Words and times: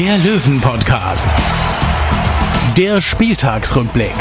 der 0.00 0.16
Löwen-Podcast. 0.16 1.28
Der 2.74 3.02
Spieltagsrückblick. 3.02 4.14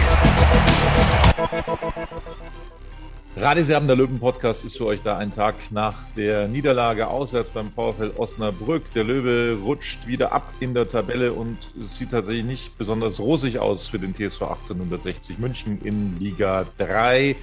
Radioserben 3.37 3.87
der 3.87 3.95
Löwen-Podcast 3.95 4.65
ist 4.65 4.75
für 4.75 4.87
euch 4.87 4.99
da 5.05 5.17
ein 5.17 5.33
Tag 5.33 5.55
nach 5.71 5.95
der 6.17 6.49
Niederlage 6.49 7.07
auswärts 7.07 7.51
beim 7.51 7.71
VfL 7.71 8.11
Osnabrück. 8.17 8.91
Der 8.93 9.05
Löwe 9.05 9.57
rutscht 9.63 10.05
wieder 10.05 10.33
ab 10.33 10.53
in 10.59 10.73
der 10.73 10.89
Tabelle 10.89 11.31
und 11.31 11.57
es 11.81 11.95
sieht 11.95 12.11
tatsächlich 12.11 12.43
nicht 12.43 12.77
besonders 12.77 13.21
rosig 13.21 13.59
aus 13.59 13.87
für 13.87 13.99
den 13.99 14.13
TSV 14.13 14.41
1860 14.41 15.39
München 15.39 15.79
in 15.85 16.19
Liga 16.19 16.65
3. 16.77 17.37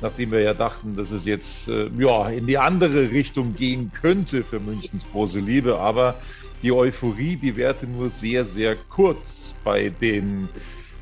Nachdem 0.00 0.30
wir 0.30 0.40
ja 0.40 0.54
dachten, 0.54 0.96
dass 0.96 1.10
es 1.10 1.26
jetzt 1.26 1.68
äh, 1.68 1.90
ja, 1.98 2.30
in 2.30 2.46
die 2.46 2.56
andere 2.56 3.10
Richtung 3.10 3.54
gehen 3.54 3.92
könnte 3.92 4.44
für 4.44 4.60
Münchens 4.60 5.04
große 5.12 5.40
Liebe. 5.40 5.78
Aber 5.78 6.14
die 6.62 6.72
Euphorie, 6.72 7.36
die 7.36 7.56
währte 7.56 7.86
nur 7.86 8.10
sehr, 8.10 8.44
sehr 8.44 8.76
kurz 8.76 9.54
bei 9.64 9.88
den 9.88 10.48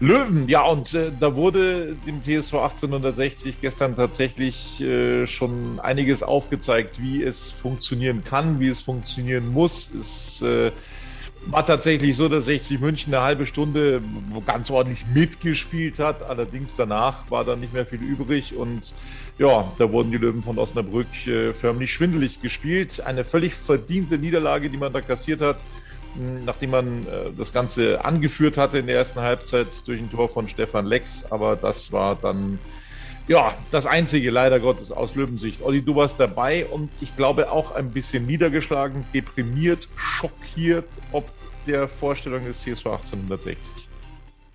Löwen, 0.03 0.49
ja, 0.49 0.63
und 0.63 0.95
äh, 0.95 1.11
da 1.21 1.37
wurde 1.37 1.95
dem 2.07 2.23
TSV 2.23 2.55
1860 2.55 3.61
gestern 3.61 3.95
tatsächlich 3.97 4.81
äh, 4.81 5.27
schon 5.27 5.79
einiges 5.79 6.23
aufgezeigt, 6.23 7.03
wie 7.03 7.23
es 7.23 7.51
funktionieren 7.51 8.25
kann, 8.25 8.61
wie 8.61 8.69
es 8.69 8.81
funktionieren 8.81 9.53
muss. 9.53 9.91
Es 9.93 10.41
äh, 10.41 10.71
war 11.47 11.65
tatsächlich 11.65 12.17
so, 12.17 12.29
dass 12.29 12.45
60 12.47 12.81
München 12.81 13.15
eine 13.15 13.25
halbe 13.25 13.47
Stunde 13.47 14.03
ganz 14.47 14.71
ordentlich 14.71 15.05
mitgespielt 15.15 15.99
hat. 15.99 16.23
Allerdings 16.23 16.75
danach 16.75 17.31
war 17.31 17.45
dann 17.45 17.61
nicht 17.61 17.73
mehr 17.73 17.87
viel 17.87 18.03
übrig 18.03 18.55
und 18.55 18.95
ja, 19.39 19.73
da 19.79 19.91
wurden 19.91 20.11
die 20.11 20.19
Löwen 20.19 20.43
von 20.43 20.59
Osnabrück 20.59 21.27
äh, 21.27 21.55
förmlich 21.55 21.93
schwindelig 21.93 22.43
gespielt. 22.43 23.01
Eine 23.01 23.25
völlig 23.25 23.55
verdiente 23.55 24.19
Niederlage, 24.19 24.69
die 24.69 24.77
man 24.77 24.93
da 24.93 25.01
kassiert 25.01 25.41
hat 25.41 25.59
nachdem 26.45 26.71
man 26.71 27.07
äh, 27.07 27.31
das 27.37 27.53
Ganze 27.53 28.05
angeführt 28.05 28.57
hatte 28.57 28.79
in 28.79 28.87
der 28.87 28.97
ersten 28.97 29.21
Halbzeit 29.21 29.87
durch 29.87 30.01
ein 30.01 30.11
Tor 30.11 30.29
von 30.29 30.49
Stefan 30.49 30.87
Lex. 30.87 31.25
Aber 31.31 31.57
das 31.57 31.93
war 31.93 32.17
dann 32.17 32.59
ja 33.31 33.57
das 33.71 33.87
einzige, 33.87 34.31
leider 34.31 34.59
Gottes, 34.59 34.91
aus 34.91 35.15
Löwensicht. 35.15 35.63
Olli, 35.63 35.81
du 35.81 35.95
warst 35.95 36.19
dabei 36.19 36.67
und 36.67 36.91
ich 37.01 37.17
glaube 37.17 37.51
auch 37.51 37.71
ein 37.77 37.93
bisschen 37.93 38.27
niedergeschlagen, 38.27 39.05
deprimiert, 39.15 39.89
schockiert, 39.95 40.89
ob 41.13 41.31
der 41.65 41.87
Vorstellung 41.87 42.45
des 42.45 42.61
CSV 42.61 42.87
1860. 42.87 43.71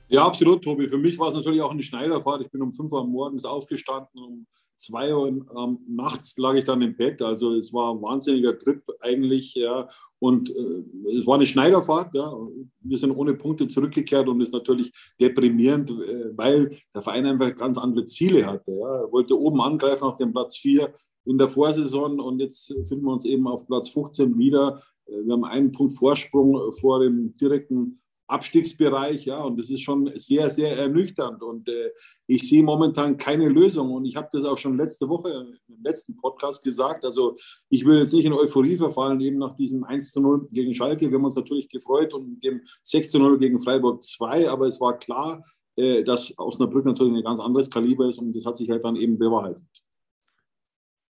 Ja, 0.09 0.25
absolut, 0.25 0.61
Tobi. 0.61 0.89
Für 0.89 0.97
mich 0.97 1.17
war 1.17 1.29
es 1.29 1.35
natürlich 1.35 1.61
auch 1.61 1.71
eine 1.71 1.83
Schneiderfahrt. 1.83 2.41
Ich 2.41 2.51
bin 2.51 2.61
um 2.61 2.73
5 2.73 2.91
Uhr 2.91 3.07
morgens 3.07 3.45
aufgestanden, 3.45 4.21
um 4.21 4.45
2 4.77 5.15
Uhr 5.15 5.27
ähm, 5.27 5.79
nachts 5.87 6.37
lag 6.37 6.53
ich 6.55 6.63
dann 6.63 6.81
im 6.81 6.95
Bett. 6.95 7.21
Also 7.21 7.55
es 7.55 7.73
war 7.73 7.93
ein 7.93 8.01
wahnsinniger 8.01 8.57
Trip 8.57 8.81
eigentlich. 8.99 9.55
Ja. 9.55 9.87
Und 10.19 10.49
äh, 10.49 11.17
es 11.17 11.25
war 11.25 11.35
eine 11.35 11.45
Schneiderfahrt. 11.45 12.13
Ja. 12.13 12.35
Wir 12.81 12.97
sind 12.97 13.11
ohne 13.11 13.33
Punkte 13.33 13.67
zurückgekehrt 13.67 14.27
und 14.27 14.41
ist 14.41 14.53
natürlich 14.53 14.91
deprimierend, 15.19 15.91
äh, 15.91 16.37
weil 16.37 16.77
der 16.93 17.01
Verein 17.01 17.25
einfach 17.25 17.55
ganz 17.55 17.77
andere 17.77 18.05
Ziele 18.05 18.45
hatte. 18.45 18.71
Ja. 18.71 19.01
Er 19.03 19.11
wollte 19.11 19.39
oben 19.39 19.61
angreifen 19.61 20.03
auf 20.03 20.17
den 20.17 20.31
Platz 20.31 20.57
4 20.57 20.93
in 21.25 21.37
der 21.37 21.47
Vorsaison 21.47 22.19
und 22.19 22.39
jetzt 22.39 22.67
finden 22.87 23.05
wir 23.05 23.13
uns 23.13 23.25
eben 23.25 23.47
auf 23.47 23.65
Platz 23.67 23.89
15 23.89 24.37
wieder. 24.37 24.81
Äh, 25.05 25.25
wir 25.25 25.33
haben 25.33 25.45
einen 25.45 25.71
Punkt 25.71 25.93
Vorsprung 25.93 26.73
vor 26.73 26.99
dem 26.99 27.35
direkten 27.37 28.01
Abstiegsbereich, 28.27 29.25
ja, 29.25 29.41
und 29.43 29.59
das 29.59 29.69
ist 29.69 29.81
schon 29.81 30.11
sehr, 30.15 30.49
sehr 30.49 30.77
ernüchternd. 30.77 31.43
Und 31.43 31.69
äh, 31.69 31.91
ich 32.27 32.47
sehe 32.49 32.63
momentan 32.63 33.17
keine 33.17 33.49
Lösung. 33.49 33.91
Und 33.93 34.05
ich 34.05 34.15
habe 34.15 34.29
das 34.31 34.45
auch 34.45 34.57
schon 34.57 34.77
letzte 34.77 35.07
Woche 35.07 35.29
im 35.67 35.83
letzten 35.83 36.15
Podcast 36.17 36.63
gesagt. 36.63 37.05
Also 37.05 37.35
ich 37.69 37.85
will 37.85 37.99
jetzt 37.99 38.13
nicht 38.13 38.25
in 38.25 38.33
Euphorie 38.33 38.77
verfallen, 38.77 39.21
eben 39.21 39.37
nach 39.37 39.55
diesem 39.55 39.83
1 39.83 40.11
zu 40.11 40.21
0 40.21 40.47
gegen 40.51 40.73
Schalke. 40.73 41.09
Wir 41.09 41.17
haben 41.17 41.25
uns 41.25 41.35
natürlich 41.35 41.69
gefreut 41.69 42.13
und 42.13 42.43
dem 42.43 42.61
6 42.81 43.11
zu 43.11 43.19
0 43.19 43.37
gegen 43.37 43.61
Freiburg 43.61 44.01
2, 44.01 44.49
aber 44.49 44.67
es 44.67 44.81
war 44.81 44.97
klar, 44.97 45.43
äh, 45.75 46.03
dass 46.03 46.33
Osnabrück 46.37 46.85
natürlich 46.85 47.13
ein 47.13 47.23
ganz 47.23 47.39
anderes 47.39 47.69
Kaliber 47.69 48.09
ist 48.09 48.19
und 48.19 48.35
das 48.35 48.45
hat 48.45 48.57
sich 48.57 48.69
halt 48.69 48.83
dann 48.83 48.95
eben 48.95 49.17
bewahrheitet. 49.17 49.84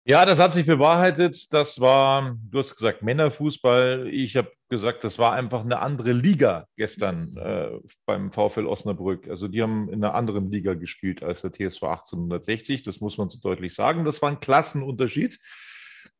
Ja, 0.03 0.25
das 0.25 0.39
hat 0.39 0.51
sich 0.51 0.65
bewahrheitet. 0.65 1.53
Das 1.53 1.79
war, 1.79 2.35
du 2.49 2.57
hast 2.57 2.75
gesagt, 2.75 3.03
Männerfußball. 3.03 4.09
Ich 4.11 4.35
habe 4.35 4.51
gesagt, 4.67 5.03
das 5.03 5.19
war 5.19 5.33
einfach 5.33 5.63
eine 5.63 5.77
andere 5.77 6.11
Liga 6.11 6.65
gestern 6.75 7.37
äh, 7.37 7.69
beim 8.07 8.31
VfL 8.31 8.65
Osnabrück. 8.65 9.29
Also 9.29 9.47
die 9.47 9.61
haben 9.61 9.89
in 9.89 10.03
einer 10.03 10.15
anderen 10.15 10.49
Liga 10.49 10.73
gespielt 10.73 11.21
als 11.21 11.41
der 11.41 11.51
TSV 11.51 11.83
1860. 11.83 12.81
Das 12.81 12.99
muss 12.99 13.19
man 13.19 13.29
so 13.29 13.37
deutlich 13.37 13.75
sagen. 13.75 14.03
Das 14.03 14.23
war 14.23 14.29
ein 14.29 14.39
Klassenunterschied. 14.39 15.37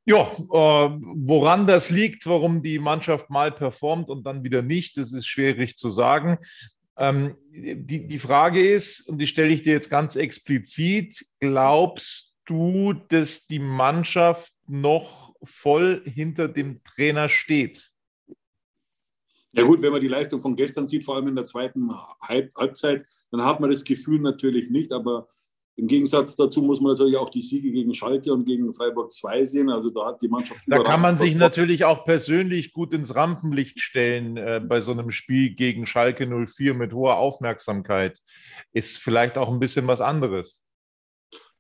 Ja, 0.06 0.32
äh, 0.32 0.90
woran 1.16 1.66
das 1.66 1.90
liegt, 1.90 2.28
warum 2.28 2.62
die 2.62 2.78
Mannschaft 2.78 3.32
mal 3.32 3.52
performt 3.52 4.10
und 4.10 4.24
dann 4.26 4.44
wieder 4.44 4.62
nicht, 4.62 4.98
das 4.98 5.12
ist 5.12 5.28
schwierig 5.28 5.76
zu 5.76 5.90
sagen. 5.90 6.38
Ähm, 6.98 7.36
die, 7.50 8.06
die 8.06 8.20
Frage 8.20 8.62
ist, 8.68 9.08
und 9.10 9.18
die 9.18 9.28
stelle 9.28 9.50
ich 9.50 9.64
dir 9.64 9.74
jetzt 9.74 9.90
ganz 9.90 10.16
explizit, 10.16 11.26
glaubst 11.40 12.31
du, 12.46 12.94
dass 12.94 13.48
die 13.48 13.60
Mannschaft 13.60 14.52
noch 14.68 15.34
voll 15.44 16.04
hinter 16.06 16.48
dem 16.48 16.84
Trainer 16.84 17.30
steht? 17.30 17.92
Ja 19.54 19.64
gut, 19.64 19.82
wenn 19.82 19.92
man 19.92 20.02
die 20.02 20.08
Leistung 20.08 20.40
von 20.40 20.56
gestern 20.56 20.88
sieht, 20.88 21.04
vor 21.04 21.16
allem 21.16 21.28
in 21.28 21.36
der 21.36 21.46
zweiten 21.46 21.90
Halb 22.22 22.56
Halbzeit, 22.56 23.06
dann 23.32 23.44
hat 23.44 23.60
man 23.60 23.70
das 23.70 23.84
Gefühl 23.84 24.20
natürlich 24.20 24.70
nicht, 24.70 24.94
aber 24.94 25.28
im 25.78 25.88
Gegensatz 25.88 26.36
dazu 26.36 26.62
muss 26.62 26.80
man 26.80 26.94
natürlich 26.94 27.18
auch 27.18 27.30
die 27.30 27.42
Siege 27.42 27.72
gegen 27.72 27.94
Schalke 27.94 28.32
und 28.32 28.46
gegen 28.46 28.74
Freiburg 28.74 29.12
2 29.12 29.46
sehen. 29.46 29.70
Also 29.70 29.90
da 29.90 30.08
hat 30.08 30.22
die 30.22 30.28
Mannschaft. 30.28 30.62
Da 30.68 30.84
kann 30.84 31.02
man 31.02 31.18
sich 31.18 31.34
natürlich 31.34 31.86
auch 31.86 32.06
persönlich 32.06 32.74
gut 32.74 32.94
ins 32.94 33.16
Rampenlicht 33.16 33.80
stellen 33.80 34.38
äh, 34.38 34.62
bei 34.64 34.82
so 34.82 34.92
einem 34.92 35.12
Spiel 35.12 35.56
gegen 35.56 35.86
Schalke 35.86 36.28
04 36.28 36.74
mit 36.74 36.94
hoher 36.94 37.18
Aufmerksamkeit. 37.18 38.20
Ist 38.74 38.98
vielleicht 38.98 39.38
auch 39.38 39.52
ein 39.52 39.60
bisschen 39.60 39.88
was 39.88 40.02
anderes. 40.02 40.62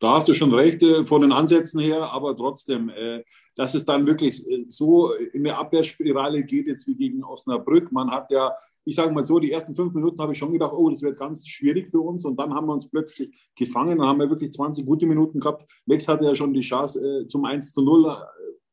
Da 0.01 0.15
hast 0.15 0.27
du 0.27 0.33
schon 0.33 0.51
recht 0.51 0.81
äh, 0.81 1.05
von 1.05 1.21
den 1.21 1.31
Ansätzen 1.31 1.79
her, 1.79 2.11
aber 2.11 2.35
trotzdem, 2.35 2.89
äh, 2.89 3.23
dass 3.55 3.75
es 3.75 3.85
dann 3.85 4.07
wirklich 4.07 4.43
äh, 4.49 4.65
so 4.67 5.13
in 5.13 5.45
eine 5.45 5.55
Abwehrspirale 5.55 6.43
geht, 6.43 6.65
jetzt 6.65 6.87
wie 6.87 6.95
gegen 6.95 7.23
Osnabrück. 7.23 7.91
Man 7.91 8.09
hat 8.09 8.31
ja, 8.31 8.51
ich 8.83 8.95
sage 8.95 9.13
mal 9.13 9.21
so, 9.21 9.37
die 9.37 9.51
ersten 9.51 9.75
fünf 9.75 9.93
Minuten 9.93 10.19
habe 10.19 10.33
ich 10.33 10.39
schon 10.39 10.53
gedacht, 10.53 10.73
oh, 10.75 10.89
das 10.89 11.03
wird 11.03 11.19
ganz 11.19 11.47
schwierig 11.47 11.91
für 11.91 12.01
uns. 12.01 12.25
Und 12.25 12.35
dann 12.39 12.51
haben 12.51 12.65
wir 12.65 12.73
uns 12.73 12.89
plötzlich 12.89 13.29
gefangen. 13.55 13.99
Dann 13.99 14.07
haben 14.07 14.19
wir 14.19 14.27
wirklich 14.27 14.51
20 14.51 14.87
gute 14.87 15.05
Minuten 15.05 15.39
gehabt. 15.39 15.71
Lex 15.85 16.07
hatte 16.07 16.25
ja 16.25 16.33
schon 16.33 16.55
die 16.55 16.61
Chance 16.61 17.27
zum 17.27 17.45
1 17.45 17.71
zu 17.71 17.83
0 17.83 18.17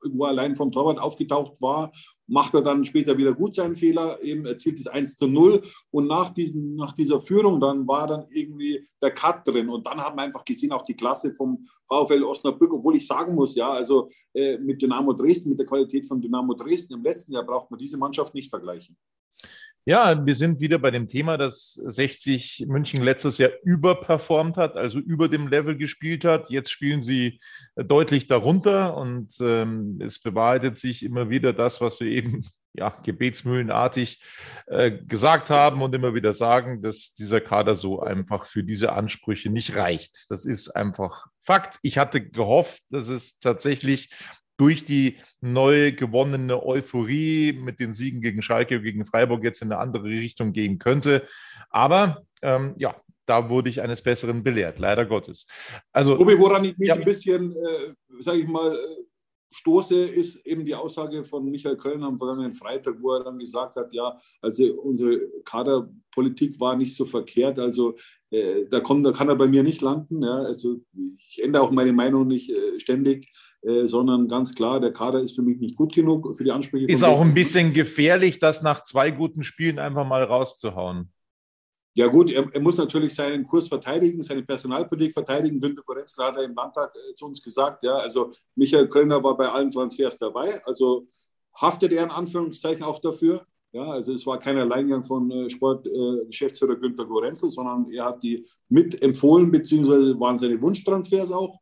irgendwo 0.03 0.25
allein 0.25 0.55
vom 0.55 0.73
Torwart 0.73 0.99
aufgetaucht 0.99 1.61
war, 1.61 1.93
macht 2.29 2.55
er 2.55 2.63
dann 2.63 2.85
später 2.85 3.17
wieder 3.17 3.33
gut 3.33 3.55
seinen 3.55 3.75
Fehler, 3.75 4.23
eben 4.23 4.47
erzielt 4.47 4.79
das 4.79 4.87
1 4.87 5.17
zu 5.17 5.27
0 5.27 5.63
und 5.91 6.07
nach, 6.07 6.31
diesen, 6.31 6.77
nach 6.77 6.93
dieser 6.93 7.21
Führung 7.21 7.61
dann 7.61 7.89
war 7.89 8.07
dann 8.07 8.27
irgendwie 8.31 8.87
der 9.03 9.11
Cut 9.11 9.47
drin 9.49 9.69
und 9.69 9.87
dann 9.87 9.99
haben 9.99 10.17
wir 10.17 10.23
einfach 10.23 10.45
gesehen, 10.45 10.73
auch 10.73 10.83
die 10.83 10.95
Klasse 10.95 11.33
vom 11.33 11.67
VfL 11.89 12.23
Osnabrück, 12.23 12.73
obwohl 12.73 12.97
ich 12.97 13.07
sagen 13.07 13.35
muss, 13.35 13.55
ja, 13.57 13.71
also 13.71 14.09
äh, 14.35 14.59
mit 14.59 14.81
Dynamo 14.81 15.15
Dresden, 15.15 15.51
mit 15.51 15.59
der 15.59 15.67
Qualität 15.67 16.07
von 16.07 16.21
Dynamo 16.21 16.55
Dresden 16.55 16.95
im 16.95 17.03
letzten 17.03 17.33
Jahr 17.33 17.45
braucht 17.45 17.71
man 17.71 17.79
diese 17.79 17.97
Mannschaft 17.97 18.35
nicht 18.35 18.51
vergleichen. 18.51 18.97
Ja, 19.89 20.27
wir 20.27 20.35
sind 20.35 20.61
wieder 20.61 20.79
bei 20.79 20.91
dem 20.91 21.09
Thema, 21.09 21.39
dass 21.39 21.73
60 21.83 22.67
München 22.69 23.03
letztes 23.03 23.39
Jahr 23.39 23.53
überperformt 23.65 24.59
hat, 24.59 24.77
also 24.77 24.99
über 24.99 25.31
dem 25.31 25.49
Level 25.49 25.79
gespielt 25.79 26.27
hat. 26.27 26.51
Jetzt 26.51 26.71
spielen 26.71 27.01
sie 27.01 27.41
deutlich 27.75 28.27
darunter 28.27 28.99
und 28.99 29.33
ähm, 29.41 29.99
es 30.05 30.19
bewahrheitet 30.19 30.77
sich 30.77 31.03
immer 31.03 31.31
wieder 31.31 31.55
das, 31.55 31.81
was 31.81 32.01
wir 32.01 32.09
eben 32.09 32.45
ja, 32.75 32.91
gebetsmühlenartig 33.03 34.23
äh, 34.67 34.91
gesagt 34.91 35.49
haben 35.49 35.81
und 35.81 35.95
immer 35.95 36.15
wieder 36.15 36.35
sagen, 36.35 36.83
dass 36.83 37.15
dieser 37.15 37.41
Kader 37.41 37.75
so 37.75 38.01
einfach 38.03 38.45
für 38.45 38.63
diese 38.63 38.93
Ansprüche 38.93 39.49
nicht 39.49 39.75
reicht. 39.75 40.27
Das 40.29 40.45
ist 40.45 40.69
einfach 40.69 41.29
Fakt. 41.41 41.79
Ich 41.81 41.97
hatte 41.97 42.21
gehofft, 42.21 42.83
dass 42.91 43.09
es 43.09 43.39
tatsächlich 43.39 44.11
durch 44.59 44.85
die 44.85 45.17
neu 45.41 45.93
gewonnene 45.93 46.63
Euphorie 46.63 47.53
mit 47.53 47.81
den 47.81 47.93
Siegen 47.93 48.21
gegen 48.21 48.43
Schalke, 48.43 48.83
gegen 48.83 49.07
Freiburg 49.07 49.43
jetzt 49.45 49.63
in 49.63 49.73
eine 49.73 49.81
andere 49.81 50.05
Richtung 50.05 50.53
gehen 50.53 50.79
könnte. 50.79 51.27
Aber 51.71 52.23
ähm, 52.43 52.75
ja, 52.77 52.95
da 53.25 53.49
wurde 53.49 53.71
ich 53.71 53.81
eines 53.81 54.03
Besseren 54.03 54.43
belehrt, 54.43 54.79
leider 54.79 55.07
Gottes. 55.07 55.47
Also, 55.93 56.17
Tobi, 56.17 56.39
woran 56.39 56.65
ich 56.65 56.77
mich 56.77 56.89
ja, 56.89 56.95
ein 56.95 57.05
bisschen, 57.05 57.53
äh, 57.53 57.95
sage 58.19 58.39
ich 58.39 58.49
mal, 58.49 58.75
äh, 58.75 58.79
stoße, 59.51 59.99
ist 59.99 60.45
eben 60.47 60.65
die 60.65 60.75
Aussage 60.75 61.25
von 61.25 61.51
Michael 61.51 61.77
Köln 61.77 62.03
am 62.03 62.19
vergangenen 62.19 62.53
Freitag, 62.53 62.97
wo 63.01 63.13
er 63.13 63.25
dann 63.25 63.39
gesagt 63.39 63.77
hat, 63.77 63.93
ja, 63.93 64.19
also 64.43 64.65
unsere 64.83 65.21
Kaderpolitik 65.45 66.59
war 66.61 66.77
nicht 66.77 66.95
so 66.95 67.05
verkehrt, 67.05 67.59
also 67.59 67.95
äh, 68.31 68.67
da, 68.69 68.81
kommt, 68.81 69.07
da 69.07 69.13
kann 69.13 69.29
er 69.29 69.37
bei 69.37 69.49
mir 69.49 69.63
nicht 69.63 69.81
landen. 69.81 70.23
Ja, 70.23 70.43
also 70.43 70.77
ich 71.29 71.43
ändere 71.43 71.63
auch 71.63 71.71
meine 71.71 71.93
Meinung 71.93 72.27
nicht 72.27 72.51
äh, 72.51 72.79
ständig. 72.79 73.29
Äh, 73.61 73.89
sondern 73.89 74.29
ganz 74.29 74.55
klar, 74.55 74.79
der 74.79 74.93
Kader 74.93 75.21
ist 75.21 75.35
für 75.35 75.43
mich 75.43 75.59
nicht 75.59 75.75
gut 75.75 75.93
genug 75.93 76.37
für 76.37 76.45
die 76.45 76.53
Ansprüche. 76.53 76.87
Ist 76.87 77.03
auch 77.03 77.21
ein 77.21 77.35
bisschen 77.35 77.73
gefährlich, 77.73 78.39
das 78.39 78.63
nach 78.63 78.85
zwei 78.85 79.11
guten 79.11 79.43
Spielen 79.43 79.81
einfach 79.81 80.07
mal 80.07 80.23
rauszuhauen. 80.23 81.13
Ja 81.99 82.07
gut, 82.07 82.31
er, 82.31 82.47
er, 82.53 82.61
muss 82.61 82.77
natürlich 82.77 83.13
seinen 83.13 83.43
Kurs 83.43 83.67
verteidigen, 83.67 84.23
seine 84.23 84.45
Personalpolitik 84.45 85.13
verteidigen. 85.13 85.61
Günter 85.61 85.83
Korenzler 85.83 86.27
hat 86.27 86.37
er 86.37 86.45
im 86.45 86.55
Landtag 86.55 86.95
äh, 86.95 87.13
zu 87.15 87.27
uns 87.27 87.43
gesagt. 87.43 87.83
Ja, 87.83 87.97
also 87.97 88.31
Michael 88.55 88.89
Kölner 88.89 89.21
war 89.21 89.37
bei 89.37 89.49
allen 89.49 89.73
Transfers 89.73 90.17
dabei. 90.17 90.65
Also 90.65 91.09
haftet 91.61 91.91
er 91.91 92.05
in 92.05 92.11
Anführungszeichen 92.11 92.85
auch 92.85 93.01
dafür. 93.01 93.45
Ja, 93.73 93.83
also 93.83 94.13
es 94.13 94.25
war 94.29 94.39
kein 94.39 94.59
Alleingang 94.59 95.03
von 95.03 95.29
äh, 95.29 95.51
Sportgeschäftsführer 95.51 96.75
äh, 96.75 96.77
Günter 96.77 97.05
Gorenzel, 97.05 97.51
sondern 97.51 97.91
er 97.91 98.05
hat 98.05 98.23
die 98.23 98.47
mitempfohlen, 98.69 99.51
beziehungsweise 99.51 100.21
waren 100.21 100.39
seine 100.39 100.63
Wunschtransfers 100.63 101.33
auch. 101.33 101.59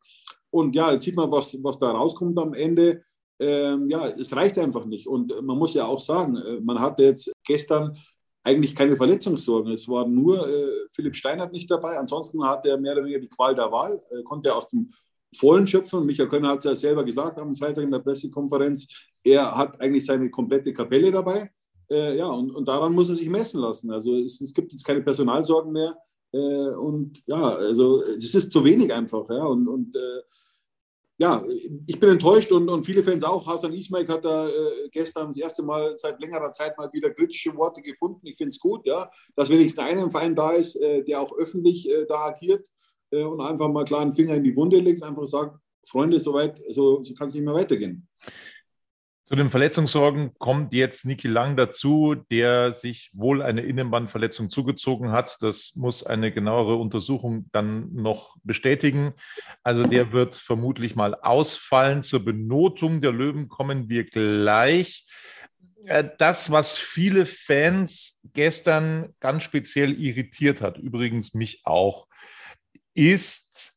Und 0.50 0.76
ja, 0.76 0.92
jetzt 0.92 1.04
sieht 1.04 1.16
man, 1.16 1.30
was, 1.30 1.56
was 1.62 1.78
da 1.78 1.92
rauskommt 1.92 2.38
am 2.38 2.52
Ende. 2.52 3.02
Ähm, 3.38 3.88
ja, 3.88 4.06
es 4.06 4.36
reicht 4.36 4.58
einfach 4.58 4.84
nicht. 4.84 5.06
Und 5.06 5.32
man 5.40 5.56
muss 5.56 5.72
ja 5.72 5.86
auch 5.86 6.00
sagen, 6.00 6.36
äh, 6.36 6.60
man 6.60 6.78
hatte 6.78 7.04
jetzt 7.04 7.32
gestern 7.42 7.96
eigentlich 8.46 8.76
keine 8.76 8.96
Verletzungssorgen. 8.96 9.72
Es 9.72 9.88
war 9.88 10.06
nur 10.06 10.48
äh, 10.48 10.86
Philipp 10.90 11.16
Steinert 11.16 11.52
nicht 11.52 11.68
dabei. 11.68 11.98
Ansonsten 11.98 12.44
hat 12.44 12.64
er 12.64 12.78
mehr 12.78 12.92
oder 12.92 13.02
weniger 13.02 13.18
die 13.18 13.28
Qual 13.28 13.56
der 13.56 13.72
Wahl, 13.72 14.00
äh, 14.10 14.22
konnte 14.22 14.50
er 14.50 14.56
aus 14.56 14.68
dem 14.68 14.90
Vollen 15.34 15.66
schöpfen. 15.66 16.06
Michael 16.06 16.28
Könner 16.28 16.50
hat 16.50 16.58
es 16.60 16.64
ja 16.64 16.76
selber 16.76 17.02
gesagt 17.02 17.40
am 17.40 17.56
Freitag 17.56 17.82
in 17.82 17.90
der 17.90 17.98
Pressekonferenz. 17.98 18.86
Er 19.24 19.56
hat 19.56 19.80
eigentlich 19.80 20.06
seine 20.06 20.30
komplette 20.30 20.72
Kapelle 20.72 21.10
dabei. 21.10 21.50
Äh, 21.90 22.16
ja, 22.18 22.28
und, 22.28 22.52
und, 22.52 22.68
daran 22.68 22.92
muss 22.92 23.08
er 23.08 23.16
sich 23.16 23.28
messen 23.28 23.60
lassen. 23.60 23.90
Also 23.90 24.14
es, 24.16 24.40
es 24.40 24.54
gibt 24.54 24.72
jetzt 24.72 24.84
keine 24.84 25.02
Personalsorgen 25.02 25.72
mehr. 25.72 25.98
Äh, 26.32 26.38
und 26.38 27.22
ja, 27.26 27.56
also 27.56 28.00
es 28.02 28.32
ist 28.32 28.52
zu 28.52 28.62
wenig 28.62 28.94
einfach. 28.94 29.28
Ja, 29.28 29.44
und, 29.44 29.66
und 29.66 29.96
äh, 29.96 30.22
ja, 31.18 31.42
ich 31.86 31.98
bin 31.98 32.10
enttäuscht 32.10 32.52
und, 32.52 32.68
und 32.68 32.82
viele 32.82 33.02
Fans 33.02 33.24
auch. 33.24 33.46
Hasan 33.46 33.72
Ismail 33.72 34.06
hat 34.06 34.24
da 34.24 34.48
äh, 34.48 34.88
gestern 34.90 35.28
das 35.28 35.38
erste 35.38 35.62
Mal 35.62 35.96
seit 35.96 36.20
längerer 36.20 36.52
Zeit 36.52 36.76
mal 36.76 36.90
wieder 36.92 37.10
kritische 37.10 37.56
Worte 37.56 37.80
gefunden. 37.80 38.26
Ich 38.26 38.36
finde 38.36 38.50
es 38.50 38.60
gut, 38.60 38.86
ja, 38.86 39.10
dass 39.34 39.48
wenigstens 39.48 39.82
einer 39.82 40.02
im 40.02 40.10
Verein 40.10 40.34
da 40.34 40.50
ist, 40.50 40.76
äh, 40.76 41.02
der 41.04 41.22
auch 41.22 41.32
öffentlich 41.36 41.90
äh, 41.90 42.04
da 42.06 42.26
agiert 42.26 42.68
äh, 43.10 43.22
und 43.22 43.40
einfach 43.40 43.68
mal 43.68 43.86
klar 43.86 44.02
einen 44.02 44.12
Finger 44.12 44.34
in 44.34 44.44
die 44.44 44.54
Wunde 44.56 44.78
legt, 44.78 45.02
einfach 45.02 45.26
sagt, 45.26 45.58
Freunde, 45.86 46.20
soweit, 46.20 46.60
so, 46.68 47.02
so 47.02 47.14
kann 47.14 47.28
es 47.28 47.34
nicht 47.34 47.44
mehr 47.44 47.54
weitergehen. 47.54 48.06
Zu 49.28 49.34
den 49.34 49.50
Verletzungssorgen 49.50 50.38
kommt 50.38 50.72
jetzt 50.72 51.04
Niki 51.04 51.26
Lang 51.26 51.56
dazu, 51.56 52.14
der 52.30 52.74
sich 52.74 53.10
wohl 53.12 53.42
eine 53.42 53.62
Innenbandverletzung 53.62 54.50
zugezogen 54.50 55.10
hat. 55.10 55.38
Das 55.40 55.72
muss 55.74 56.04
eine 56.04 56.30
genauere 56.30 56.76
Untersuchung 56.76 57.46
dann 57.50 57.92
noch 57.92 58.36
bestätigen. 58.44 59.14
Also 59.64 59.82
der 59.82 60.12
wird 60.12 60.36
vermutlich 60.36 60.94
mal 60.94 61.16
ausfallen. 61.16 62.04
Zur 62.04 62.24
Benotung 62.24 63.00
der 63.00 63.10
Löwen 63.10 63.48
kommen 63.48 63.88
wir 63.88 64.04
gleich. 64.04 65.08
Äh, 65.86 66.04
das, 66.18 66.52
was 66.52 66.78
viele 66.78 67.26
Fans 67.26 68.20
gestern 68.32 69.12
ganz 69.18 69.42
speziell 69.42 70.00
irritiert 70.00 70.60
hat, 70.60 70.78
übrigens 70.78 71.34
mich 71.34 71.62
auch, 71.64 72.06
ist 72.94 73.76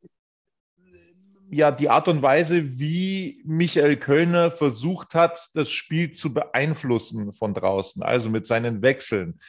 ja 1.51 1.71
die 1.71 1.89
Art 1.89 2.07
und 2.07 2.21
Weise, 2.21 2.79
wie 2.79 3.41
Michael 3.45 3.97
Kölner 3.97 4.51
versucht 4.51 5.15
hat, 5.15 5.49
das 5.53 5.69
Spiel 5.69 6.11
zu 6.11 6.33
beeinflussen 6.33 7.33
von 7.33 7.53
draußen, 7.53 8.03
also 8.03 8.29
mit 8.29 8.45
seinen 8.45 8.81
Wechseln. 8.81 9.39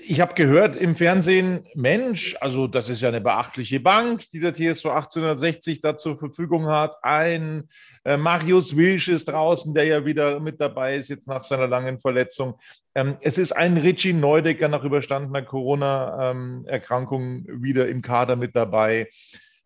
Ich 0.00 0.20
habe 0.20 0.34
gehört 0.34 0.76
im 0.76 0.94
Fernsehen, 0.94 1.66
Mensch, 1.74 2.36
also 2.40 2.68
das 2.68 2.88
ist 2.88 3.00
ja 3.00 3.08
eine 3.08 3.20
beachtliche 3.20 3.80
Bank, 3.80 4.30
die 4.30 4.38
der 4.38 4.54
TSV 4.54 4.86
1860 4.86 5.80
da 5.80 5.96
zur 5.96 6.16
Verfügung 6.16 6.66
hat. 6.66 6.96
Ein 7.02 7.68
äh, 8.04 8.16
Marius 8.16 8.76
Wilsch 8.76 9.08
ist 9.08 9.28
draußen, 9.28 9.74
der 9.74 9.84
ja 9.84 10.04
wieder 10.06 10.38
mit 10.38 10.60
dabei 10.60 10.94
ist, 10.94 11.08
jetzt 11.08 11.26
nach 11.26 11.42
seiner 11.42 11.66
langen 11.66 11.98
Verletzung. 11.98 12.60
Ähm, 12.94 13.16
es 13.22 13.38
ist 13.38 13.50
ein 13.50 13.76
Richie 13.76 14.12
Neudecker 14.12 14.68
nach 14.68 14.84
überstandener 14.84 15.42
Corona-Erkrankung 15.42 17.22
ähm, 17.48 17.62
wieder 17.62 17.88
im 17.88 18.00
Kader 18.00 18.36
mit 18.36 18.54
dabei 18.54 19.08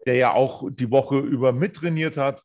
der 0.06 0.14
ja 0.16 0.32
auch 0.32 0.68
die 0.70 0.90
Woche 0.90 1.18
über 1.18 1.52
mittrainiert 1.52 2.16
hat. 2.16 2.42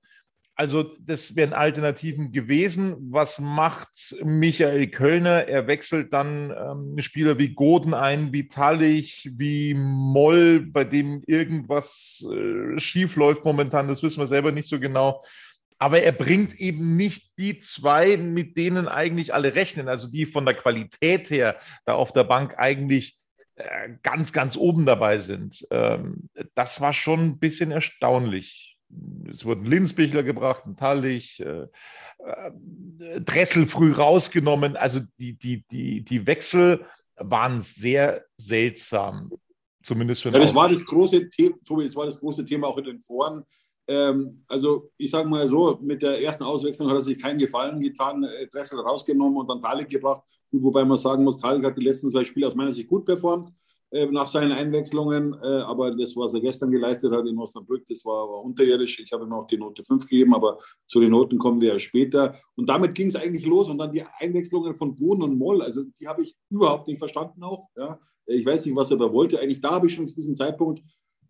Also 0.59 0.95
das 0.99 1.35
wären 1.35 1.53
Alternativen 1.53 2.31
gewesen. 2.31 2.95
Was 3.11 3.39
macht 3.39 4.15
Michael 4.23 4.87
Kölner? 4.87 5.47
Er 5.47 5.67
wechselt 5.67 6.11
dann 6.13 6.51
ähm, 6.51 6.99
Spieler 6.99 7.37
wie 7.37 7.49
Goden 7.49 7.93
ein, 7.93 8.33
wie 8.33 8.47
Tallich, 8.47 9.29
wie 9.35 9.75
Moll, 9.75 10.61
bei 10.61 10.83
dem 10.83 11.21
irgendwas 11.27 12.25
äh, 12.33 12.79
schief 12.79 13.15
läuft 13.15 13.45
momentan. 13.45 13.87
Das 13.87 14.01
wissen 14.01 14.19
wir 14.19 14.25
selber 14.25 14.51
nicht 14.51 14.67
so 14.67 14.79
genau. 14.79 15.23
Aber 15.77 16.01
er 16.01 16.11
bringt 16.11 16.59
eben 16.59 16.97
nicht 16.97 17.33
die 17.37 17.59
zwei, 17.59 18.17
mit 18.17 18.57
denen 18.57 18.87
eigentlich 18.87 19.35
alle 19.35 19.53
rechnen, 19.53 19.87
also 19.87 20.07
die 20.07 20.25
von 20.25 20.43
der 20.43 20.55
Qualität 20.55 21.29
her 21.29 21.57
da 21.85 21.93
auf 21.93 22.11
der 22.11 22.23
Bank 22.23 22.55
eigentlich 22.57 23.16
ganz, 24.03 24.33
ganz 24.33 24.55
oben 24.55 24.85
dabei 24.85 25.17
sind. 25.17 25.67
Ähm, 25.71 26.29
das 26.53 26.81
war 26.81 26.93
schon 26.93 27.19
ein 27.21 27.39
bisschen 27.39 27.71
erstaunlich. 27.71 28.77
Es 29.29 29.45
wurden 29.45 29.65
Linsbichler 29.65 30.23
gebracht, 30.23 30.65
ein 30.65 30.77
Tallich, 30.77 31.39
äh, 31.39 31.63
äh, 31.63 33.21
Dressel 33.21 33.67
früh 33.67 33.91
rausgenommen. 33.91 34.77
Also 34.77 35.01
die, 35.19 35.33
die, 35.33 35.65
die, 35.71 36.03
die 36.03 36.25
Wechsel 36.25 36.85
waren 37.15 37.61
sehr 37.61 38.25
seltsam. 38.37 39.31
Zumindest 39.83 40.23
für 40.23 40.29
ja, 40.29 40.39
das 40.39 40.55
war 40.55 40.69
das 40.69 40.85
große 40.85 41.29
Thema, 41.29 41.55
Tobi, 41.65 41.85
das 41.85 41.95
war 41.95 42.05
das 42.05 42.19
große 42.19 42.45
Thema 42.45 42.67
auch 42.67 42.77
in 42.77 42.85
den 42.85 43.01
Foren. 43.01 43.43
Ähm, 43.87 44.43
also 44.47 44.91
ich 44.97 45.09
sage 45.09 45.27
mal 45.27 45.47
so, 45.47 45.79
mit 45.81 46.01
der 46.01 46.21
ersten 46.21 46.43
Auswechslung 46.43 46.89
hat 46.89 46.97
er 46.97 47.03
sich 47.03 47.19
keinen 47.19 47.39
Gefallen 47.39 47.79
getan, 47.79 48.25
Dressel 48.51 48.79
rausgenommen 48.79 49.37
und 49.37 49.47
dann 49.47 49.61
Talik 49.61 49.89
gebracht. 49.89 50.23
Wobei 50.51 50.85
man 50.85 50.97
sagen 50.97 51.23
muss, 51.23 51.39
Talik 51.39 51.65
hat 51.65 51.77
die 51.77 51.83
letzten 51.83 52.09
zwei 52.09 52.23
Spiele 52.23 52.47
aus 52.47 52.55
meiner 52.55 52.73
Sicht 52.73 52.87
gut 52.87 53.05
performt 53.05 53.51
äh, 53.91 54.05
nach 54.07 54.27
seinen 54.27 54.51
Einwechslungen. 54.51 55.33
Äh, 55.41 55.61
aber 55.61 55.95
das, 55.95 56.15
was 56.15 56.33
er 56.33 56.41
gestern 56.41 56.71
geleistet 56.71 57.11
hat 57.11 57.25
in 57.27 57.37
Osnabrück, 57.37 57.85
das 57.87 58.03
war, 58.05 58.27
war 58.29 58.43
unterirdisch. 58.43 58.99
Ich 58.99 59.11
habe 59.11 59.25
ihm 59.25 59.33
auch 59.33 59.47
die 59.47 59.57
Note 59.57 59.83
5 59.83 60.07
gegeben, 60.07 60.33
aber 60.33 60.57
zu 60.85 60.99
den 60.99 61.11
Noten 61.11 61.37
kommen 61.37 61.61
wir 61.61 61.73
ja 61.73 61.79
später. 61.79 62.35
Und 62.55 62.69
damit 62.69 62.95
ging 62.95 63.07
es 63.07 63.15
eigentlich 63.15 63.45
los. 63.45 63.69
Und 63.69 63.77
dann 63.77 63.91
die 63.91 64.03
Einwechslungen 64.19 64.75
von 64.75 64.95
Bohn 64.95 65.21
und 65.21 65.37
Moll, 65.37 65.61
also 65.61 65.83
die 65.83 66.07
habe 66.07 66.23
ich 66.23 66.35
überhaupt 66.49 66.87
nicht 66.87 66.99
verstanden 66.99 67.43
auch. 67.43 67.69
Ja. 67.75 67.99
Ich 68.25 68.45
weiß 68.45 68.65
nicht, 68.65 68.75
was 68.75 68.91
er 68.91 68.97
da 68.97 69.11
wollte. 69.11 69.39
Eigentlich 69.39 69.61
da 69.61 69.71
habe 69.71 69.87
ich 69.87 69.95
schon 69.95 70.05
zu 70.05 70.15
diesem 70.15 70.35
Zeitpunkt 70.35 70.83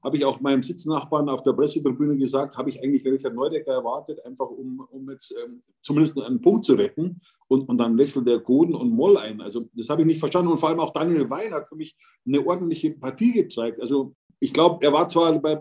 habe 0.04 0.18
ich 0.18 0.26
auch 0.26 0.40
meinem 0.40 0.64
Sitznachbarn 0.64 1.30
auf 1.30 1.44
der 1.44 1.54
Pressetribüne 1.54 2.18
gesagt, 2.18 2.58
habe 2.58 2.70
ich 2.70 2.82
eigentlich 2.82 3.06
Richard 3.06 3.36
Neudecker 3.36 3.74
erwartet, 3.74 4.24
einfach 4.26 4.50
um, 4.50 4.86
um 4.92 5.10
jetzt 5.10 5.34
ähm, 5.44 5.62
zumindest 5.82 6.20
einen 6.22 6.42
Punkt 6.42 6.66
zu 6.66 6.76
retten. 6.76 7.22
Und, 7.50 7.70
und 7.70 7.78
dann 7.78 7.98
wechselt 7.98 8.28
der 8.28 8.40
Goden 8.40 8.76
und 8.76 8.92
Moll 8.92 9.18
ein. 9.18 9.40
Also 9.40 9.70
das 9.74 9.90
habe 9.90 10.02
ich 10.02 10.08
nicht 10.08 10.20
verstanden. 10.20 10.52
Und 10.52 10.58
vor 10.58 10.70
allem 10.70 10.82
auch 10.82 10.92
Daniel 10.92 11.30
Wein 11.30 11.54
hat 11.54 11.68
für 11.68 11.78
mich 11.78 11.96
eine 12.26 12.46
ordentliche 12.46 12.92
Partie 12.92 13.32
gezeigt. 13.32 13.80
Also 13.80 14.12
ich 14.40 14.54
glaube, 14.54 14.86
er 14.86 14.94
war 14.94 15.08
zwar 15.08 15.32
bei, 15.40 15.58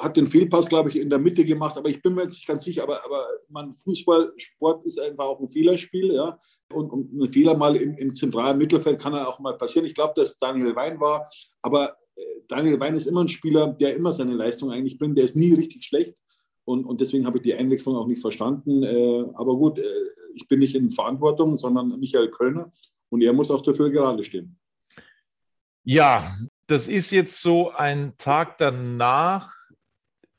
hat 0.00 0.16
den 0.16 0.26
Fehlpass, 0.26 0.68
glaube 0.68 0.88
ich, 0.88 0.98
in 0.98 1.10
der 1.10 1.18
Mitte 1.18 1.44
gemacht, 1.44 1.76
aber 1.76 1.88
ich 1.88 2.02
bin 2.02 2.14
mir 2.14 2.22
jetzt 2.22 2.34
nicht 2.34 2.46
ganz 2.46 2.64
sicher. 2.64 2.82
Aber, 2.82 3.04
aber 3.04 3.26
man, 3.48 3.72
Fußballsport 3.72 4.84
ist 4.86 4.98
einfach 4.98 5.26
auch 5.26 5.40
ein 5.40 5.50
Fehlerspiel, 5.50 6.12
ja. 6.12 6.38
Und, 6.72 6.90
und 6.90 7.12
ein 7.12 7.28
Fehler 7.28 7.56
mal 7.56 7.76
im, 7.76 7.96
im 7.96 8.12
zentralen 8.12 8.58
Mittelfeld 8.58 9.00
kann 9.00 9.14
auch 9.14 9.38
mal 9.38 9.56
passieren. 9.56 9.86
Ich 9.86 9.94
glaube, 9.94 10.14
dass 10.16 10.38
Daniel 10.38 10.74
Wein 10.74 11.00
war, 11.00 11.26
aber 11.62 11.94
Daniel 12.48 12.80
Wein 12.80 12.94
ist 12.94 13.06
immer 13.06 13.22
ein 13.22 13.28
Spieler, 13.28 13.68
der 13.68 13.94
immer 13.94 14.12
seine 14.12 14.34
Leistung 14.34 14.70
eigentlich 14.72 14.98
bringt. 14.98 15.16
Der 15.16 15.24
ist 15.24 15.36
nie 15.36 15.52
richtig 15.52 15.84
schlecht. 15.84 16.14
Und, 16.64 16.84
und 16.84 17.00
deswegen 17.00 17.26
habe 17.26 17.38
ich 17.38 17.44
die 17.44 17.54
Einwechslung 17.54 17.96
auch 17.96 18.06
nicht 18.06 18.20
verstanden. 18.20 18.82
Äh, 18.82 19.24
aber 19.34 19.56
gut, 19.56 19.78
äh, 19.78 19.82
ich 20.34 20.48
bin 20.48 20.58
nicht 20.58 20.74
in 20.74 20.90
Verantwortung, 20.90 21.56
sondern 21.56 21.98
Michael 21.98 22.30
Kölner. 22.30 22.72
Und 23.10 23.22
er 23.22 23.32
muss 23.32 23.50
auch 23.50 23.62
dafür 23.62 23.90
gerade 23.90 24.24
stehen. 24.24 24.58
Ja, 25.84 26.36
das 26.66 26.88
ist 26.88 27.10
jetzt 27.10 27.40
so 27.40 27.70
ein 27.70 28.12
Tag 28.18 28.58
danach. 28.58 29.54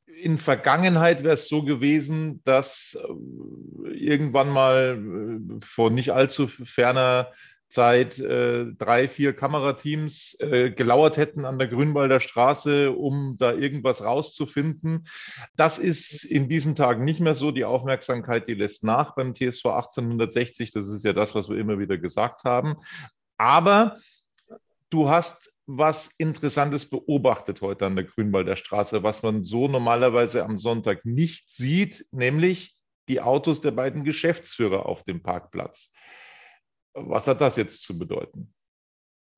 In 0.06 0.38
Vergangenheit 0.38 1.24
wäre 1.24 1.34
es 1.34 1.48
so 1.48 1.63
gewesen, 1.63 2.42
dass 2.44 2.96
äh, 3.01 3.89
irgendwann 3.89 4.50
mal 4.50 5.00
äh, 5.00 5.66
vor 5.66 5.89
nicht 5.89 6.12
allzu 6.12 6.48
ferner 6.48 7.32
Zeit 7.70 8.20
äh, 8.20 8.66
drei, 8.78 9.08
vier 9.08 9.34
Kamerateams 9.34 10.38
äh, 10.40 10.72
gelauert 10.72 11.18
hätten 11.18 11.46
an 11.46 11.60
der 11.60 11.68
Grünwalder 11.68 12.20
Straße, 12.20 12.92
um 12.92 13.38
da 13.38 13.54
irgendwas 13.54 14.04
rauszufinden. 14.04 15.08
Das 15.56 15.78
ist 15.78 16.24
in 16.24 16.50
diesen 16.50 16.76
Tagen 16.76 17.06
nicht 17.06 17.20
mehr 17.20 17.36
so. 17.36 17.52
Die 17.52 17.66
Aufmerksamkeit, 17.66 18.48
die 18.48 18.56
lässt 18.56 18.84
nach 18.84 19.16
beim 19.16 19.34
TSV 19.34 19.66
1860. 19.68 20.72
Das 20.72 20.88
ist 20.88 21.06
ja 21.06 21.14
das, 21.14 21.36
was 21.36 21.50
wir 21.50 21.58
immer 21.58 21.80
wieder 21.80 21.98
gesagt 21.98 22.44
haben. 22.44 22.76
Aber 23.38 23.98
du 24.90 25.10
hast 25.10 25.52
was 25.72 26.10
Interessantes 26.18 26.90
beobachtet 26.90 27.62
heute 27.62 27.86
an 27.86 27.96
der 27.96 28.06
Grünwalder 28.06 28.58
Straße, 28.58 29.04
was 29.04 29.22
man 29.22 29.44
so 29.44 29.68
normalerweise 29.68 30.44
am 30.44 30.58
Sonntag 30.58 31.06
nicht 31.06 31.52
sieht, 31.52 32.08
nämlich 32.12 32.76
die 33.08 33.22
Autos 33.22 33.62
der 33.62 33.72
beiden 33.72 34.04
Geschäftsführer 34.04 34.88
auf 34.88 35.04
dem 35.04 35.22
Parkplatz. 35.22 35.92
Was 36.93 37.27
hat 37.27 37.41
das 37.41 37.55
jetzt 37.55 37.84
zu 37.84 37.98
bedeuten? 37.98 38.53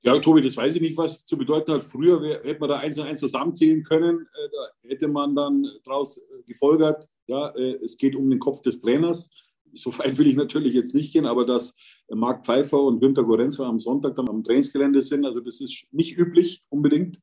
Ja, 0.04 0.18
Tobi, 0.18 0.42
das 0.42 0.58
weiß 0.58 0.76
ich 0.76 0.82
nicht, 0.82 0.98
was 0.98 1.26
zu 1.26 1.38
bedeuten 1.38 1.74
hat. 1.74 1.84
Früher 1.84 2.20
hätte 2.44 2.60
man 2.60 2.70
da 2.70 2.80
eins 2.80 2.98
und 2.98 3.06
eins 3.06 3.20
zusammenzählen 3.20 3.84
können. 3.84 4.22
Äh, 4.22 4.50
da 4.52 4.90
hätte 4.90 5.08
man 5.08 5.36
dann 5.36 5.64
daraus 5.84 6.18
äh, 6.18 6.44
gefolgert, 6.48 7.08
ja, 7.28 7.50
äh, 7.50 7.78
es 7.84 7.98
geht 7.98 8.16
um 8.16 8.30
den 8.30 8.40
Kopf 8.40 8.62
des 8.62 8.82
Trainers. 8.82 9.30
So 9.74 9.96
weit 10.00 10.18
will 10.18 10.28
ich 10.28 10.36
natürlich 10.36 10.74
jetzt 10.74 10.96
nicht 10.96 11.14
gehen, 11.14 11.28
aber 11.28 11.46
dass 11.46 11.76
Marc 12.10 12.46
Pfeiffer 12.46 12.82
und 12.82 13.00
Günter 13.00 13.24
Gorenzel 13.24 13.66
am 13.66 13.80
Sonntag 13.80 14.16
dann 14.16 14.28
am 14.28 14.44
Trainingsgelände 14.44 15.02
sind, 15.02 15.24
also 15.24 15.40
das 15.40 15.62
ist 15.62 15.88
nicht 15.92 16.18
üblich 16.18 16.66
unbedingt. 16.70 17.22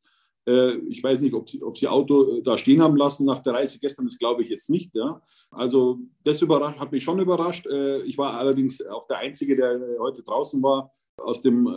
Ich 0.89 1.03
weiß 1.03 1.21
nicht, 1.21 1.35
ob 1.35 1.49
sie, 1.49 1.63
ob 1.63 1.77
sie 1.77 1.89
Auto 1.89 2.41
da 2.41 2.57
stehen 2.57 2.83
haben 2.83 2.97
lassen 2.97 3.27
nach 3.27 3.43
der 3.43 3.55
Reise 3.55 3.79
gestern, 3.79 4.07
das 4.07 4.19
glaube 4.19 4.43
ich 4.43 4.49
jetzt 4.49 4.71
nicht. 4.71 4.95
Ja. 4.95 5.21
Also 5.51 5.99
das 6.25 6.41
überrascht, 6.41 6.81
hat 6.81 6.93
mich 6.93 7.05
schon 7.05 7.19
überrascht. 7.19 7.67
Ich 8.07 8.17
war 8.17 8.39
allerdings 8.39 8.81
auch 8.87 9.07
der 9.07 9.19
Einzige, 9.19 9.57
der 9.57 9.81
heute 9.99 10.23
draußen 10.23 10.63
war 10.63 10.91
aus 11.19 11.41
dem 11.41 11.67
äh, 11.67 11.71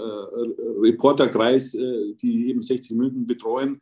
Reporterkreis, 0.80 1.74
äh, 1.74 2.14
die 2.16 2.50
eben 2.50 2.62
60 2.62 2.92
Minuten 2.92 3.28
betreuen. 3.28 3.82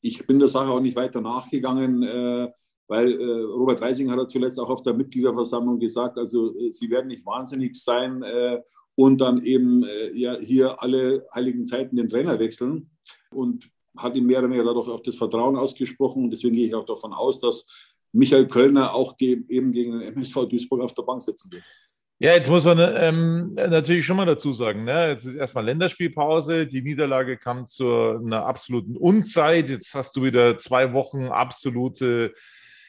Ich 0.00 0.26
bin 0.26 0.38
der 0.38 0.48
Sache 0.48 0.70
auch 0.70 0.80
nicht 0.80 0.96
weiter 0.96 1.20
nachgegangen, 1.20 2.02
äh, 2.02 2.48
weil 2.86 3.12
äh, 3.12 3.40
Robert 3.42 3.80
Reising 3.80 4.10
hat 4.10 4.18
ja 4.18 4.28
zuletzt 4.28 4.60
auch 4.60 4.70
auf 4.70 4.82
der 4.82 4.94
Mitgliederversammlung 4.94 5.78
gesagt, 5.78 6.18
also 6.18 6.54
äh, 6.56 6.70
sie 6.70 6.90
werden 6.90 7.08
nicht 7.08 7.26
wahnsinnig 7.26 7.76
sein 7.76 8.22
äh, 8.22 8.60
und 8.94 9.20
dann 9.20 9.44
eben 9.44 9.84
ja, 10.14 10.36
hier 10.38 10.82
alle 10.82 11.24
heiligen 11.32 11.64
Zeiten 11.66 11.94
den 11.94 12.08
Trainer 12.08 12.40
wechseln 12.40 12.90
und 13.30 13.70
hat 13.98 14.14
ihm 14.14 14.26
mehr 14.26 14.38
oder 14.38 14.48
weniger 14.48 14.64
dadurch 14.64 14.88
auch 14.88 15.02
das 15.02 15.16
Vertrauen 15.16 15.56
ausgesprochen. 15.56 16.24
Und 16.24 16.30
deswegen 16.30 16.54
gehe 16.54 16.66
ich 16.66 16.74
auch 16.74 16.86
davon 16.86 17.12
aus, 17.12 17.40
dass 17.40 17.66
Michael 18.12 18.46
Kölner 18.46 18.94
auch 18.94 19.14
eben 19.18 19.72
gegen 19.72 19.98
den 19.98 20.14
MSV 20.14 20.46
Duisburg 20.48 20.80
auf 20.80 20.94
der 20.94 21.02
Bank 21.02 21.22
sitzen 21.22 21.52
wird. 21.52 21.62
Ja, 22.20 22.32
jetzt 22.32 22.50
muss 22.50 22.64
man 22.64 22.78
ähm, 22.80 23.54
natürlich 23.54 24.04
schon 24.04 24.16
mal 24.16 24.26
dazu 24.26 24.52
sagen, 24.52 24.82
ne? 24.82 25.10
jetzt 25.10 25.24
ist 25.24 25.36
erstmal 25.36 25.64
Länderspielpause, 25.66 26.66
die 26.66 26.82
Niederlage 26.82 27.36
kam 27.36 27.64
zu 27.64 27.88
einer 27.88 28.44
absoluten 28.44 28.96
Unzeit, 28.96 29.70
jetzt 29.70 29.94
hast 29.94 30.16
du 30.16 30.24
wieder 30.24 30.58
zwei 30.58 30.92
Wochen 30.92 31.26
absolute 31.26 32.34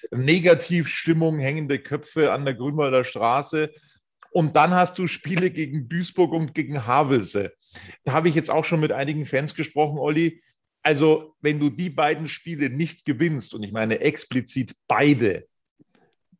Negativstimmung, 0.09 1.37
hängende 1.37 1.77
Köpfe 1.77 2.31
an 2.31 2.43
der 2.43 2.55
Grünwalder 2.55 3.03
Straße. 3.03 3.71
Und 4.31 4.55
dann 4.55 4.71
hast 4.71 4.97
du 4.97 5.05
Spiele 5.05 5.51
gegen 5.51 5.89
Duisburg 5.89 6.33
und 6.33 6.55
gegen 6.55 6.87
Havelse. 6.87 7.53
Da 8.05 8.13
habe 8.13 8.29
ich 8.29 8.35
jetzt 8.35 8.49
auch 8.49 8.65
schon 8.65 8.79
mit 8.79 8.91
einigen 8.91 9.27
Fans 9.27 9.53
gesprochen, 9.53 9.97
Olli. 9.99 10.41
Also, 10.81 11.35
wenn 11.41 11.59
du 11.59 11.69
die 11.69 11.89
beiden 11.89 12.27
Spiele 12.27 12.69
nicht 12.69 13.05
gewinnst, 13.05 13.53
und 13.53 13.63
ich 13.63 13.71
meine 13.71 13.99
explizit 13.99 14.73
beide, 14.87 15.47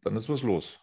dann 0.02 0.16
ist 0.16 0.30
was 0.30 0.44
los. 0.44 0.80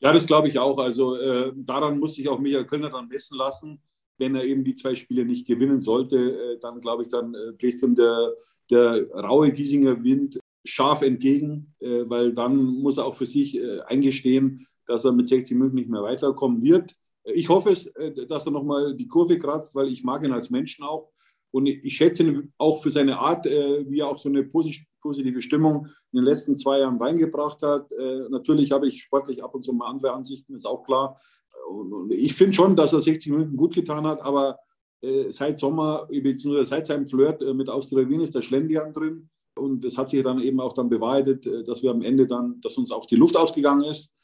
Ja, 0.00 0.12
das 0.12 0.26
glaube 0.26 0.48
ich 0.48 0.58
auch. 0.58 0.78
Also 0.78 1.16
äh, 1.16 1.52
daran 1.54 1.98
muss 1.98 2.14
sich 2.14 2.28
auch 2.28 2.38
Michael 2.38 2.64
Kölner 2.64 2.90
dann 2.90 3.08
messen 3.08 3.36
lassen. 3.36 3.82
Wenn 4.16 4.34
er 4.34 4.44
eben 4.44 4.64
die 4.64 4.74
zwei 4.74 4.94
Spiele 4.94 5.24
nicht 5.24 5.46
gewinnen 5.46 5.80
sollte, 5.80 6.16
äh, 6.16 6.58
dann 6.58 6.80
glaube 6.80 7.02
ich, 7.02 7.08
dann 7.08 7.34
äh, 7.34 7.52
bläst 7.52 7.82
ihm 7.82 7.94
der, 7.94 8.32
der 8.70 9.10
raue 9.10 9.52
Giesinger 9.52 10.02
Wind 10.02 10.38
scharf 10.64 11.02
entgegen, 11.02 11.74
äh, 11.80 12.08
weil 12.08 12.32
dann 12.32 12.56
muss 12.56 12.96
er 12.96 13.04
auch 13.04 13.14
für 13.14 13.26
sich 13.26 13.56
äh, 13.56 13.80
eingestehen, 13.82 14.66
dass 14.86 15.04
er 15.04 15.12
mit 15.12 15.28
60 15.28 15.56
München 15.56 15.76
nicht 15.76 15.90
mehr 15.90 16.02
weiterkommen 16.02 16.62
wird. 16.62 16.96
Ich 17.24 17.50
hoffe 17.50 17.70
es, 17.70 17.86
äh, 17.88 18.26
dass 18.26 18.46
er 18.46 18.52
nochmal 18.52 18.94
die 18.94 19.06
Kurve 19.06 19.38
kratzt, 19.38 19.74
weil 19.74 19.88
ich 19.88 20.02
mag 20.02 20.24
ihn 20.24 20.32
als 20.32 20.50
Menschen 20.50 20.84
auch. 20.84 21.12
Und 21.52 21.66
ich 21.66 21.96
schätze 21.96 22.22
ihn 22.22 22.52
auch 22.58 22.82
für 22.82 22.90
seine 22.90 23.18
Art, 23.18 23.46
äh, 23.46 23.84
wie 23.88 24.00
er 24.00 24.08
auch 24.08 24.18
so 24.18 24.28
eine 24.28 24.44
positive 24.44 25.42
Stimmung 25.42 25.86
in 26.12 26.18
den 26.18 26.24
letzten 26.24 26.56
zwei 26.56 26.78
Jahren 26.78 26.98
reingebracht 26.98 27.62
hat. 27.62 27.92
Äh, 27.92 28.28
natürlich 28.30 28.70
habe 28.70 28.86
ich 28.86 29.02
sportlich 29.02 29.42
ab 29.42 29.54
und 29.54 29.64
zu 29.64 29.72
mal 29.72 29.88
andere 29.88 30.12
Ansichten, 30.12 30.54
ist 30.54 30.66
auch 30.66 30.84
klar. 30.84 31.20
Und 31.68 32.12
ich 32.12 32.34
finde 32.34 32.54
schon, 32.54 32.76
dass 32.76 32.92
er 32.92 33.00
60 33.00 33.32
Minuten 33.32 33.56
gut 33.56 33.74
getan 33.74 34.06
hat, 34.06 34.22
aber 34.22 34.58
äh, 35.02 35.30
seit 35.30 35.58
Sommer, 35.58 36.06
beziehungsweise 36.08 36.66
seit 36.66 36.86
seinem 36.86 37.08
Flirt 37.08 37.42
mit 37.54 37.68
Austria 37.68 38.08
Wien 38.08 38.20
ist 38.20 38.34
der 38.34 38.42
Schlendian 38.42 38.92
drin. 38.92 39.28
Und 39.56 39.84
es 39.84 39.98
hat 39.98 40.08
sich 40.08 40.22
dann 40.22 40.40
eben 40.40 40.60
auch 40.60 40.72
dann 40.72 40.88
bewahrheitet, 40.88 41.44
dass 41.68 41.82
wir 41.82 41.90
am 41.90 42.02
Ende 42.02 42.26
dann, 42.26 42.60
dass 42.60 42.78
uns 42.78 42.92
auch 42.92 43.04
die 43.04 43.16
Luft 43.16 43.36
ausgegangen 43.36 43.84
ist. 43.84 44.14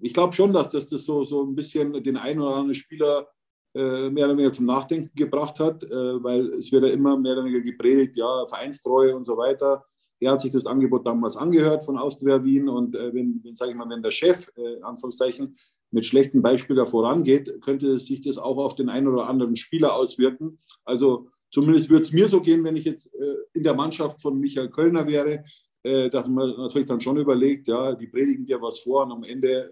Ich 0.00 0.12
glaube 0.12 0.34
schon, 0.34 0.52
dass 0.52 0.70
das, 0.70 0.88
das 0.90 1.04
so, 1.04 1.24
so 1.24 1.42
ein 1.42 1.54
bisschen 1.54 1.92
den 2.02 2.16
einen 2.16 2.40
oder 2.40 2.56
anderen 2.56 2.74
Spieler 2.74 3.22
äh, 3.22 3.33
mehr 3.74 4.26
oder 4.26 4.36
weniger 4.36 4.52
zum 4.52 4.66
Nachdenken 4.66 5.10
gebracht 5.16 5.58
hat, 5.58 5.82
äh, 5.82 6.22
weil 6.22 6.46
es 6.54 6.70
wird 6.70 6.84
ja 6.84 6.90
immer 6.90 7.16
mehr 7.16 7.32
oder 7.32 7.44
weniger 7.44 7.60
gepredigt, 7.60 8.16
ja, 8.16 8.46
Vereinstreue 8.46 9.16
und 9.16 9.24
so 9.24 9.36
weiter. 9.36 9.84
Er 10.20 10.32
hat 10.32 10.40
sich 10.40 10.52
das 10.52 10.66
Angebot 10.66 11.06
damals 11.06 11.36
angehört 11.36 11.84
von 11.84 11.98
Austria 11.98 12.42
Wien 12.44 12.68
und 12.68 12.94
äh, 12.94 13.12
wenn, 13.12 13.40
wenn 13.42 13.54
sage 13.56 13.72
ich 13.72 13.76
mal, 13.76 13.88
wenn 13.90 14.02
der 14.02 14.10
Chef, 14.10 14.48
äh, 14.56 14.80
Anführungszeichen, 14.82 15.56
mit 15.90 16.04
schlechten 16.04 16.42
Beispielen 16.42 16.86
vorangeht, 16.86 17.60
könnte 17.60 17.98
sich 17.98 18.20
das 18.22 18.38
auch 18.38 18.56
auf 18.56 18.74
den 18.74 18.88
einen 18.88 19.06
oder 19.06 19.28
anderen 19.28 19.54
Spieler 19.54 19.94
auswirken. 19.94 20.58
Also 20.84 21.28
zumindest 21.50 21.88
würde 21.88 22.02
es 22.02 22.12
mir 22.12 22.28
so 22.28 22.40
gehen, 22.40 22.64
wenn 22.64 22.76
ich 22.76 22.84
jetzt 22.84 23.14
äh, 23.14 23.34
in 23.52 23.62
der 23.62 23.74
Mannschaft 23.74 24.20
von 24.20 24.38
Michael 24.40 24.70
Kölner 24.70 25.06
wäre, 25.06 25.44
äh, 25.82 26.10
dass 26.10 26.28
man 26.28 26.56
natürlich 26.56 26.88
dann 26.88 27.00
schon 27.00 27.16
überlegt, 27.16 27.68
ja, 27.68 27.94
die 27.94 28.08
predigen 28.08 28.46
dir 28.46 28.60
was 28.60 28.80
vor 28.80 29.04
und 29.04 29.12
am 29.12 29.24
Ende 29.24 29.70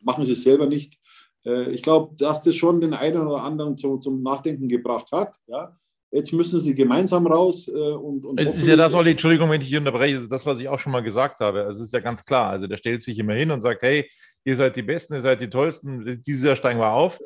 machen 0.00 0.24
sie 0.24 0.32
es 0.32 0.42
selber 0.42 0.66
nicht. 0.66 0.98
Äh, 1.46 1.70
ich 1.70 1.82
glaube, 1.82 2.14
dass 2.16 2.42
das 2.42 2.56
schon 2.56 2.80
den 2.80 2.92
einen 2.92 3.26
oder 3.26 3.42
anderen 3.42 3.76
zu, 3.78 3.98
zum 3.98 4.22
Nachdenken 4.22 4.68
gebracht 4.68 5.12
hat. 5.12 5.36
Ja. 5.46 5.76
Jetzt 6.10 6.32
müssen 6.32 6.60
sie 6.60 6.74
gemeinsam 6.74 7.26
raus 7.26 7.68
äh, 7.68 7.72
und, 7.72 8.24
und 8.24 8.40
Es 8.40 8.56
ist 8.56 8.66
ja 8.66 8.76
das, 8.76 8.94
Olli, 8.94 9.12
Entschuldigung, 9.12 9.50
wenn 9.50 9.60
ich 9.60 9.68
hier 9.68 9.78
unterbreche, 9.78 10.16
ist 10.16 10.32
das, 10.32 10.46
was 10.46 10.60
ich 10.60 10.68
auch 10.68 10.78
schon 10.78 10.92
mal 10.92 11.02
gesagt 11.02 11.40
habe. 11.40 11.64
Also 11.64 11.82
es 11.82 11.88
ist 11.88 11.94
ja 11.94 12.00
ganz 12.00 12.24
klar. 12.24 12.50
Also 12.50 12.66
der 12.66 12.76
stellt 12.76 13.02
sich 13.02 13.18
immer 13.18 13.34
hin 13.34 13.50
und 13.50 13.60
sagt, 13.60 13.82
hey, 13.82 14.08
ihr 14.46 14.54
seid 14.54 14.76
die 14.76 14.82
Besten, 14.82 15.14
ihr 15.14 15.22
seid 15.22 15.40
die 15.40 15.50
Tollsten, 15.50 16.22
dieses 16.22 16.44
Jahr 16.44 16.54
steigen 16.54 16.78
wir 16.78 16.92
auf. 16.92 17.20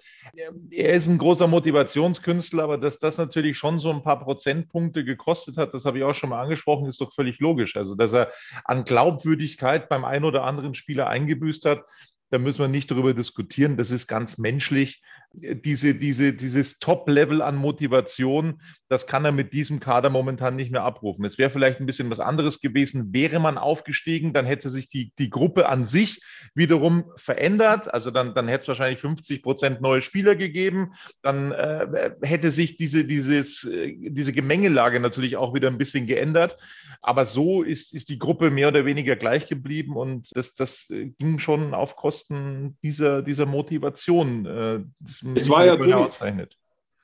Er 0.71 0.95
ist 0.95 1.07
ein 1.07 1.19
großer 1.19 1.47
Motivationskünstler, 1.47 2.65
aber 2.65 2.79
dass 2.79 2.99
das 2.99 3.19
natürlich 3.19 3.59
schon 3.59 3.79
so 3.79 3.91
ein 3.91 4.03
paar 4.03 4.19
Prozentpunkte 4.19 5.05
gekostet 5.05 5.59
hat, 5.59 5.75
das 5.75 5.85
habe 5.85 5.99
ich 5.99 6.05
auch 6.05 6.15
schon 6.15 6.31
mal 6.31 6.43
angesprochen, 6.43 6.87
ist 6.87 7.01
doch 7.01 7.13
völlig 7.13 7.39
logisch. 7.39 7.77
Also 7.77 7.95
dass 7.95 8.15
er 8.15 8.31
an 8.65 8.85
Glaubwürdigkeit 8.85 9.91
beim 9.91 10.07
einen 10.07 10.25
oder 10.25 10.45
anderen 10.45 10.75
Spieler 10.75 11.09
eingebüßt 11.09 11.67
hat, 11.67 11.85
da 12.31 12.39
müssen 12.39 12.61
wir 12.61 12.69
nicht 12.69 12.91
darüber 12.91 13.13
diskutieren. 13.13 13.77
Das 13.77 13.91
ist 13.91 14.07
ganz 14.07 14.39
menschlich 14.39 15.03
diese, 15.33 15.95
diese, 15.95 16.33
dieses 16.33 16.79
Top-Level 16.79 17.41
an 17.41 17.57
Motivation, 17.57 18.61
das 18.89 19.07
kann 19.07 19.25
er 19.25 19.33
mit 19.33 19.53
diesem 19.53 19.79
Kader 19.79 20.11
momentan 20.11 20.57
nicht 20.57 20.73
mehr 20.73 20.83
abrufen. 20.83 21.25
Es 21.25 21.39
wäre 21.39 21.51
vielleicht 21.51 21.81
ein 21.81 21.87
bisschen 21.87 22.11
was 22.11 22.21
anderes 22.21 22.61
gewesen, 22.61 23.13
wäre 23.13 23.39
man 23.39 23.57
aufgestiegen, 23.57 24.33
dann 24.33 24.45
hätte 24.45 24.69
sich 24.69 24.89
die, 24.89 25.13
die 25.19 25.31
Gruppe 25.31 25.69
an 25.69 25.87
sich 25.87 26.21
wiederum 26.55 27.05
verändert. 27.17 27.93
Also 27.93 28.11
dann, 28.11 28.35
dann 28.35 28.49
hätte 28.49 28.63
es 28.63 28.69
wahrscheinlich 28.69 29.01
50 29.01 29.43
Prozent 29.43 29.81
neue 29.81 30.03
Spieler 30.03 30.35
gegeben. 30.35 30.95
Dann 31.23 31.53
äh, 31.53 32.11
hätte 32.23 32.51
sich 32.51 32.77
diese, 32.77 33.05
dieses, 33.05 33.65
äh, 33.65 33.97
diese 33.99 34.33
Gemengelage 34.33 34.99
natürlich 34.99 35.37
auch 35.37 35.55
wieder 35.55 35.69
ein 35.69 35.79
bisschen 35.79 36.07
geändert. 36.07 36.57
Aber 37.03 37.25
so 37.25 37.63
ist, 37.63 37.95
ist 37.95 38.09
die 38.09 38.19
Gruppe 38.19 38.51
mehr 38.51 38.69
oder 38.69 38.85
weniger 38.85 39.17
gleich 39.17 39.47
geblieben 39.47 39.97
und 39.97 40.37
das, 40.37 40.55
das 40.55 40.91
äh, 40.91 41.07
ging 41.19 41.39
schon 41.39 41.73
auf 41.73 41.97
Kosten 41.97 42.77
dieser, 42.83 43.23
dieser 43.23 43.47
Motivation. 43.47 44.47
Äh, 44.47 44.81
das 45.23 45.49
war 45.49 45.65
ja 45.65 45.77
auszeichnet. 45.97 46.57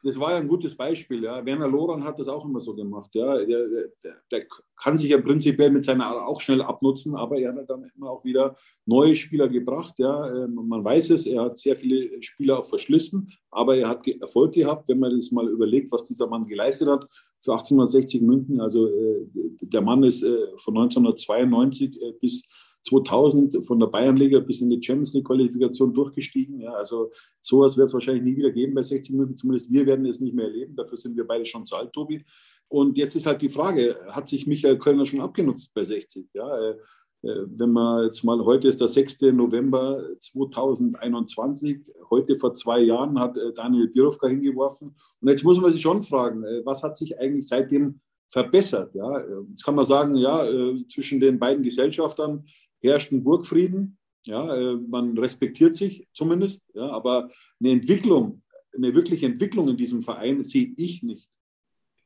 Das 0.06 0.20
war 0.20 0.30
ja 0.30 0.36
ein 0.36 0.46
gutes 0.46 0.76
Beispiel. 0.76 1.24
Ja. 1.24 1.44
Werner 1.44 1.66
Loran 1.66 2.04
hat 2.04 2.20
das 2.20 2.28
auch 2.28 2.44
immer 2.44 2.60
so 2.60 2.76
gemacht. 2.76 3.12
Ja. 3.14 3.38
Der, 3.38 3.66
der, 4.04 4.14
der 4.30 4.46
kann 4.76 4.96
sich 4.96 5.10
ja 5.10 5.20
prinzipiell 5.20 5.70
mit 5.72 5.84
seiner 5.84 6.06
Art 6.06 6.20
auch 6.20 6.40
schnell 6.40 6.62
abnutzen, 6.62 7.16
aber 7.16 7.38
er 7.38 7.52
hat 7.52 7.68
dann 7.68 7.90
immer 7.96 8.10
auch 8.10 8.24
wieder 8.24 8.56
neue 8.84 9.16
Spieler 9.16 9.48
gebracht. 9.48 9.98
Ja. 9.98 10.44
Ähm, 10.44 10.54
man 10.54 10.84
weiß 10.84 11.10
es, 11.10 11.26
er 11.26 11.46
hat 11.46 11.58
sehr 11.58 11.74
viele 11.74 12.22
Spieler 12.22 12.60
auch 12.60 12.66
verschlissen, 12.66 13.32
aber 13.50 13.76
er 13.76 13.88
hat 13.88 14.06
Erfolg 14.06 14.54
gehabt, 14.54 14.88
wenn 14.88 15.00
man 15.00 15.16
das 15.16 15.32
mal 15.32 15.48
überlegt, 15.48 15.90
was 15.90 16.04
dieser 16.04 16.28
Mann 16.28 16.46
geleistet 16.46 16.88
hat 16.88 17.08
für 17.40 17.52
1860 17.52 18.22
München. 18.22 18.60
Also 18.60 18.86
äh, 18.86 19.26
der 19.60 19.80
Mann 19.80 20.04
ist 20.04 20.22
äh, 20.22 20.56
von 20.58 20.76
1992 20.76 22.00
äh, 22.00 22.12
bis 22.20 22.48
2000 22.86 23.64
von 23.64 23.80
der 23.80 23.88
Bayernliga 23.88 24.40
bis 24.40 24.60
in 24.60 24.70
die 24.70 24.82
Champions 24.82 25.12
League 25.14 25.26
Qualifikation 25.26 25.92
durchgestiegen. 25.92 26.60
Ja, 26.60 26.72
also 26.72 27.10
sowas 27.40 27.76
wird 27.76 27.88
es 27.88 27.94
wahrscheinlich 27.94 28.24
nie 28.24 28.36
wieder 28.36 28.50
geben 28.50 28.74
bei 28.74 28.82
60 28.82 29.12
Minuten. 29.12 29.36
Zumindest 29.36 29.72
wir 29.72 29.86
werden 29.86 30.06
es 30.06 30.20
nicht 30.20 30.34
mehr 30.34 30.46
erleben. 30.46 30.76
Dafür 30.76 30.96
sind 30.96 31.16
wir 31.16 31.26
beide 31.26 31.44
schon 31.44 31.66
zu 31.66 31.76
alt, 31.76 31.92
Tobi. 31.92 32.24
Und 32.68 32.96
jetzt 32.96 33.14
ist 33.16 33.26
halt 33.26 33.42
die 33.42 33.48
Frage, 33.48 33.96
hat 34.10 34.28
sich 34.28 34.46
Michael 34.46 34.78
Kölner 34.78 35.04
schon 35.04 35.20
abgenutzt 35.20 35.72
bei 35.74 35.84
60? 35.84 36.28
Ja, 36.32 36.58
äh, 36.58 36.76
äh, 37.22 37.46
wenn 37.46 37.70
man 37.70 38.04
jetzt 38.04 38.24
mal, 38.24 38.44
heute 38.44 38.68
ist 38.68 38.80
der 38.80 38.88
6. 38.88 39.20
November 39.32 40.02
2021, 40.18 41.80
heute 42.10 42.36
vor 42.36 42.54
zwei 42.54 42.80
Jahren 42.80 43.18
hat 43.18 43.36
äh, 43.36 43.52
Daniel 43.52 43.88
Birovka 43.88 44.26
hingeworfen. 44.26 44.96
Und 45.20 45.28
jetzt 45.28 45.44
muss 45.44 45.60
man 45.60 45.72
sich 45.72 45.82
schon 45.82 46.02
fragen, 46.02 46.42
was 46.64 46.82
hat 46.82 46.96
sich 46.96 47.18
eigentlich 47.18 47.48
seitdem 47.48 48.00
verbessert? 48.28 48.94
Ja, 48.94 49.24
jetzt 49.50 49.64
kann 49.64 49.76
man 49.76 49.86
sagen, 49.86 50.16
ja, 50.16 50.44
zwischen 50.88 51.20
den 51.20 51.38
beiden 51.38 51.62
Gesellschaftern 51.62 52.44
herrscht 52.82 53.12
ein 53.12 53.24
Burgfrieden. 53.24 53.98
Ja, 54.24 54.54
äh, 54.54 54.74
man 54.74 55.16
respektiert 55.16 55.76
sich 55.76 56.08
zumindest, 56.12 56.64
ja, 56.74 56.90
aber 56.90 57.30
eine 57.60 57.70
Entwicklung, 57.70 58.42
eine 58.74 58.94
wirkliche 58.94 59.26
Entwicklung 59.26 59.68
in 59.68 59.76
diesem 59.76 60.02
Verein 60.02 60.42
sehe 60.42 60.72
ich 60.76 61.02
nicht. 61.02 61.30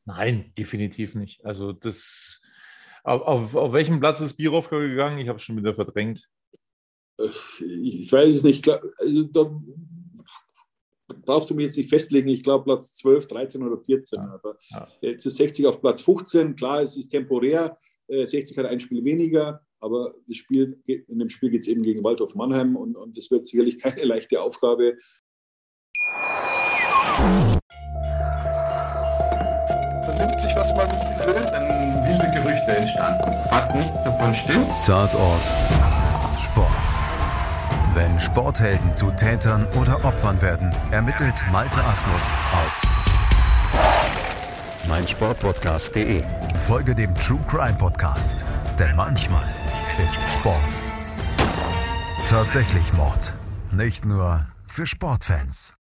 Nein, 0.04 0.52
definitiv 0.56 1.14
nicht. 1.14 1.44
Also 1.44 1.72
das 1.72 2.40
auf, 3.04 3.22
auf, 3.22 3.54
auf 3.54 3.72
welchem 3.72 4.00
Platz 4.00 4.20
ist 4.20 4.34
Birovka 4.34 4.78
gegangen? 4.78 5.18
Ich 5.18 5.28
habe 5.28 5.38
es 5.38 5.42
schon 5.42 5.56
wieder 5.56 5.74
verdrängt. 5.74 6.28
Ich 7.60 8.10
weiß 8.10 8.34
es 8.34 8.44
nicht. 8.44 8.68
Also, 8.68 9.22
da 9.24 9.60
brauchst 11.24 11.50
du 11.50 11.54
mich 11.54 11.66
jetzt 11.66 11.76
nicht 11.76 11.90
festlegen. 11.90 12.28
Ich 12.28 12.42
glaube 12.42 12.64
Platz 12.64 12.94
12, 12.94 13.26
13 13.28 13.62
oder 13.62 13.78
14. 13.78 14.18
Ja. 14.18 14.34
Aber 14.34 14.58
ja. 14.70 14.88
jetzt 15.00 15.26
ist 15.26 15.36
60 15.36 15.66
auf 15.66 15.80
Platz 15.80 16.02
15. 16.02 16.56
Klar, 16.56 16.82
es 16.82 16.96
ist 16.96 17.08
temporär. 17.08 17.78
60 18.08 18.56
äh, 18.56 18.60
hat 18.60 18.70
ein 18.70 18.80
Spiel 18.80 19.04
weniger. 19.04 19.64
Aber 19.80 20.14
das 20.26 20.37
Spiel, 20.37 20.82
in 20.87 21.18
dem 21.18 21.30
Spiel 21.30 21.50
geht 21.50 21.62
es 21.62 21.68
eben 21.68 21.82
gegen 21.82 22.04
Waldorf 22.04 22.34
Mannheim 22.34 22.76
und, 22.76 22.96
und 22.96 23.16
das 23.16 23.30
wird 23.30 23.46
sicherlich 23.46 23.78
keine 23.78 24.02
leichte 24.04 24.40
Aufgabe. 24.42 24.99
Vernimmt 30.04 30.40
sich, 30.40 30.54
was 30.54 30.75
man 30.75 30.88
will, 31.26 31.34
dann 31.34 32.06
wilde 32.06 32.30
Gerüchte 32.34 32.76
entstanden. 32.76 33.32
Fast 33.49 33.75
nichts 33.75 34.02
davon 34.02 34.34
stimmt. 34.34 34.68
Tatort. 34.84 35.40
Sport. 36.38 36.70
Wenn 37.94 38.20
Sporthelden 38.20 38.94
zu 38.94 39.10
Tätern 39.10 39.66
oder 39.80 40.04
Opfern 40.04 40.40
werden, 40.40 40.72
ermittelt 40.90 41.34
Malte 41.50 41.82
Asmus 41.82 42.30
auf 42.52 42.90
meinsportpodcast.de. 44.88 46.22
Folge 46.66 46.94
dem 46.94 47.14
True 47.14 47.40
Crime 47.49 47.76
Podcast, 47.78 48.44
denn 48.78 48.94
manchmal 48.96 49.44
ist 49.99 50.23
Sport 50.32 50.80
tatsächlich 52.30 52.92
Mord. 52.92 53.35
Nicht 53.76 54.04
nur 54.06 54.47
für 54.68 54.87
Sportfans. 54.87 55.75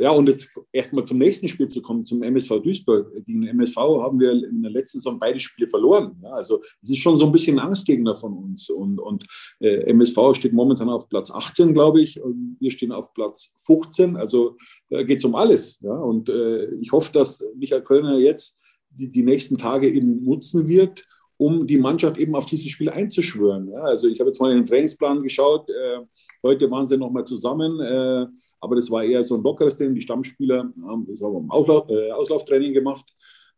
Ja, 0.00 0.12
und 0.12 0.28
jetzt 0.28 0.48
erstmal 0.72 1.04
zum 1.04 1.18
nächsten 1.18 1.48
Spiel 1.48 1.66
zu 1.66 1.82
kommen, 1.82 2.04
zum 2.04 2.22
MSV 2.22 2.62
Duisburg. 2.62 3.12
Gegen 3.26 3.48
MSV 3.48 3.76
haben 3.76 4.20
wir 4.20 4.30
in 4.30 4.62
der 4.62 4.70
letzten 4.70 5.00
Saison 5.00 5.18
beide 5.18 5.40
Spiele 5.40 5.68
verloren. 5.68 6.16
Ja, 6.22 6.30
also 6.34 6.60
es 6.82 6.90
ist 6.90 6.98
schon 6.98 7.16
so 7.16 7.26
ein 7.26 7.32
bisschen 7.32 7.58
ein 7.58 7.66
Angstgegner 7.66 8.14
von 8.14 8.32
uns. 8.32 8.70
Und, 8.70 9.00
und 9.00 9.26
äh, 9.58 9.90
MSV 9.90 10.34
steht 10.34 10.52
momentan 10.52 10.88
auf 10.88 11.08
Platz 11.08 11.32
18, 11.32 11.72
glaube 11.72 12.00
ich, 12.00 12.22
und 12.22 12.56
wir 12.60 12.70
stehen 12.70 12.92
auf 12.92 13.12
Platz 13.12 13.54
15. 13.66 14.14
Also 14.14 14.56
da 14.88 15.02
geht 15.02 15.18
es 15.18 15.24
um 15.24 15.34
alles. 15.34 15.80
Ja, 15.80 15.96
und 15.96 16.28
äh, 16.28 16.66
ich 16.76 16.92
hoffe, 16.92 17.12
dass 17.12 17.44
Michael 17.56 17.82
Kölner 17.82 18.18
jetzt 18.18 18.56
die, 18.90 19.10
die 19.10 19.24
nächsten 19.24 19.58
Tage 19.58 19.90
eben 19.90 20.24
nutzen 20.24 20.68
wird, 20.68 21.04
um 21.36 21.66
die 21.66 21.78
Mannschaft 21.78 22.18
eben 22.18 22.34
auf 22.34 22.46
dieses 22.46 22.70
Spiel 22.70 22.90
einzuschwören. 22.90 23.70
Ja, 23.70 23.82
also 23.82 24.08
ich 24.08 24.20
habe 24.20 24.28
jetzt 24.28 24.40
mal 24.40 24.50
in 24.52 24.58
den 24.58 24.66
Trainingsplan 24.66 25.22
geschaut. 25.22 25.68
Äh, 25.68 26.00
heute 26.42 26.70
waren 26.70 26.86
sie 26.86 26.96
nochmal 26.96 27.24
zusammen. 27.24 27.80
Äh, 27.80 28.26
aber 28.60 28.76
das 28.76 28.90
war 28.90 29.04
eher 29.04 29.22
so 29.22 29.36
ein 29.36 29.42
lockeres 29.42 29.76
Training. 29.76 29.94
Die 29.94 30.00
Stammspieler 30.00 30.58
haben 30.86 31.06
haben 31.06 31.50
Auslauf, 31.50 31.88
äh, 31.90 32.10
Auslauftraining 32.12 32.72
gemacht, 32.72 33.04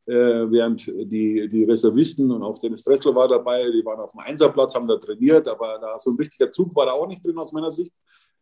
äh, 0.07 0.13
während 0.13 0.87
die, 0.87 1.49
die 1.49 1.65
Reservisten 1.65 2.31
und 2.31 2.43
auch 2.43 2.59
Dennis 2.59 2.83
Dressler 2.83 3.15
war 3.15 3.29
dabei, 3.29 3.71
die 3.71 3.85
waren 3.85 4.01
auf 4.01 4.13
dem 4.13 4.21
Einserplatz, 4.21 4.75
haben 4.75 4.89
da 4.89 4.97
trainiert, 4.97 5.47
aber 5.47 5.79
da 5.81 5.99
so 5.99 6.11
ein 6.11 6.17
richtiger 6.17 6.51
Zug 6.51 6.75
war 6.75 6.87
da 6.87 6.93
auch 6.93 7.07
nicht 7.07 7.25
drin 7.25 7.39
aus 7.39 7.53
meiner 7.53 7.71
Sicht. 7.71 7.93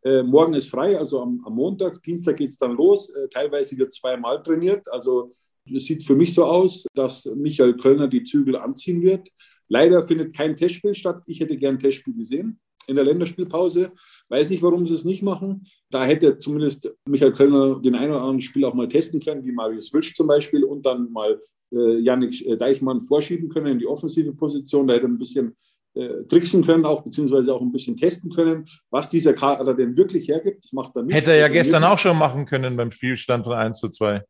Äh, 0.03 0.23
morgen 0.23 0.55
ist 0.55 0.71
frei, 0.71 0.99
also 0.99 1.21
am, 1.21 1.43
am 1.45 1.55
Montag, 1.55 2.03
Dienstag 2.03 2.37
geht 2.37 2.49
es 2.49 2.59
dann 2.59 2.76
los. 2.76 3.11
Äh, 3.11 3.29
teilweise 3.29 3.76
wird 3.76 3.93
zweimal 3.93 4.43
trainiert. 4.43 4.91
Also 4.91 5.35
es 5.73 5.87
sieht 5.87 6.02
für 6.02 6.16
mich 6.16 6.35
so 6.35 6.44
aus, 6.44 6.87
dass 6.94 7.25
Michael 7.26 7.76
Kölner 7.76 8.09
die 8.09 8.25
Zügel 8.25 8.56
anziehen 8.56 9.02
wird. 9.02 9.28
Leider 9.68 10.06
findet 10.06 10.37
kein 10.37 10.56
Testspiel 10.56 10.94
statt. 10.94 11.23
Ich 11.26 11.40
hätte 11.40 11.56
gern 11.56 11.76
ein 11.76 11.78
Testspiel 11.78 12.14
gesehen 12.14 12.61
in 12.87 12.97
der 12.97 13.04
Länderspielpause. 13.04 13.92
Weiß 14.28 14.50
nicht, 14.50 14.62
warum 14.62 14.87
sie 14.87 14.94
es 14.94 15.04
nicht 15.04 15.23
machen. 15.23 15.66
Da 15.90 16.04
hätte 16.04 16.38
zumindest 16.38 16.92
Michael 17.09 17.33
Kölner 17.33 17.80
den 17.80 17.94
einen 17.94 18.12
oder 18.12 18.21
anderen 18.21 18.40
Spiel 18.40 18.64
auch 18.64 18.75
mal 18.75 18.88
testen 18.88 19.21
können, 19.21 19.44
wie 19.44 19.52
Marius 19.52 19.92
Wilsch 19.92 20.14
zum 20.14 20.26
Beispiel, 20.26 20.64
und 20.64 20.85
dann 20.85 21.11
mal 21.11 21.40
äh, 21.73 21.99
Yannick 21.99 22.44
äh, 22.47 22.56
Deichmann 22.56 23.02
vorschieben 23.02 23.49
können 23.49 23.66
in 23.68 23.78
die 23.78 23.87
offensive 23.87 24.33
Position. 24.35 24.87
Da 24.87 24.94
hätte 24.94 25.06
er 25.06 25.11
ein 25.11 25.18
bisschen 25.18 25.56
äh, 25.94 26.24
tricksen 26.29 26.64
können, 26.64 26.85
auch 26.85 27.03
beziehungsweise 27.03 27.55
auch 27.55 27.61
ein 27.61 27.72
bisschen 27.72 27.96
testen 27.96 28.31
können, 28.31 28.66
was 28.90 29.09
dieser 29.09 29.33
Kader 29.33 29.74
denn 29.74 29.96
wirklich 29.96 30.29
hergibt. 30.29 30.64
Das 30.64 30.72
macht 30.72 30.94
er 30.96 31.05
nicht. 31.05 31.14
Hätte 31.14 31.33
er 31.33 31.38
ja 31.38 31.48
gestern 31.48 31.85
auch 31.85 31.98
schon 31.98 32.18
machen 32.18 32.46
können 32.46 32.77
beim 32.77 32.90
Spielstand 32.90 33.44
von 33.44 33.55
1 33.55 33.79
zu 33.79 33.88
2. 33.88 34.22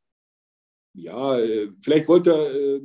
Ja, 0.95 1.39
äh, 1.39 1.71
vielleicht 1.83 2.09
wollte 2.09 2.31
er 2.31 2.55
äh, 2.55 2.81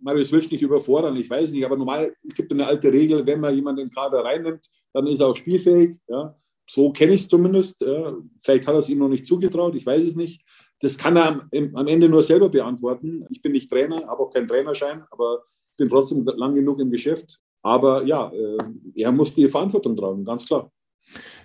Marius 0.00 0.32
Wilsch 0.32 0.50
nicht 0.50 0.62
überfordern, 0.62 1.16
ich 1.16 1.28
weiß 1.28 1.52
nicht, 1.52 1.64
aber 1.64 1.76
normal 1.76 2.12
gibt 2.34 2.52
es 2.52 2.58
eine 2.58 2.66
alte 2.66 2.92
Regel, 2.92 3.26
wenn 3.26 3.40
man 3.40 3.54
jemanden 3.54 3.90
Kader 3.90 4.24
reinnimmt, 4.24 4.66
dann 4.92 5.06
ist 5.06 5.20
er 5.20 5.28
auch 5.28 5.36
spielfähig. 5.36 5.96
Ja. 6.08 6.36
So 6.68 6.92
kenne 6.92 7.14
ich 7.14 7.22
es 7.22 7.28
zumindest. 7.28 7.80
Ja. 7.80 8.16
Vielleicht 8.42 8.66
hat 8.66 8.74
er 8.74 8.80
es 8.80 8.88
ihm 8.88 8.98
noch 8.98 9.08
nicht 9.08 9.26
zugetraut, 9.26 9.74
ich 9.74 9.86
weiß 9.86 10.04
es 10.04 10.16
nicht. 10.16 10.42
Das 10.80 10.96
kann 10.96 11.16
er 11.16 11.26
am, 11.28 11.42
am 11.74 11.88
Ende 11.88 12.08
nur 12.08 12.22
selber 12.22 12.48
beantworten. 12.48 13.26
Ich 13.30 13.42
bin 13.42 13.52
nicht 13.52 13.70
Trainer, 13.70 14.06
habe 14.06 14.20
auch 14.20 14.30
keinen 14.30 14.48
Trainerschein, 14.48 15.04
aber 15.10 15.44
bin 15.76 15.88
trotzdem 15.88 16.24
lang 16.24 16.54
genug 16.54 16.80
im 16.80 16.90
Geschäft. 16.90 17.40
Aber 17.62 18.04
ja, 18.04 18.32
äh, 18.32 18.58
er 18.94 19.12
muss 19.12 19.34
die 19.34 19.48
Verantwortung 19.48 19.96
tragen, 19.96 20.24
ganz 20.24 20.46
klar. 20.46 20.70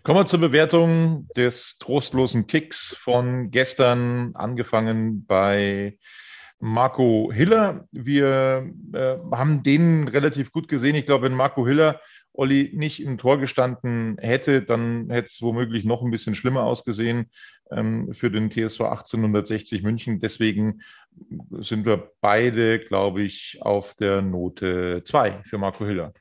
Kommen 0.04 0.20
wir 0.20 0.26
zur 0.26 0.40
Bewertung 0.40 1.28
des 1.36 1.78
trostlosen 1.80 2.48
Kicks 2.48 2.96
von 3.00 3.50
gestern, 3.50 4.36
angefangen 4.36 5.26
bei 5.26 5.98
Marco 6.60 7.32
Hiller. 7.34 7.88
Wir 7.92 8.72
äh, 8.94 9.18
haben 9.32 9.64
den 9.64 10.08
relativ 10.08 10.52
gut 10.52 10.68
gesehen. 10.68 10.96
Ich 10.96 11.06
glaube, 11.06 11.26
wenn 11.26 11.36
Marco 11.36 11.66
Hiller 11.66 12.00
Olli 12.34 12.72
nicht 12.74 13.02
im 13.02 13.18
Tor 13.18 13.40
gestanden 13.40 14.18
hätte, 14.20 14.62
dann 14.62 15.10
hätte 15.10 15.28
es 15.28 15.42
womöglich 15.42 15.86
noch 15.86 16.02
ein 16.02 16.12
bisschen 16.12 16.36
schlimmer 16.36 16.64
ausgesehen 16.64 17.32
ähm, 17.72 18.14
für 18.14 18.30
den 18.30 18.52
TSV 18.52 18.82
1860 18.82 19.84
München. 19.84 20.20
Deswegen 20.20 20.82
sind 21.52 21.86
wir 21.86 22.12
beide, 22.22 22.80
glaube 22.80 23.24
ich, 23.24 23.60
auf 23.62 23.94
der 23.96 24.22
Note 24.22 25.02
2 25.04 25.44
für 25.44 25.58
Marco 25.58 25.86
Hiller. 25.86 26.14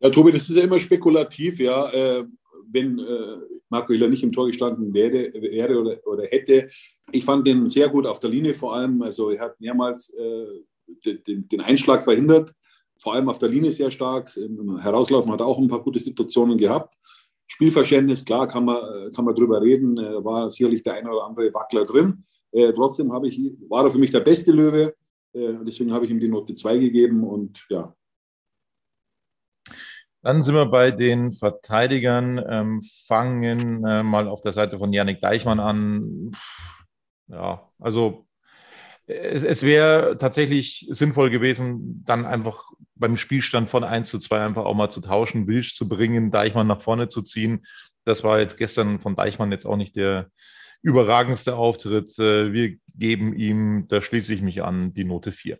Ja, 0.00 0.10
Tobi, 0.10 0.32
das 0.32 0.48
ist 0.48 0.56
ja 0.56 0.62
immer 0.62 0.78
spekulativ, 0.78 1.58
ja. 1.58 1.90
Äh, 1.90 2.24
wenn 2.70 2.98
äh, 2.98 3.36
Marco 3.68 3.92
Hiller 3.92 4.08
nicht 4.08 4.22
im 4.22 4.32
Tor 4.32 4.46
gestanden 4.46 4.92
wäre, 4.92 5.32
wäre 5.34 5.78
oder, 5.78 6.06
oder, 6.06 6.24
hätte. 6.24 6.68
Ich 7.12 7.24
fand 7.24 7.46
den 7.46 7.68
sehr 7.68 7.88
gut 7.88 8.06
auf 8.06 8.20
der 8.20 8.30
Linie 8.30 8.54
vor 8.54 8.74
allem. 8.74 9.02
Also 9.02 9.30
er 9.30 9.40
hat 9.40 9.60
mehrmals 9.60 10.12
äh, 10.14 10.46
den, 11.04 11.48
den, 11.48 11.60
Einschlag 11.60 12.04
verhindert, 12.04 12.52
vor 13.00 13.14
allem 13.14 13.28
auf 13.28 13.38
der 13.38 13.48
Linie 13.48 13.72
sehr 13.72 13.90
stark. 13.90 14.36
Im 14.36 14.78
Herauslaufen 14.78 15.32
hat 15.32 15.40
er 15.40 15.46
auch 15.46 15.58
ein 15.58 15.68
paar 15.68 15.82
gute 15.82 16.00
Situationen 16.00 16.58
gehabt. 16.58 16.94
Spielverständnis, 17.46 18.24
klar, 18.24 18.46
kann 18.46 18.66
man, 18.66 19.10
kann 19.12 19.24
man 19.24 19.34
drüber 19.34 19.62
reden, 19.62 19.98
äh, 19.98 20.24
war 20.24 20.50
sicherlich 20.50 20.82
der 20.82 20.94
eine 20.94 21.10
oder 21.10 21.24
andere 21.24 21.52
Wackler 21.54 21.84
drin. 21.84 22.24
Äh, 22.52 22.72
trotzdem 22.72 23.12
ich, 23.24 23.40
war 23.68 23.84
er 23.84 23.90
für 23.90 23.98
mich 23.98 24.10
der 24.10 24.20
beste 24.20 24.52
Löwe. 24.52 24.94
Äh, 25.32 25.54
deswegen 25.66 25.92
habe 25.92 26.04
ich 26.04 26.10
ihm 26.10 26.20
die 26.20 26.28
Note 26.28 26.54
2 26.54 26.78
gegeben 26.78 27.24
und 27.24 27.64
ja, 27.68 27.94
dann 30.28 30.42
sind 30.42 30.56
wir 30.56 30.66
bei 30.66 30.90
den 30.90 31.32
Verteidigern, 31.32 32.38
ähm, 32.50 32.82
fangen 33.06 33.82
äh, 33.86 34.02
mal 34.02 34.28
auf 34.28 34.42
der 34.42 34.52
Seite 34.52 34.78
von 34.78 34.92
Yannick 34.92 35.22
Deichmann 35.22 35.58
an. 35.58 36.32
Ja, 37.28 37.70
also 37.78 38.26
es, 39.06 39.42
es 39.42 39.62
wäre 39.62 40.18
tatsächlich 40.18 40.86
sinnvoll 40.90 41.30
gewesen, 41.30 42.04
dann 42.04 42.26
einfach 42.26 42.62
beim 42.94 43.16
Spielstand 43.16 43.70
von 43.70 43.84
1 43.84 44.10
zu 44.10 44.18
2 44.18 44.44
einfach 44.44 44.66
auch 44.66 44.74
mal 44.74 44.90
zu 44.90 45.00
tauschen, 45.00 45.46
Wilsch 45.46 45.74
zu 45.74 45.88
bringen, 45.88 46.30
Deichmann 46.30 46.66
nach 46.66 46.82
vorne 46.82 47.08
zu 47.08 47.22
ziehen. 47.22 47.64
Das 48.04 48.22
war 48.22 48.38
jetzt 48.38 48.58
gestern 48.58 49.00
von 49.00 49.16
Deichmann 49.16 49.50
jetzt 49.50 49.64
auch 49.64 49.76
nicht 49.76 49.96
der 49.96 50.30
überragendste 50.82 51.56
Auftritt. 51.56 52.18
Äh, 52.18 52.52
wir 52.52 52.76
geben 52.94 53.34
ihm, 53.34 53.86
da 53.88 54.02
schließe 54.02 54.34
ich 54.34 54.42
mich 54.42 54.62
an, 54.62 54.92
die 54.92 55.04
Note 55.04 55.32
4. 55.32 55.58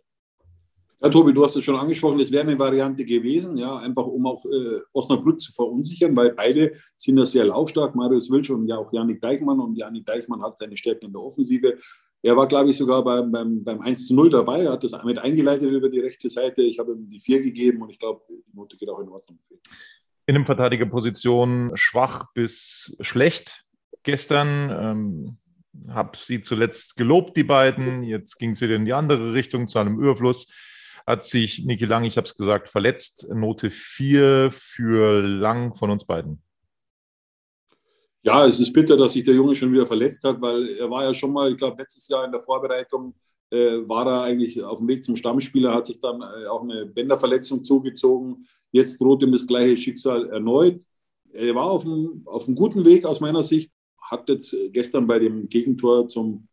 Ja, 1.01 1.07
Tobi, 1.07 1.33
du 1.33 1.45
hast 1.45 1.55
es 1.55 1.63
schon 1.63 1.77
angesprochen, 1.77 2.19
das 2.19 2.29
wäre 2.29 2.43
eine 2.43 2.59
Variante 2.59 3.05
gewesen, 3.05 3.55
ja, 3.55 3.77
einfach 3.77 4.05
um 4.05 4.25
auch 4.27 4.43
äh, 4.45 4.81
Osnabrück 4.91 5.39
zu 5.39 5.53
verunsichern, 5.53 6.13
weil 6.13 6.33
beide 6.33 6.73
sind 6.97 7.17
ja 7.17 7.23
sehr 7.23 7.45
laufstark, 7.45 7.95
Marius 7.95 8.29
Wilsch 8.29 8.49
und 8.49 8.67
ja 8.67 8.77
auch 8.77 8.91
Janik 8.91 9.21
Deichmann 9.21 9.61
und 9.61 9.77
Janik 9.77 10.05
Deichmann 10.05 10.41
hat 10.41 10.57
seine 10.57 10.75
Stärken 10.75 11.05
in 11.05 11.13
der 11.13 11.21
Offensive. 11.21 11.77
Er 12.21 12.35
war, 12.35 12.47
glaube 12.47 12.71
ich, 12.71 12.77
sogar 12.77 13.01
beim, 13.01 13.31
beim, 13.31 13.63
beim 13.63 13.79
1 13.79 14.07
zu 14.07 14.13
0 14.13 14.29
dabei, 14.29 14.63
er 14.63 14.73
hat 14.73 14.83
das 14.83 15.01
mit 15.05 15.17
eingeleitet 15.17 15.71
über 15.71 15.87
die 15.87 16.01
rechte 16.01 16.29
Seite. 16.29 16.63
Ich 16.63 16.79
habe 16.79 16.91
ihm 16.91 17.09
die 17.09 17.21
4 17.21 17.43
gegeben 17.43 17.81
und 17.81 17.91
ich 17.91 17.99
glaube, 17.99 18.21
die 18.27 18.43
Note 18.53 18.75
geht 18.75 18.89
auch 18.89 18.99
in 18.99 19.07
Ordnung. 19.07 19.39
In 20.25 20.35
einem 20.35 20.45
Verteidigerposition 20.45 21.71
schwach 21.75 22.25
bis 22.33 22.97
schlecht 22.99 23.63
gestern. 24.03 24.69
Ähm 24.69 25.37
habe 25.87 26.17
sie 26.17 26.41
zuletzt 26.41 26.97
gelobt, 26.97 27.37
die 27.37 27.43
beiden. 27.43 28.03
Jetzt 28.03 28.37
ging 28.37 28.51
es 28.51 28.59
wieder 28.59 28.75
in 28.75 28.85
die 28.85 28.93
andere 28.93 29.33
Richtung 29.33 29.67
zu 29.67 29.79
einem 29.79 29.99
Überfluss 29.99 30.47
hat 31.09 31.25
sich 31.25 31.65
Niki 31.65 31.85
Lang, 31.85 32.03
ich 32.03 32.17
habe 32.17 32.27
es 32.27 32.37
gesagt, 32.37 32.69
verletzt. 32.69 33.27
Note 33.33 33.71
4 33.71 34.51
für 34.51 35.23
Lang 35.23 35.73
von 35.73 35.89
uns 35.89 36.05
beiden. 36.05 36.43
Ja, 38.21 38.45
es 38.45 38.59
ist 38.59 38.71
bitter, 38.71 38.95
dass 38.95 39.13
sich 39.13 39.23
der 39.23 39.33
Junge 39.33 39.55
schon 39.55 39.73
wieder 39.73 39.87
verletzt 39.87 40.23
hat, 40.23 40.39
weil 40.39 40.67
er 40.77 40.87
war 40.87 41.05
ja 41.05 41.13
schon 41.15 41.33
mal, 41.33 41.51
ich 41.51 41.57
glaube, 41.57 41.81
letztes 41.81 42.07
Jahr 42.09 42.25
in 42.25 42.31
der 42.31 42.39
Vorbereitung 42.39 43.15
äh, 43.49 43.79
war 43.89 44.05
er 44.05 44.21
eigentlich 44.21 44.61
auf 44.61 44.77
dem 44.77 44.87
Weg 44.87 45.03
zum 45.03 45.15
Stammspieler, 45.15 45.73
hat 45.73 45.87
sich 45.87 45.99
dann 45.99 46.21
äh, 46.21 46.45
auch 46.45 46.61
eine 46.61 46.85
Bänderverletzung 46.85 47.63
zugezogen. 47.63 48.45
Jetzt 48.71 49.01
droht 49.01 49.23
ihm 49.23 49.31
das 49.31 49.47
gleiche 49.47 49.77
Schicksal 49.77 50.29
erneut. 50.29 50.83
Er 51.31 51.55
war 51.55 51.71
auf 51.71 51.85
einem, 51.85 52.21
auf 52.25 52.45
einem 52.45 52.55
guten 52.55 52.85
Weg 52.85 53.07
aus 53.07 53.19
meiner 53.19 53.41
Sicht, 53.41 53.71
hat 53.99 54.29
jetzt 54.29 54.55
gestern 54.73 55.07
bei 55.07 55.17
dem 55.17 55.49
Gegentor 55.49 56.07
zum 56.07 56.48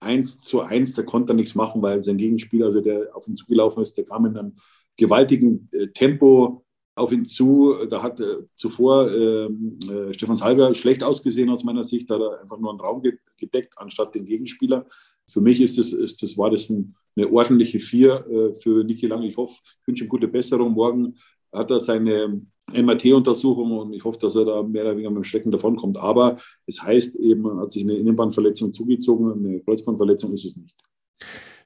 1 0.00 0.40
zu 0.40 0.60
1, 0.60 0.94
der 0.94 1.04
konnte 1.04 1.34
nichts 1.34 1.54
machen, 1.54 1.82
weil 1.82 2.02
sein 2.02 2.16
Gegenspieler, 2.16 2.66
also 2.66 2.80
der 2.80 3.14
auf 3.14 3.28
ihn 3.28 3.36
zugelaufen 3.36 3.82
ist, 3.82 3.96
der 3.96 4.04
kam 4.04 4.26
in 4.26 4.36
einem 4.36 4.52
gewaltigen 4.96 5.68
äh, 5.72 5.88
Tempo 5.88 6.64
auf 6.94 7.12
ihn 7.12 7.24
zu. 7.24 7.74
Da 7.88 8.02
hat 8.02 8.20
äh, 8.20 8.44
zuvor 8.54 9.10
ähm, 9.10 9.78
äh, 9.88 10.12
Stefan 10.12 10.36
Salger 10.36 10.74
schlecht 10.74 11.02
ausgesehen 11.02 11.50
aus 11.50 11.64
meiner 11.64 11.84
Sicht. 11.84 12.10
Da 12.10 12.14
hat 12.14 12.22
er 12.22 12.40
einfach 12.42 12.58
nur 12.58 12.70
einen 12.70 12.80
Raum 12.80 13.02
gedeckt, 13.36 13.74
anstatt 13.76 14.14
den 14.14 14.24
Gegenspieler. 14.24 14.86
Für 15.28 15.40
mich 15.40 15.60
ist 15.60 15.78
das, 15.78 15.92
ist 15.92 16.22
das, 16.22 16.36
war 16.36 16.50
das 16.50 16.70
ein, 16.70 16.94
eine 17.16 17.30
ordentliche 17.30 17.78
Vier 17.78 18.26
äh, 18.26 18.54
für 18.54 18.84
Niki 18.84 19.06
Lang. 19.06 19.22
Ich 19.22 19.36
hoffe, 19.36 19.60
ich 19.80 19.86
wünsche 19.86 20.04
ihm 20.04 20.08
gute 20.08 20.28
Besserung. 20.28 20.72
Morgen 20.72 21.16
hat 21.52 21.70
er 21.70 21.80
seine 21.80 22.42
MRT-Untersuchung 22.72 23.78
und 23.78 23.92
ich 23.92 24.04
hoffe, 24.04 24.18
dass 24.18 24.36
er 24.36 24.44
da 24.44 24.62
mehr 24.62 24.82
oder 24.82 24.92
weniger 24.92 25.10
mit 25.10 25.18
dem 25.18 25.24
Schrecken 25.24 25.50
davonkommt. 25.50 25.98
Aber 25.98 26.38
es 26.66 26.82
heißt 26.82 27.16
eben, 27.16 27.58
hat 27.60 27.72
sich 27.72 27.82
eine 27.82 27.94
Innenbandverletzung 27.94 28.72
zugezogen, 28.72 29.32
eine 29.32 29.60
Kreuzbandverletzung 29.60 30.32
ist 30.32 30.44
es 30.44 30.56
nicht. 30.56 30.76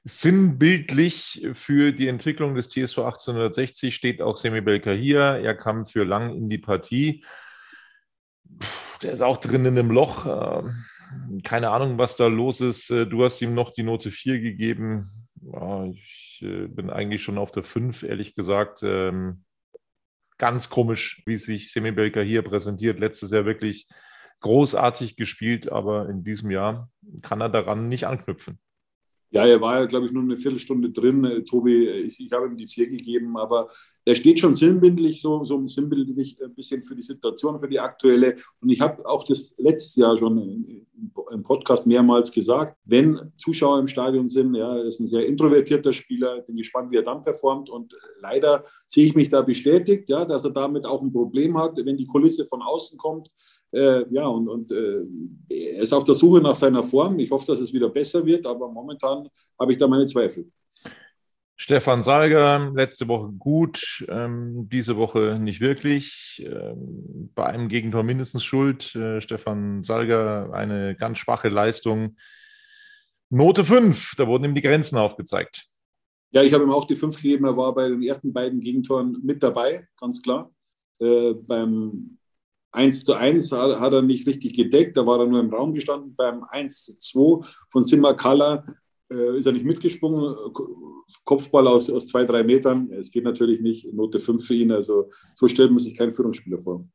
Sinnbildlich 0.03 1.47
für 1.53 1.91
die 1.91 2.07
Entwicklung 2.07 2.53
des 2.53 2.69
TSV 2.69 2.99
1860 2.99 3.95
steht 3.95 4.21
auch 4.21 4.37
Semi 4.37 4.61
hier. 4.97 5.19
Er 5.19 5.55
kam 5.55 5.87
für 5.87 6.03
lang 6.03 6.35
in 6.35 6.47
die 6.47 6.59
Partie. 6.59 7.23
Der 9.01 9.13
ist 9.13 9.21
auch 9.21 9.37
drin 9.37 9.65
in 9.65 9.77
einem 9.77 9.89
Loch. 9.89 10.25
Ähm, 10.27 11.41
keine 11.43 11.71
Ahnung, 11.71 11.97
was 11.97 12.17
da 12.17 12.27
los 12.27 12.61
ist. 12.61 12.91
Äh, 12.91 13.07
du 13.07 13.23
hast 13.23 13.41
ihm 13.41 13.55
noch 13.55 13.73
die 13.73 13.83
Note 13.83 14.11
4 14.11 14.39
gegeben. 14.39 15.09
Ich 15.91 16.39
äh, 16.43 16.67
bin 16.67 16.91
eigentlich 16.91 17.23
schon 17.23 17.39
auf 17.39 17.51
der 17.51 17.63
5, 17.63 18.03
ehrlich 18.03 18.35
gesagt. 18.35 18.83
Ganz 20.37 20.69
komisch, 20.69 21.23
wie 21.25 21.37
sich 21.37 21.71
Semi 21.71 21.93
hier 22.25 22.41
präsentiert. 22.41 22.99
Letztes 22.99 23.31
Jahr 23.31 23.45
wirklich 23.45 23.87
großartig 24.41 25.15
gespielt, 25.15 25.71
aber 25.71 26.09
in 26.09 26.23
diesem 26.23 26.51
Jahr 26.51 26.89
kann 27.21 27.41
er 27.41 27.49
daran 27.49 27.87
nicht 27.87 28.05
anknüpfen. 28.05 28.59
Ja, 29.31 29.45
er 29.45 29.59
war 29.59 29.79
ja, 29.79 29.85
glaube 29.85 30.05
ich, 30.05 30.11
nur 30.11 30.23
eine 30.23 30.37
Viertelstunde 30.37 30.91
drin. 30.91 31.25
Äh, 31.25 31.43
Tobi, 31.43 31.87
äh, 31.87 31.99
ich, 32.01 32.19
ich 32.19 32.31
habe 32.31 32.47
ihm 32.47 32.57
die 32.57 32.67
vier 32.67 32.87
gegeben, 32.87 33.37
aber 33.37 33.69
er 34.05 34.15
steht 34.15 34.39
schon 34.39 34.53
sinnbildlich, 34.53 35.21
so, 35.21 35.43
so 35.43 35.67
sinnbildlich 35.67 36.37
ein 36.41 36.53
bisschen 36.53 36.81
für 36.83 36.95
die 36.95 37.01
Situation, 37.01 37.59
für 37.59 37.67
die 37.67 37.79
aktuelle. 37.79 38.35
Und 38.61 38.69
ich 38.69 38.79
habe 38.81 39.05
auch 39.05 39.25
das 39.25 39.55
letztes 39.57 39.95
Jahr 39.95 40.17
schon 40.17 40.85
im 41.31 41.43
Podcast 41.43 41.87
mehrmals 41.87 42.31
gesagt, 42.31 42.77
wenn 42.85 43.31
Zuschauer 43.35 43.79
im 43.79 43.87
Stadion 43.87 44.27
sind, 44.27 44.55
ja, 44.55 44.77
er 44.77 44.85
ist 44.85 44.99
ein 44.99 45.07
sehr 45.07 45.25
introvertierter 45.25 45.91
Spieler, 45.91 46.41
bin 46.41 46.55
gespannt, 46.55 46.91
wie 46.91 46.97
er 46.97 47.03
dann 47.03 47.23
performt. 47.23 47.69
Und 47.69 47.93
leider 48.19 48.63
sehe 48.85 49.07
ich 49.07 49.15
mich 49.15 49.29
da 49.29 49.41
bestätigt, 49.41 50.07
ja, 50.07 50.23
dass 50.25 50.45
er 50.45 50.51
damit 50.51 50.85
auch 50.85 51.01
ein 51.01 51.11
Problem 51.11 51.57
hat, 51.57 51.77
wenn 51.77 51.97
die 51.97 52.07
Kulisse 52.07 52.45
von 52.45 52.61
außen 52.61 52.97
kommt. 52.97 53.29
Äh, 53.75 54.05
ja, 54.09 54.25
und, 54.25 54.47
und 54.47 54.71
äh, 54.71 55.01
er 55.49 55.83
ist 55.83 55.91
auf 55.91 56.05
der 56.05 56.15
Suche 56.15 56.39
nach 56.39 56.55
seiner 56.55 56.81
Form. 56.81 57.19
Ich 57.19 57.29
hoffe, 57.29 57.47
dass 57.47 57.59
es 57.59 57.73
wieder 57.73 57.89
besser 57.89 58.25
wird, 58.25 58.45
aber 58.45 58.69
momentan 58.69 59.27
habe 59.59 59.73
ich 59.73 59.77
da 59.77 59.85
meine 59.85 60.05
Zweifel. 60.05 60.49
Stefan 61.57 62.01
Salger, 62.01 62.71
letzte 62.73 63.09
Woche 63.09 63.31
gut, 63.37 64.05
ähm, 64.07 64.69
diese 64.71 64.95
Woche 64.95 65.39
nicht 65.41 65.59
wirklich. 65.59 66.45
Ähm, 66.45 67.31
bei 67.35 67.45
einem 67.45 67.67
Gegentor 67.67 68.03
mindestens 68.03 68.45
schuld. 68.45 68.95
Äh, 68.95 69.19
Stefan 69.19 69.83
Salger, 69.83 70.53
eine 70.53 70.95
ganz 70.95 71.17
schwache 71.17 71.49
Leistung. 71.49 72.15
Note 73.29 73.65
5, 73.65 74.13
da 74.17 74.25
wurden 74.27 74.45
ihm 74.45 74.55
die 74.55 74.61
Grenzen 74.61 74.97
aufgezeigt. 74.97 75.67
Ja, 76.31 76.43
ich 76.43 76.53
habe 76.53 76.63
ihm 76.63 76.71
auch 76.71 76.87
die 76.87 76.95
5 76.95 77.17
gegeben. 77.17 77.45
Er 77.45 77.57
war 77.57 77.73
bei 77.75 77.89
den 77.89 78.03
ersten 78.03 78.31
beiden 78.31 78.61
Gegentoren 78.61 79.17
mit 79.21 79.43
dabei, 79.43 79.85
ganz 79.99 80.21
klar. 80.21 80.51
Äh, 80.99 81.33
beim 81.45 82.17
1 82.75 83.05
zu 83.05 83.13
1 83.13 83.51
hat 83.51 83.93
er 83.93 84.01
nicht 84.01 84.27
richtig 84.27 84.55
gedeckt, 84.55 84.97
da 84.97 85.05
war 85.05 85.19
er 85.19 85.27
nur 85.27 85.39
im 85.39 85.53
Raum 85.53 85.73
gestanden. 85.73 86.15
Beim 86.15 86.43
1 86.43 86.85
zu 86.85 86.99
2 86.99 87.47
von 87.69 87.83
Simakala 87.83 88.65
äh, 89.11 89.37
ist 89.37 89.45
er 89.45 89.53
nicht 89.53 89.65
mitgesprungen. 89.65 90.35
Kopfball 91.23 91.67
aus, 91.67 91.89
aus 91.89 92.07
zwei, 92.07 92.25
drei 92.25 92.43
Metern. 92.43 92.91
Es 92.91 93.11
geht 93.11 93.23
natürlich 93.23 93.61
nicht. 93.61 93.93
Note 93.93 94.19
5 94.19 94.45
für 94.45 94.55
ihn. 94.55 94.71
Also 94.71 95.09
so 95.33 95.47
stellt 95.47 95.71
man 95.71 95.79
sich 95.79 95.95
keinen 95.95 96.11
Führungsspieler 96.11 96.59
vor. 96.59 96.87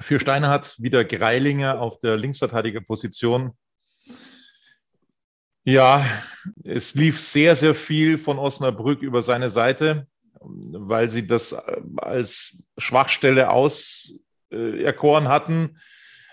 Für 0.00 0.18
Steiner 0.18 0.48
hat 0.48 0.76
wieder 0.80 1.04
Greilinger 1.04 1.80
auf 1.80 2.00
der 2.00 2.16
Linksverteidigerposition. 2.16 3.52
Ja, 5.64 6.04
es 6.62 6.94
lief 6.94 7.20
sehr, 7.20 7.56
sehr 7.56 7.74
viel 7.74 8.18
von 8.18 8.38
Osnabrück 8.38 9.02
über 9.02 9.22
seine 9.22 9.50
Seite, 9.50 10.06
weil 10.40 11.08
sie 11.10 11.26
das 11.26 11.54
als 11.96 12.62
Schwachstelle 12.76 13.50
aus 13.50 14.20
äh, 14.54 14.82
erkoren 14.82 15.28
hatten. 15.28 15.78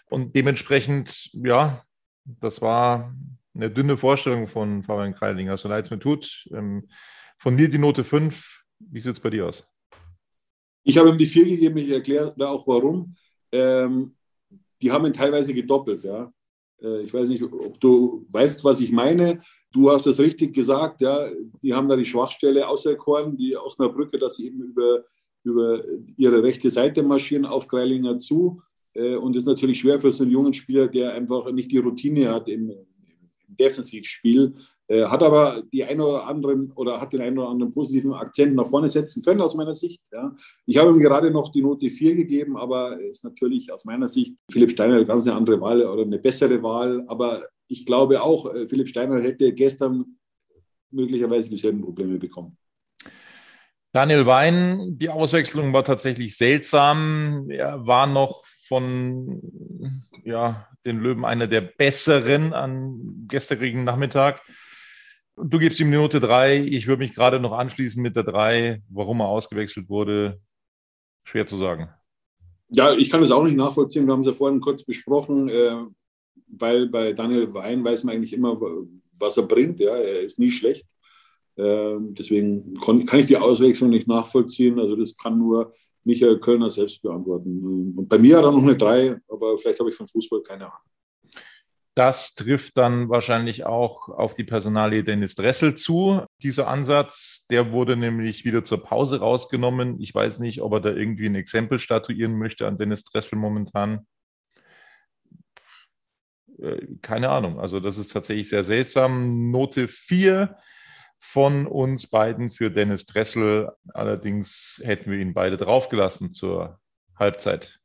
Und 0.10 0.36
dementsprechend, 0.36 1.29
ja, 1.34 1.84
das 2.25 2.62
war 2.62 3.15
eine 3.53 3.71
dünne 3.71 3.97
Vorstellung 3.97 4.47
von 4.47 4.84
Fabian 4.84 5.15
Kreilinger. 5.15 5.57
So 5.57 5.67
leid 5.67 5.86
es 5.86 5.91
mir 5.91 5.99
tut. 5.99 6.47
Ähm, 6.53 6.89
von 7.38 7.55
mir 7.55 7.69
die 7.69 7.77
Note 7.77 8.03
5. 8.03 8.63
Wie 8.79 8.99
sieht 8.99 9.13
es 9.13 9.19
bei 9.19 9.29
dir 9.29 9.47
aus? 9.47 9.67
Ich 10.84 10.97
habe 10.97 11.10
ihm 11.10 11.17
die 11.17 11.25
4 11.25 11.45
gegeben. 11.45 11.77
Ich 11.77 11.89
erkläre 11.89 12.34
auch 12.49 12.67
warum. 12.67 13.15
Ähm, 13.51 14.15
die 14.81 14.91
haben 14.91 15.05
ihn 15.05 15.13
teilweise 15.13 15.53
gedoppelt. 15.53 16.03
Ja. 16.03 16.31
Äh, 16.81 17.01
ich 17.01 17.13
weiß 17.13 17.29
nicht, 17.29 17.43
ob 17.43 17.79
du 17.79 18.25
weißt, 18.29 18.63
was 18.63 18.79
ich 18.79 18.91
meine. 18.91 19.41
Du 19.71 19.89
hast 19.91 20.07
es 20.07 20.19
richtig 20.19 20.53
gesagt. 20.53 21.01
Ja. 21.01 21.29
Die 21.62 21.73
haben 21.73 21.88
da 21.88 21.95
die 21.95 22.05
Schwachstelle 22.05 22.67
auserkoren, 22.67 23.38
die 23.38 23.55
Osnabrücke, 23.55 24.17
dass 24.17 24.36
sie 24.36 24.47
eben 24.47 24.62
über 24.62 25.03
über 25.43 25.84
ihre 26.17 26.43
rechte 26.43 26.69
Seite 26.69 27.04
marschieren 27.04 27.45
auf 27.45 27.67
Greilinger 27.67 28.19
zu. 28.19 28.62
Äh, 28.93 29.15
und 29.15 29.36
es 29.36 29.43
ist 29.43 29.47
natürlich 29.47 29.80
schwer 29.80 29.99
für 29.99 30.12
so 30.12 30.23
einen 30.23 30.32
jungen 30.32 30.54
Spieler, 30.54 30.88
der 30.88 31.13
einfach 31.13 31.51
nicht 31.51 31.71
die 31.71 31.77
Routine 31.77 32.30
hat 32.30 32.47
im, 32.47 32.69
im 32.71 33.58
Defensivspiel, 33.58 34.56
äh, 34.88 35.06
hat 35.06 35.23
aber 35.23 35.63
die 35.71 35.84
eine 35.84 36.06
oder 36.06 36.27
anderen 36.27 36.71
oder 36.73 36.99
hat 36.99 37.13
den 37.13 37.21
einen 37.21 37.39
oder 37.39 37.49
anderen 37.49 37.73
positiven 37.73 38.13
Akzent 38.13 38.56
nach 38.56 38.67
vorne 38.67 38.89
setzen 38.89 39.23
können 39.23 39.41
aus 39.41 39.56
meiner 39.56 39.73
Sicht. 39.73 40.01
Ja. 40.12 40.36
Ich 40.65 40.77
habe 40.77 40.91
ihm 40.91 40.99
gerade 40.99 41.32
noch 41.32 41.49
die 41.51 41.62
Note 41.62 41.89
4 41.89 42.15
gegeben, 42.15 42.58
aber 42.58 42.99
ist 42.99 43.23
natürlich 43.23 43.71
aus 43.71 43.86
meiner 43.86 44.08
Sicht 44.08 44.38
Philipp 44.51 44.71
Steiner 44.71 44.95
eine 44.95 45.06
ganz 45.06 45.27
andere 45.27 45.62
Wahl 45.62 45.86
oder 45.86 46.04
eine 46.04 46.19
bessere 46.19 46.62
Wahl. 46.62 47.04
Aber 47.08 47.43
ich 47.67 47.86
glaube 47.86 48.21
auch, 48.21 48.54
äh, 48.54 48.67
Philipp 48.67 48.89
Steiner 48.89 49.21
hätte 49.21 49.54
gestern 49.54 50.17
möglicherweise 50.91 51.49
dieselben 51.49 51.82
Probleme 51.82 52.17
bekommen. 52.17 52.58
Daniel 53.93 54.25
Wein, 54.25 54.97
die 54.97 55.10
Auswechslung 55.10 55.73
war 55.73 55.84
tatsächlich 55.84 56.38
seltsam. 56.38 57.49
Er 57.49 57.86
war 57.86 58.08
noch 58.08 58.43
von 58.67 59.41
ja, 60.23 60.67
den 60.86 60.99
Löwen 60.99 61.25
einer 61.25 61.47
der 61.47 61.62
besseren 61.62 62.54
an 62.54 63.25
gestrigen 63.27 63.84
Nachmittag. 63.84 64.41
Du 65.36 65.60
gibst 65.60 65.80
ihm 65.82 65.91
Note 65.91 66.21
3. 66.21 66.60
Ich 66.60 66.88
würde 66.88 67.04
mich 67.04 67.13
gerade 67.13 67.41
noch 67.41 67.51
anschließen 67.51 68.01
mit 68.01 68.15
der 68.15 68.23
3. 68.23 68.82
Warum 68.89 69.19
er 69.19 69.27
ausgewechselt 69.27 69.89
wurde, 69.89 70.39
schwer 71.25 71.45
zu 71.45 71.58
sagen. 71.58 71.89
Ja, 72.69 72.93
ich 72.93 73.10
kann 73.10 73.21
das 73.21 73.32
auch 73.32 73.43
nicht 73.43 73.58
nachvollziehen. 73.58 74.06
Wir 74.06 74.13
haben 74.13 74.21
es 74.21 74.27
ja 74.27 74.34
vorhin 74.34 74.62
kurz 74.62 74.84
besprochen, 74.84 75.49
äh, 75.49 75.84
weil 76.47 76.88
bei 76.88 77.12
Daniel 77.12 77.54
Wein 77.54 77.84
weiß 77.84 78.06
man 78.06 78.15
eigentlich 78.15 78.34
immer, 78.34 78.58
was 79.19 79.36
er 79.36 79.43
bringt. 79.43 79.82
Ja, 79.82 79.97
er 79.97 80.21
ist 80.21 80.39
nie 80.39 80.51
schlecht. 80.51 80.86
Ähm, 81.62 82.15
deswegen 82.15 82.74
kann 82.80 83.19
ich 83.19 83.28
die 83.28 83.38
Auswechslung 83.38 83.91
nicht 83.91 84.08
nachvollziehen. 84.08 84.80
Also 84.80 84.95
das 84.95 85.15
kann 85.15 85.38
nur 85.38 85.74
Michael 86.04 86.39
Kölner 86.39 86.69
selbst 86.69 87.02
beantworten. 87.02 87.93
Und 87.95 88.10
bei 88.10 88.17
mir 88.17 88.38
hat 88.38 88.45
er 88.45 88.52
noch 88.52 88.63
eine 88.63 88.76
3, 88.76 89.17
aber 89.30 89.58
vielleicht 89.58 89.80
habe 89.80 89.91
ich 89.91 89.95
vom 89.95 90.08
Fußball 90.08 90.41
keine 90.41 90.65
Ahnung. 90.65 90.80
Das 91.93 92.36
trifft 92.36 92.78
dann 92.78 93.10
wahrscheinlich 93.10 93.65
auch 93.65 94.08
auf 94.08 94.34
die 94.34 94.45
Personalie 94.45 95.04
Dennis 95.04 95.36
Dressel 95.36 95.76
zu. 95.76 96.21
Dieser 96.41 96.67
Ansatz, 96.69 97.45
der 97.52 97.74
wurde 97.74 97.97
nämlich 97.97 98.45
wieder 98.45 98.63
zur 98.63 98.82
Pause 98.82 99.19
rausgenommen. 99.19 100.02
Ich 100.02 100.15
weiß 100.15 100.39
nicht, 100.39 100.62
ob 100.62 100.74
er 100.74 100.80
da 100.80 100.89
irgendwie 100.89 101.26
ein 101.26 101.36
Exempel 101.36 101.80
statuieren 101.80 102.39
möchte 102.39 102.65
an 102.65 102.78
Dennis 102.78 103.04
Dressel 103.04 103.38
momentan. 103.38 104.08
Äh, 106.60 106.88
keine 107.02 107.30
Ahnung. 107.30 107.60
Also 107.60 107.82
das 107.82 107.97
ist 107.97 108.13
tatsächlich 108.13 108.50
sehr 108.50 108.63
seltsam. 108.63 109.52
Note 109.52 109.89
4 109.89 110.56
von 111.21 111.67
uns 111.67 112.07
beiden 112.07 112.49
für 112.49 112.71
Dennis 112.71 113.05
Dressel. 113.05 113.71
Allerdings 113.93 114.81
hätten 114.84 115.12
wir 115.12 115.19
ihn 115.19 115.34
beide 115.34 115.55
draufgelassen 115.55 116.34
zur 116.34 116.79
Halbzeit. 117.15 117.79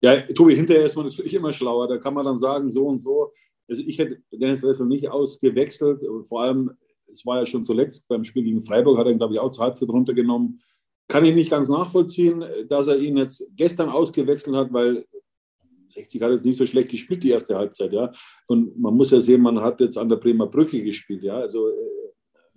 Ja, 0.00 0.20
Tobi, 0.20 0.54
hinterher 0.54 0.86
ist 0.86 0.96
man 0.96 1.06
natürlich 1.06 1.34
immer 1.34 1.52
schlauer. 1.52 1.88
Da 1.88 1.98
kann 1.98 2.14
man 2.14 2.24
dann 2.24 2.38
sagen, 2.38 2.70
so 2.70 2.86
und 2.86 2.98
so. 2.98 3.32
Also 3.68 3.82
ich 3.84 3.98
hätte 3.98 4.22
Dennis 4.30 4.60
Dressel 4.60 4.86
nicht 4.86 5.08
ausgewechselt. 5.08 6.00
Vor 6.28 6.42
allem, 6.42 6.70
es 7.10 7.26
war 7.26 7.40
ja 7.40 7.46
schon 7.46 7.64
zuletzt 7.64 8.06
beim 8.08 8.22
Spiel 8.22 8.44
gegen 8.44 8.62
Freiburg, 8.62 8.98
hat 8.98 9.06
er 9.06 9.12
ihn, 9.12 9.18
glaube 9.18 9.34
ich, 9.34 9.40
auch 9.40 9.50
zur 9.50 9.64
Halbzeit 9.64 9.88
runtergenommen. 9.88 10.62
Kann 11.08 11.24
ich 11.24 11.34
nicht 11.34 11.50
ganz 11.50 11.68
nachvollziehen, 11.68 12.44
dass 12.68 12.86
er 12.86 12.98
ihn 12.98 13.16
jetzt 13.16 13.46
gestern 13.56 13.88
ausgewechselt 13.88 14.54
hat, 14.56 14.72
weil 14.72 15.04
60 15.88 16.22
hat 16.22 16.32
jetzt 16.32 16.46
nicht 16.46 16.56
so 16.56 16.66
schlecht 16.66 16.90
gespielt, 16.90 17.22
die 17.22 17.30
erste 17.30 17.56
Halbzeit, 17.56 17.92
ja. 17.92 18.12
Und 18.46 18.78
man 18.78 18.94
muss 18.94 19.10
ja 19.10 19.20
sehen, 19.20 19.42
man 19.42 19.60
hat 19.60 19.80
jetzt 19.80 19.98
an 19.98 20.08
der 20.08 20.16
Bremer 20.16 20.46
Brücke 20.46 20.82
gespielt, 20.82 21.22
ja. 21.22 21.36
Also 21.36 21.68
äh, 21.68 22.03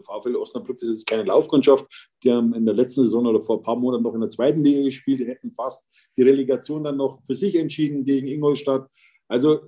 VfL 0.04 0.36
Osnabrück, 0.36 0.82
ist 0.82 1.08
keine 1.08 1.24
Laufkundschaft. 1.24 1.86
Die 2.24 2.32
haben 2.32 2.54
in 2.54 2.66
der 2.66 2.76
letzten 2.76 3.02
Saison 3.02 3.26
oder 3.26 3.40
vor 3.40 3.58
ein 3.58 3.64
paar 3.64 3.76
Monaten 3.76 4.04
noch 4.04 4.14
in 4.14 4.22
der 4.22 4.30
zweiten 4.30 4.64
Liga 4.64 4.84
gespielt. 4.84 5.20
Die 5.20 5.28
hätten 5.28 5.52
fast 5.52 5.86
die 6.18 6.24
Relegation 6.24 6.84
dann 6.84 6.98
noch 6.98 7.22
für 7.26 7.36
sich 7.36 7.56
entschieden 7.56 8.04
gegen 8.04 8.28
Ingolstadt. 8.28 8.88
Also 9.28 9.60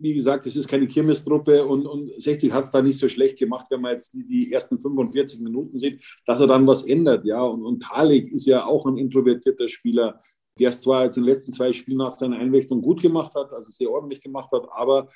wie 0.00 0.14
gesagt, 0.14 0.46
es 0.46 0.56
ist 0.56 0.68
keine 0.68 0.86
Kirmestruppe 0.86 1.64
und, 1.64 1.86
und 1.86 2.10
60 2.20 2.52
hat 2.52 2.64
es 2.64 2.70
da 2.70 2.80
nicht 2.80 2.98
so 2.98 3.08
schlecht 3.08 3.38
gemacht, 3.38 3.66
wenn 3.70 3.82
man 3.82 3.92
jetzt 3.92 4.14
die, 4.14 4.26
die, 4.26 4.52
ersten 4.52 4.80
45 4.80 5.40
Minuten 5.40 5.76
sieht, 5.76 6.02
dass 6.24 6.40
er 6.40 6.46
dann 6.46 6.66
was 6.66 6.84
ändert. 6.84 7.24
Ja, 7.26 7.42
und, 7.42 7.62
und 7.62 7.82
Talik 7.82 8.32
ist 8.32 8.46
ja 8.46 8.64
auch 8.64 8.86
ein 8.86 8.96
introvertierter 8.96 9.68
Spieler, 9.68 10.18
der 10.58 10.70
es 10.70 10.80
zwar 10.80 11.04
jetzt 11.04 11.16
in 11.16 11.22
den 11.22 11.28
letzten 11.28 11.52
zwei 11.52 11.72
Spielen 11.72 11.98
nach 11.98 12.12
seiner 12.12 12.38
Einwechslung 12.38 12.80
gut 12.80 13.02
gemacht 13.02 13.34
hat, 13.34 13.52
also 13.52 13.70
sehr 13.70 13.90
ordentlich 13.90 14.22
gemacht 14.22 14.50
hat, 14.52 14.68
aber 14.72 15.08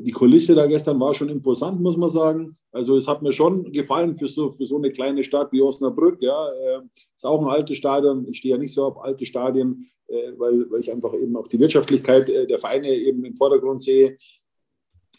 die 0.00 0.12
Kulisse 0.12 0.54
da 0.54 0.66
gestern 0.66 0.98
war 0.98 1.12
schon 1.12 1.28
imposant, 1.28 1.80
muss 1.80 1.96
man 1.96 2.08
sagen. 2.08 2.56
Also 2.70 2.96
es 2.96 3.06
hat 3.06 3.22
mir 3.22 3.32
schon 3.32 3.72
gefallen 3.72 4.16
für 4.16 4.28
so, 4.28 4.50
für 4.50 4.64
so 4.66 4.76
eine 4.76 4.92
kleine 4.92 5.22
Stadt 5.24 5.52
wie 5.52 5.60
Osnabrück. 5.60 6.22
Ja, 6.22 6.48
äh, 6.48 6.80
ist 7.14 7.26
auch 7.26 7.40
ein 7.40 7.48
altes 7.48 7.76
Stadion. 7.76 8.26
Ich 8.28 8.38
stehe 8.38 8.54
ja 8.54 8.58
nicht 8.58 8.72
so 8.72 8.84
auf 8.84 9.02
alte 9.02 9.26
Stadien. 9.26 9.88
Äh, 10.12 10.38
weil, 10.38 10.70
weil 10.70 10.80
ich 10.80 10.92
einfach 10.92 11.14
eben 11.14 11.36
auch 11.36 11.48
die 11.48 11.58
Wirtschaftlichkeit 11.58 12.28
äh, 12.28 12.46
der 12.46 12.58
Vereine 12.58 12.88
eben 12.88 13.24
im 13.24 13.34
Vordergrund 13.34 13.82
sehe. 13.82 14.16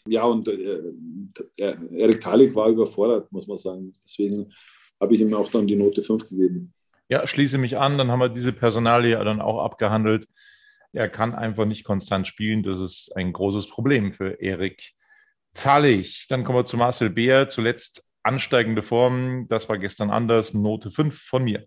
Ja, 0.06 0.24
und 0.24 0.46
äh, 0.46 0.82
Erik 1.56 2.20
Talik 2.20 2.54
war 2.54 2.68
überfordert, 2.68 3.32
muss 3.32 3.48
man 3.48 3.58
sagen. 3.58 3.94
Deswegen 4.04 4.52
habe 5.00 5.14
ich 5.14 5.20
ihm 5.20 5.34
auch 5.34 5.50
dann 5.50 5.66
die 5.66 5.74
Note 5.74 6.02
5 6.02 6.28
gegeben. 6.28 6.72
Ja, 7.08 7.26
schließe 7.26 7.58
mich 7.58 7.76
an, 7.76 7.98
dann 7.98 8.10
haben 8.10 8.20
wir 8.20 8.28
diese 8.28 8.52
Personalie 8.52 9.16
dann 9.24 9.40
auch 9.40 9.64
abgehandelt. 9.64 10.28
Er 10.94 11.08
kann 11.08 11.34
einfach 11.34 11.64
nicht 11.66 11.84
konstant 11.84 12.28
spielen. 12.28 12.62
Das 12.62 12.80
ist 12.80 13.14
ein 13.16 13.32
großes 13.32 13.68
Problem 13.68 14.12
für 14.12 14.40
Erik 14.40 14.92
Tallich. 15.52 16.26
Dann 16.28 16.44
kommen 16.44 16.58
wir 16.58 16.64
zu 16.64 16.76
Marcel 16.76 17.10
Beer. 17.10 17.48
Zuletzt 17.48 18.08
ansteigende 18.22 18.82
Form. 18.82 19.46
Das 19.48 19.68
war 19.68 19.78
gestern 19.78 20.10
anders. 20.10 20.54
Note 20.54 20.90
5 20.90 21.20
von 21.20 21.44
mir. 21.44 21.66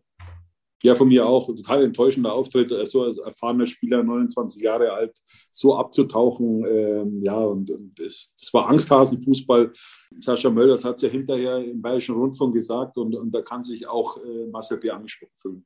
Ja, 0.84 0.96
von 0.96 1.08
mir 1.10 1.26
auch. 1.26 1.48
Total 1.48 1.84
enttäuschender 1.84 2.32
Auftritt, 2.34 2.72
so 2.88 3.04
als 3.04 3.18
erfahrener 3.18 3.66
Spieler, 3.66 4.04
29 4.04 4.62
Jahre 4.62 4.94
alt, 4.94 5.18
so 5.52 5.76
abzutauchen. 5.76 6.66
Ähm, 6.66 7.22
ja, 7.24 7.38
und, 7.38 7.72
und 7.72 8.00
das, 8.00 8.34
das, 8.40 8.54
war 8.54 8.70
Angsthasenfußball. 8.70 9.74
Sascha 10.20 10.50
Mölders 10.50 10.86
hat 10.86 10.98
es 10.98 11.02
ja 11.02 11.10
hinterher 11.10 11.58
im 11.58 11.82
Bayerischen 11.82 12.16
Rundfunk 12.16 12.54
gesagt 12.54 12.98
und, 12.98 13.16
und 13.16 13.32
da 13.32 13.42
kann 13.42 13.64
sich 13.64 13.88
auch 13.88 14.18
äh, 14.24 14.48
Marcel 14.52 14.78
B. 14.78 14.90
angesprochen 14.92 15.34
fühlen. 15.36 15.66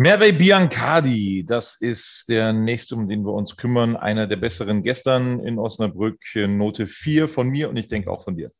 Merve 0.00 0.32
Biancardi, 0.32 1.44
das 1.44 1.76
ist 1.80 2.26
der 2.28 2.52
nächste, 2.52 2.94
um 2.94 3.08
den 3.08 3.24
wir 3.24 3.32
uns 3.32 3.56
kümmern. 3.56 3.96
Einer 3.96 4.28
der 4.28 4.36
besseren 4.36 4.84
gestern 4.84 5.40
in 5.40 5.58
Osnabrück. 5.58 6.20
Note 6.36 6.86
4 6.86 7.26
von 7.26 7.48
mir 7.48 7.68
und 7.68 7.76
ich 7.76 7.88
denke 7.88 8.08
auch 8.08 8.22
von 8.22 8.36
dir. 8.36 8.52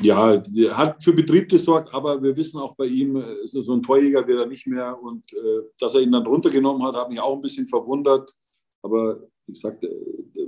Ja, 0.00 0.38
der 0.38 0.78
hat 0.78 1.04
für 1.04 1.12
Betrieb 1.12 1.50
gesorgt, 1.50 1.92
aber 1.92 2.22
wir 2.22 2.34
wissen 2.38 2.58
auch 2.58 2.74
bei 2.74 2.86
ihm, 2.86 3.16
äh, 3.16 3.22
so 3.44 3.74
ein 3.74 3.82
Torjäger 3.82 4.26
wird 4.26 4.38
er 4.38 4.46
nicht 4.46 4.66
mehr. 4.66 4.98
Und 4.98 5.30
äh, 5.34 5.60
dass 5.78 5.94
er 5.94 6.00
ihn 6.00 6.12
dann 6.12 6.26
runtergenommen 6.26 6.82
hat, 6.84 6.96
hat 6.96 7.10
mich 7.10 7.20
auch 7.20 7.34
ein 7.34 7.42
bisschen 7.42 7.66
verwundert. 7.66 8.32
Aber 8.80 9.20
wie 9.46 9.52
gesagt, 9.52 9.84
äh, 9.84 9.90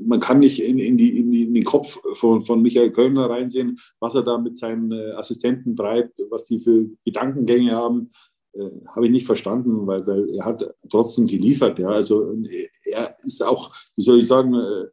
man 0.06 0.20
kann 0.20 0.38
nicht 0.38 0.62
in, 0.62 0.78
in, 0.78 0.96
die, 0.96 1.18
in, 1.18 1.30
die, 1.32 1.42
in 1.42 1.52
den 1.52 1.64
Kopf 1.64 1.98
von, 2.14 2.40
von 2.40 2.62
Michael 2.62 2.92
Kölner 2.92 3.28
reinsehen, 3.28 3.78
was 4.00 4.14
er 4.14 4.22
da 4.22 4.38
mit 4.38 4.56
seinen 4.56 4.90
Assistenten 5.18 5.76
treibt, 5.76 6.18
was 6.30 6.44
die 6.44 6.60
für 6.60 6.86
Gedankengänge 7.04 7.72
haben. 7.72 8.10
Äh, 8.56 8.70
habe 8.94 9.06
ich 9.06 9.12
nicht 9.12 9.26
verstanden, 9.26 9.86
weil, 9.86 10.06
weil 10.06 10.30
er 10.30 10.44
hat 10.44 10.74
trotzdem 10.90 11.26
geliefert. 11.26 11.78
Ja. 11.78 11.88
Also 11.88 12.34
er 12.84 13.16
ist 13.22 13.42
auch, 13.42 13.74
wie 13.96 14.02
soll 14.02 14.20
ich 14.20 14.26
sagen, 14.26 14.54
äh, 14.54 14.86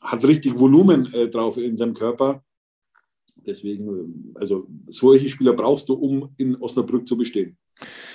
hat 0.00 0.24
richtig 0.24 0.58
Volumen 0.58 1.10
drauf 1.30 1.56
in 1.56 1.78
seinem 1.78 1.94
Körper 1.94 2.44
Deswegen, 3.46 4.34
also 4.36 4.66
solche 4.86 5.28
Spieler 5.28 5.52
brauchst 5.52 5.88
du, 5.88 5.94
um 5.94 6.34
in 6.36 6.56
Osnabrück 6.56 7.06
zu 7.06 7.16
bestehen. 7.16 7.56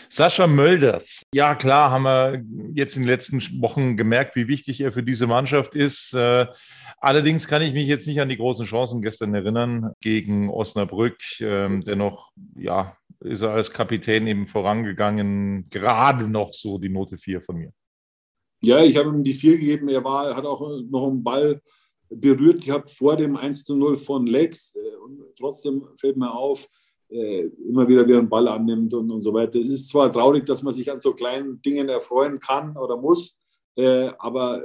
Sascha 0.10 0.48
Mölders. 0.48 1.22
Ja, 1.34 1.54
klar, 1.56 1.92
haben 1.92 2.04
wir 2.04 2.44
jetzt 2.74 2.96
in 2.96 3.04
den 3.04 3.10
letzten 3.10 3.42
Wochen 3.62 3.98
gemerkt, 3.98 4.36
wie 4.36 4.48
wichtig 4.48 4.82
er 4.82 4.92
für 4.92 5.04
diese 5.04 5.28
Mannschaft 5.28 5.76
ist. 5.76 6.13
Äh, 6.13 6.48
allerdings 7.00 7.48
kann 7.48 7.62
ich 7.62 7.74
mich 7.74 7.88
jetzt 7.88 8.08
nicht 8.08 8.22
an 8.22 8.30
die 8.30 8.38
großen 8.38 8.65
Chancen 8.65 9.02
gestern 9.02 9.36
erinnern 9.36 9.92
gegen 10.02 10.50
Osnabrück. 10.50 11.18
Ähm, 11.42 11.84
dennoch, 11.84 12.32
ja, 12.56 12.96
ist 13.22 13.42
er 13.42 13.52
als 13.52 13.72
Kapitän 13.72 14.28
eben 14.28 14.48
vorangegangen. 14.48 15.70
Gerade 15.70 16.28
noch 16.28 16.54
so 16.54 16.78
die 16.78 16.90
Note 16.90 17.18
4 17.18 17.42
von 17.42 17.58
mir. 17.58 17.72
Ja, 18.62 18.84
ich 18.84 18.98
habe 18.98 19.10
ihm 19.10 19.24
die 19.24 19.34
4 19.34 19.58
gegeben. 19.58 19.90
Er 19.90 20.04
war, 20.04 20.36
hat 20.36 20.46
auch 20.46 20.62
noch 20.90 21.08
einen 21.08 21.24
Ball 21.24 21.62
berührt 22.10 22.64
gehabt 22.64 22.90
vor 22.90 23.16
dem 23.16 23.36
1 23.36 23.66
zu 23.66 23.76
0 23.76 23.98
von 23.98 24.26
Lex. 24.28 24.76
Äh, 24.76 24.96
und 25.04 25.20
trotzdem 25.38 25.88
fällt 26.00 26.18
mir 26.18 26.32
auf, 26.32 26.68
äh, 27.10 27.48
immer 27.68 27.88
wieder 27.88 28.08
wieder 28.08 28.20
einen 28.20 28.30
Ball 28.30 28.48
annimmt 28.48 28.94
und, 28.94 29.10
und 29.12 29.22
so 29.22 29.34
weiter. 29.34 29.60
Es 29.60 29.68
ist 29.68 29.90
zwar 29.90 30.12
traurig, 30.12 30.46
dass 30.46 30.64
man 30.64 30.74
sich 30.74 30.92
an 30.92 31.00
so 31.00 31.14
kleinen 31.14 31.62
Dingen 31.62 31.90
erfreuen 31.90 32.40
kann 32.40 32.76
oder 32.78 32.98
muss, 32.98 33.40
äh, 33.76 34.12
aber 34.18 34.64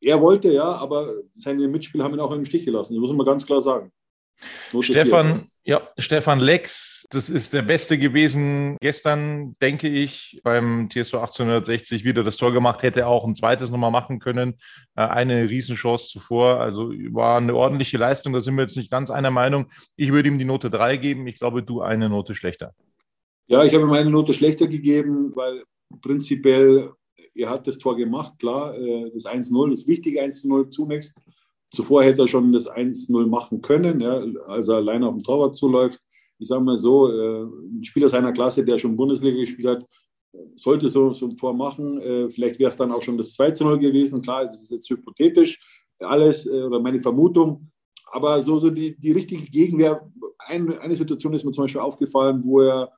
er 0.00 0.20
wollte 0.20 0.52
ja, 0.52 0.64
aber 0.64 1.14
seine 1.34 1.68
Mitspieler 1.68 2.04
haben 2.04 2.14
ihn 2.14 2.20
auch 2.20 2.32
im 2.32 2.44
Stich 2.44 2.64
gelassen. 2.64 2.94
Das 2.94 3.00
muss 3.00 3.12
man 3.12 3.26
ganz 3.26 3.46
klar 3.46 3.62
sagen. 3.62 3.92
Stefan, 4.80 5.48
ja, 5.64 5.88
Stefan 5.98 6.40
Lex, 6.40 7.01
das 7.12 7.28
ist 7.28 7.52
der 7.52 7.62
Beste 7.62 7.98
gewesen 7.98 8.76
gestern, 8.80 9.52
denke 9.60 9.86
ich, 9.88 10.40
beim 10.42 10.88
TSV 10.88 11.14
1860 11.14 12.04
wieder 12.04 12.24
das 12.24 12.38
Tor 12.38 12.52
gemacht, 12.52 12.82
hätte 12.82 13.06
auch 13.06 13.26
ein 13.26 13.34
zweites 13.34 13.70
nochmal 13.70 13.90
machen 13.90 14.18
können. 14.18 14.54
Äh, 14.96 15.02
eine 15.02 15.48
Riesenchance 15.48 16.08
zuvor, 16.08 16.60
also 16.60 16.90
war 17.10 17.36
eine 17.36 17.54
ordentliche 17.54 17.98
Leistung, 17.98 18.32
da 18.32 18.40
sind 18.40 18.56
wir 18.56 18.62
jetzt 18.62 18.78
nicht 18.78 18.90
ganz 18.90 19.10
einer 19.10 19.30
Meinung. 19.30 19.66
Ich 19.96 20.10
würde 20.10 20.28
ihm 20.28 20.38
die 20.38 20.46
Note 20.46 20.70
3 20.70 20.96
geben, 20.96 21.26
ich 21.26 21.38
glaube, 21.38 21.62
du 21.62 21.82
eine 21.82 22.08
Note 22.08 22.34
schlechter. 22.34 22.74
Ja, 23.46 23.62
ich 23.62 23.74
habe 23.74 23.84
ihm 23.84 23.92
eine 23.92 24.10
Note 24.10 24.32
schlechter 24.32 24.66
gegeben, 24.66 25.32
weil 25.34 25.64
prinzipiell, 26.00 26.92
er 27.34 27.50
hat 27.50 27.66
das 27.66 27.78
Tor 27.78 27.96
gemacht, 27.96 28.38
klar, 28.38 28.74
äh, 28.74 29.10
das 29.12 29.26
1-0, 29.26 29.70
das 29.70 29.86
wichtige 29.86 30.22
1-0 30.22 30.70
zunächst 30.70 31.20
Zuvor 31.72 32.04
hätte 32.04 32.22
er 32.22 32.28
schon 32.28 32.52
das 32.52 32.68
1-0 32.68 33.26
machen 33.26 33.62
können, 33.62 34.02
ja, 34.02 34.22
als 34.46 34.68
er 34.68 34.76
alleine 34.76 35.08
auf 35.08 35.14
dem 35.14 35.24
Torwart 35.24 35.56
zuläuft. 35.56 36.00
Ich 36.42 36.48
sage 36.48 36.62
mal 36.62 36.78
so, 36.78 37.08
äh, 37.08 37.42
ein 37.44 37.84
Spieler 37.84 38.08
seiner 38.08 38.32
Klasse, 38.32 38.64
der 38.64 38.78
schon 38.78 38.96
Bundesliga 38.96 39.38
gespielt 39.38 39.68
hat, 39.68 39.86
sollte 40.56 40.88
so, 40.88 41.12
so 41.12 41.26
ein 41.26 41.36
Tor 41.36 41.54
machen. 41.54 42.00
Äh, 42.00 42.30
vielleicht 42.30 42.58
wäre 42.58 42.70
es 42.70 42.76
dann 42.76 42.92
auch 42.92 43.02
schon 43.02 43.18
das 43.18 43.36
2-0 43.38 43.78
gewesen. 43.78 44.22
Klar, 44.22 44.42
es 44.42 44.54
ist 44.54 44.70
jetzt 44.70 44.90
hypothetisch 44.90 45.58
alles 46.00 46.46
äh, 46.46 46.62
oder 46.62 46.80
meine 46.80 47.00
Vermutung. 47.00 47.70
Aber 48.10 48.42
so, 48.42 48.58
so 48.58 48.70
die, 48.70 48.96
die 48.98 49.12
richtige 49.12 49.44
Gegenwehr, 49.50 50.06
ein, 50.46 50.78
eine 50.78 50.96
Situation 50.96 51.32
ist 51.34 51.44
mir 51.44 51.52
zum 51.52 51.64
Beispiel 51.64 51.80
aufgefallen, 51.80 52.42
wo 52.44 52.60
er 52.60 52.92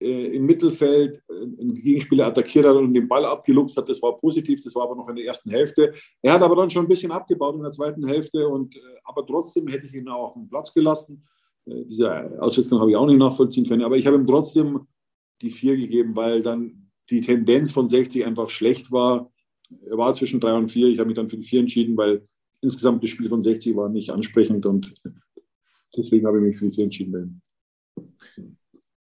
äh, 0.00 0.36
im 0.36 0.46
Mittelfeld 0.46 1.22
einen 1.28 1.74
Gegenspieler 1.74 2.26
attackiert 2.26 2.66
hat 2.66 2.76
und 2.76 2.92
den 2.92 3.08
Ball 3.08 3.24
abgeluchst 3.24 3.76
hat. 3.76 3.88
Das 3.88 4.02
war 4.02 4.18
positiv, 4.18 4.60
das 4.62 4.74
war 4.74 4.84
aber 4.84 4.96
noch 4.96 5.08
in 5.08 5.16
der 5.16 5.24
ersten 5.24 5.50
Hälfte. 5.50 5.92
Er 6.22 6.34
hat 6.34 6.42
aber 6.42 6.56
dann 6.56 6.70
schon 6.70 6.84
ein 6.84 6.88
bisschen 6.88 7.10
abgebaut 7.10 7.56
in 7.56 7.62
der 7.62 7.72
zweiten 7.72 8.06
Hälfte, 8.06 8.46
und, 8.46 8.76
äh, 8.76 8.80
aber 9.04 9.26
trotzdem 9.26 9.66
hätte 9.68 9.86
ich 9.86 9.94
ihn 9.94 10.08
auch 10.08 10.28
auf 10.28 10.34
den 10.34 10.48
Platz 10.48 10.72
gelassen. 10.72 11.26
Diese 11.88 12.40
Auswechslung 12.40 12.80
habe 12.80 12.90
ich 12.90 12.96
auch 12.96 13.06
nicht 13.06 13.18
nachvollziehen 13.18 13.66
können, 13.66 13.82
aber 13.82 13.96
ich 13.96 14.06
habe 14.06 14.16
ihm 14.16 14.26
trotzdem 14.26 14.86
die 15.42 15.50
vier 15.50 15.76
gegeben, 15.76 16.16
weil 16.16 16.42
dann 16.42 16.90
die 17.10 17.20
Tendenz 17.20 17.70
von 17.70 17.88
60 17.88 18.24
einfach 18.24 18.50
schlecht 18.50 18.90
war. 18.90 19.30
Er 19.86 19.98
war 19.98 20.14
zwischen 20.14 20.40
drei 20.40 20.54
und 20.54 20.70
vier. 20.70 20.88
Ich 20.88 20.98
habe 20.98 21.08
mich 21.08 21.16
dann 21.16 21.28
für 21.28 21.36
die 21.36 21.46
vier 21.46 21.60
entschieden, 21.60 21.96
weil 21.96 22.22
insgesamt 22.60 23.02
das 23.02 23.10
Spiel 23.10 23.28
von 23.28 23.42
60 23.42 23.76
war 23.76 23.88
nicht 23.88 24.10
ansprechend 24.10 24.66
und 24.66 24.94
deswegen 25.96 26.26
habe 26.26 26.38
ich 26.38 26.44
mich 26.44 26.58
für 26.58 26.66
die 26.66 26.74
vier 26.74 26.84
entschieden. 26.84 27.42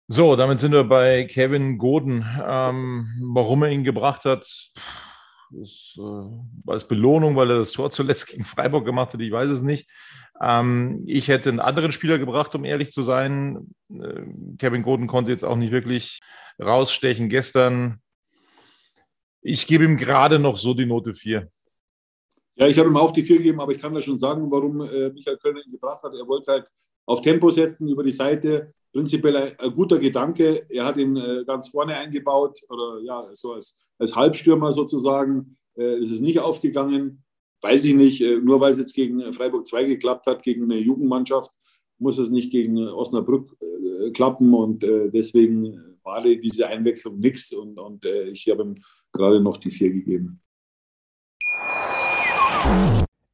So, 0.08 0.36
damit 0.36 0.60
sind 0.60 0.74
wir 0.74 0.84
bei 0.84 1.24
Kevin 1.26 1.78
Goden. 1.78 2.26
Ähm, 2.46 3.08
warum 3.34 3.64
er 3.64 3.72
ihn 3.72 3.84
gebracht 3.84 4.26
hat, 4.26 4.42
ist, 4.42 5.96
äh, 5.98 6.02
war 6.02 6.76
es 6.76 6.88
Belohnung, 6.88 7.36
weil 7.36 7.50
er 7.50 7.60
das 7.60 7.72
Tor 7.72 7.92
zuletzt 7.92 8.28
gegen 8.28 8.44
Freiburg 8.44 8.86
gemacht 8.86 9.14
hat, 9.14 9.22
ich 9.22 9.32
weiß 9.32 9.50
es 9.50 9.62
nicht. 9.62 9.90
Ähm, 10.42 11.04
ich 11.06 11.28
hätte 11.28 11.50
einen 11.50 11.60
anderen 11.60 11.92
Spieler 11.92 12.18
gebracht, 12.18 12.56
um 12.56 12.66
ehrlich 12.66 12.92
zu 12.92 13.04
sein. 13.04 13.74
Äh, 13.90 14.24
Kevin 14.58 14.84
Goden 14.84 15.08
konnte 15.08 15.32
jetzt 15.32 15.46
auch 15.46 15.56
nicht 15.56 15.72
wirklich 15.72 16.20
rausstechen 16.60 17.30
gestern. 17.30 18.02
Ich 19.42 19.68
gebe 19.68 19.84
ihm 19.84 19.98
gerade 19.98 20.40
noch 20.40 20.58
so 20.58 20.74
die 20.74 20.86
Note 20.86 21.14
4. 21.14 21.48
Ja, 22.56 22.68
ich 22.68 22.78
habe 22.78 22.90
ihm 22.90 22.98
auch 22.98 23.12
die 23.12 23.24
4 23.24 23.38
gegeben, 23.38 23.62
aber 23.62 23.72
ich 23.72 23.82
kann 23.82 23.94
da 23.94 24.02
schon 24.02 24.18
sagen, 24.18 24.50
warum 24.52 24.82
äh, 24.82 25.10
Michael 25.10 25.38
Kölner 25.38 25.66
ihn 25.66 25.72
gebracht 25.72 26.04
hat. 26.04 26.14
Er 26.14 26.28
wollte 26.28 26.52
halt 26.52 26.68
auf 27.06 27.22
Tempo 27.22 27.52
setzen 27.52 27.88
über 27.88 28.04
die 28.04 28.12
Seite 28.12 28.74
prinzipiell 28.92 29.36
ein, 29.36 29.60
ein, 29.60 29.76
guter 29.76 30.00
Gedanke. 30.00 30.66
Er 30.70 30.86
hat 30.86 30.98
ihn 30.98 31.16
äh, 31.18 31.44
ganz 31.46 31.70
vorne 31.70 31.96
eingebaut 31.96 32.60
oder 32.70 33.00
ja, 33.04 33.28
so 33.34 33.54
als, 33.54 33.78
als 33.98 34.16
Halbstürmer 34.16 34.74
sozusagen. 34.74 35.58
Äh, 35.78 36.00
ist 36.00 36.12
es 36.12 36.20
nicht 36.20 36.40
aufgegangen. 36.40 37.24
Weiß 37.62 37.86
ich 37.86 37.96
nicht. 37.96 38.22
Äh, 38.22 38.38
nur 38.38 38.60
weil 38.60 38.74
es 38.74 38.80
jetzt 38.80 38.94
gegen 38.94 39.34
Freiburg 39.34 39.68
2 39.68 39.86
geklappt 39.86 40.28
hat, 40.28 40.44
gegen 40.44 40.64
eine 40.64 40.78
Jugendmannschaft, 40.78 41.52
muss 42.00 42.18
es 42.18 42.32
nicht 42.32 42.52
gegen 42.52 42.78
Osnabrück 42.78 43.56
äh, 43.62 44.12
klappen. 44.12 44.54
Und 44.54 44.84
äh, 44.84 45.10
deswegen 45.10 45.98
war 46.04 46.24
diese 46.24 46.68
Einwechslung 46.68 47.20
nichts. 47.20 47.54
Und, 47.54 47.78
und 47.78 48.06
äh, 48.06 48.30
ich 48.30 48.48
habe 48.50 48.64
ihm 48.64 48.76
gerade 49.12 49.40
noch 49.40 49.58
die 49.58 49.72
vier 49.72 49.92
gegeben. 49.92 50.42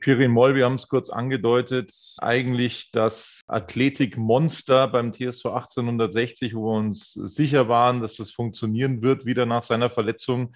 Pirin 0.00 0.30
Moll, 0.30 0.54
wir 0.54 0.64
haben 0.64 0.76
es 0.76 0.88
kurz 0.88 1.10
angedeutet, 1.10 1.92
eigentlich 2.18 2.90
das 2.90 3.42
Athletikmonster 3.46 4.88
beim 4.88 5.12
TSV 5.12 5.46
1860, 5.46 6.54
wo 6.54 6.72
wir 6.72 6.78
uns 6.78 7.12
sicher 7.12 7.68
waren, 7.68 8.00
dass 8.00 8.16
das 8.16 8.30
funktionieren 8.30 9.02
wird, 9.02 9.26
wieder 9.26 9.44
nach 9.44 9.62
seiner 9.62 9.90
Verletzung. 9.90 10.54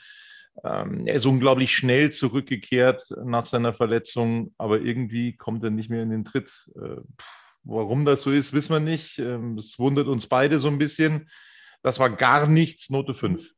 Ähm, 0.63 1.07
er 1.07 1.15
ist 1.15 1.27
unglaublich 1.27 1.77
schnell 1.77 2.11
zurückgekehrt 2.11 3.03
nach 3.25 3.45
seiner 3.45 3.75
Verletzung, 3.75 4.55
aber 4.57 4.81
irgendwie 4.81 5.37
kommt 5.37 5.63
er 5.63 5.71
nicht 5.71 5.91
mehr 5.91 6.03
in 6.03 6.11
den 6.11 6.25
Tritt. 6.25 6.67
Äh, 6.77 7.03
warum 7.65 8.05
das 8.05 8.23
so 8.23 8.31
ist, 8.31 8.53
wissen 8.53 8.73
wir 8.73 8.81
nicht. 8.81 9.19
Ähm, 9.19 9.59
es 9.59 9.79
wundert 9.79 10.07
uns 10.07 10.27
beide 10.27 10.59
so 10.59 10.69
ein 10.69 10.79
bisschen. 10.79 11.29
Das 11.83 11.99
war 11.99 12.09
gar 12.09 12.47
nichts, 12.47 12.89
Note 12.89 13.13
5. 13.13 13.51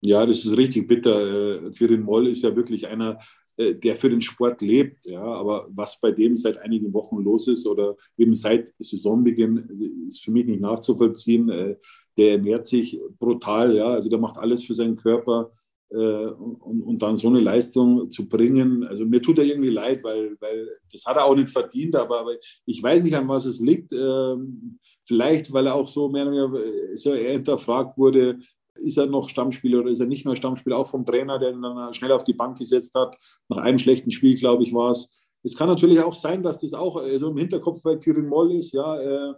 Ja, 0.00 0.24
das 0.24 0.44
ist 0.44 0.56
richtig 0.56 0.86
bitter. 0.86 1.66
Äh, 1.66 1.70
Quirin 1.72 2.02
Moll 2.02 2.28
ist 2.28 2.42
ja 2.42 2.54
wirklich 2.54 2.86
einer, 2.86 3.18
der 3.58 3.96
für 3.96 4.08
den 4.08 4.20
Sport 4.20 4.60
lebt. 4.62 5.04
Ja, 5.06 5.22
aber 5.22 5.66
was 5.70 6.00
bei 6.00 6.12
dem 6.12 6.36
seit 6.36 6.58
einigen 6.58 6.92
Wochen 6.92 7.18
los 7.18 7.48
ist 7.48 7.66
oder 7.66 7.96
eben 8.16 8.34
seit 8.34 8.72
Saisonbeginn, 8.78 10.06
ist 10.08 10.22
für 10.22 10.30
mich 10.30 10.46
nicht 10.46 10.60
nachzuvollziehen. 10.60 11.76
Der 12.16 12.32
ernährt 12.32 12.66
sich 12.66 13.00
brutal. 13.18 13.74
Ja, 13.74 13.88
also 13.88 14.08
der 14.08 14.18
macht 14.18 14.38
alles 14.38 14.64
für 14.64 14.74
seinen 14.74 14.96
Körper 14.96 15.50
äh, 15.90 15.96
und, 15.96 16.82
und, 16.82 17.02
dann 17.02 17.16
so 17.16 17.28
eine 17.28 17.40
Leistung 17.40 18.10
zu 18.10 18.28
bringen. 18.28 18.84
Also 18.84 19.06
mir 19.06 19.22
tut 19.22 19.38
er 19.38 19.44
irgendwie 19.44 19.70
leid, 19.70 20.04
weil, 20.04 20.36
weil 20.40 20.68
das 20.92 21.04
hat 21.06 21.16
er 21.16 21.24
auch 21.24 21.34
nicht 21.34 21.48
verdient, 21.48 21.96
aber, 21.96 22.20
aber 22.20 22.34
ich 22.66 22.82
weiß 22.82 23.02
nicht, 23.02 23.16
an 23.16 23.28
was 23.28 23.46
es 23.46 23.60
liegt. 23.60 23.92
Ähm, 23.92 24.78
vielleicht, 25.06 25.52
weil 25.52 25.66
er 25.66 25.74
auch 25.74 25.88
so 25.88 26.08
mehr 26.08 26.26
oder 26.26 26.52
weniger 26.52 26.96
so 26.96 27.14
hinterfragt 27.14 27.96
wurde, 27.96 28.38
ist 28.78 28.98
er 28.98 29.06
noch 29.06 29.28
Stammspieler 29.28 29.80
oder 29.80 29.90
ist 29.90 30.00
er 30.00 30.06
nicht 30.06 30.24
mehr 30.24 30.36
Stammspieler, 30.36 30.78
auch 30.78 30.86
vom 30.86 31.04
Trainer, 31.04 31.38
der 31.38 31.52
ihn 31.52 31.62
dann 31.62 31.92
schnell 31.92 32.12
auf 32.12 32.24
die 32.24 32.32
Bank 32.32 32.58
gesetzt 32.58 32.94
hat. 32.94 33.16
Nach 33.48 33.58
einem 33.58 33.78
schlechten 33.78 34.10
Spiel, 34.10 34.36
glaube 34.36 34.64
ich, 34.64 34.72
war 34.72 34.90
es. 34.90 35.10
Es 35.42 35.56
kann 35.56 35.68
natürlich 35.68 36.00
auch 36.00 36.14
sein, 36.14 36.42
dass 36.42 36.60
das 36.60 36.74
auch 36.74 37.02
äh, 37.02 37.18
so 37.18 37.30
im 37.30 37.36
Hinterkopf 37.36 37.82
bei 37.82 37.96
Kirin 37.96 38.26
Moll 38.26 38.52
ist, 38.52 38.72
ja, 38.72 39.00
äh, 39.00 39.34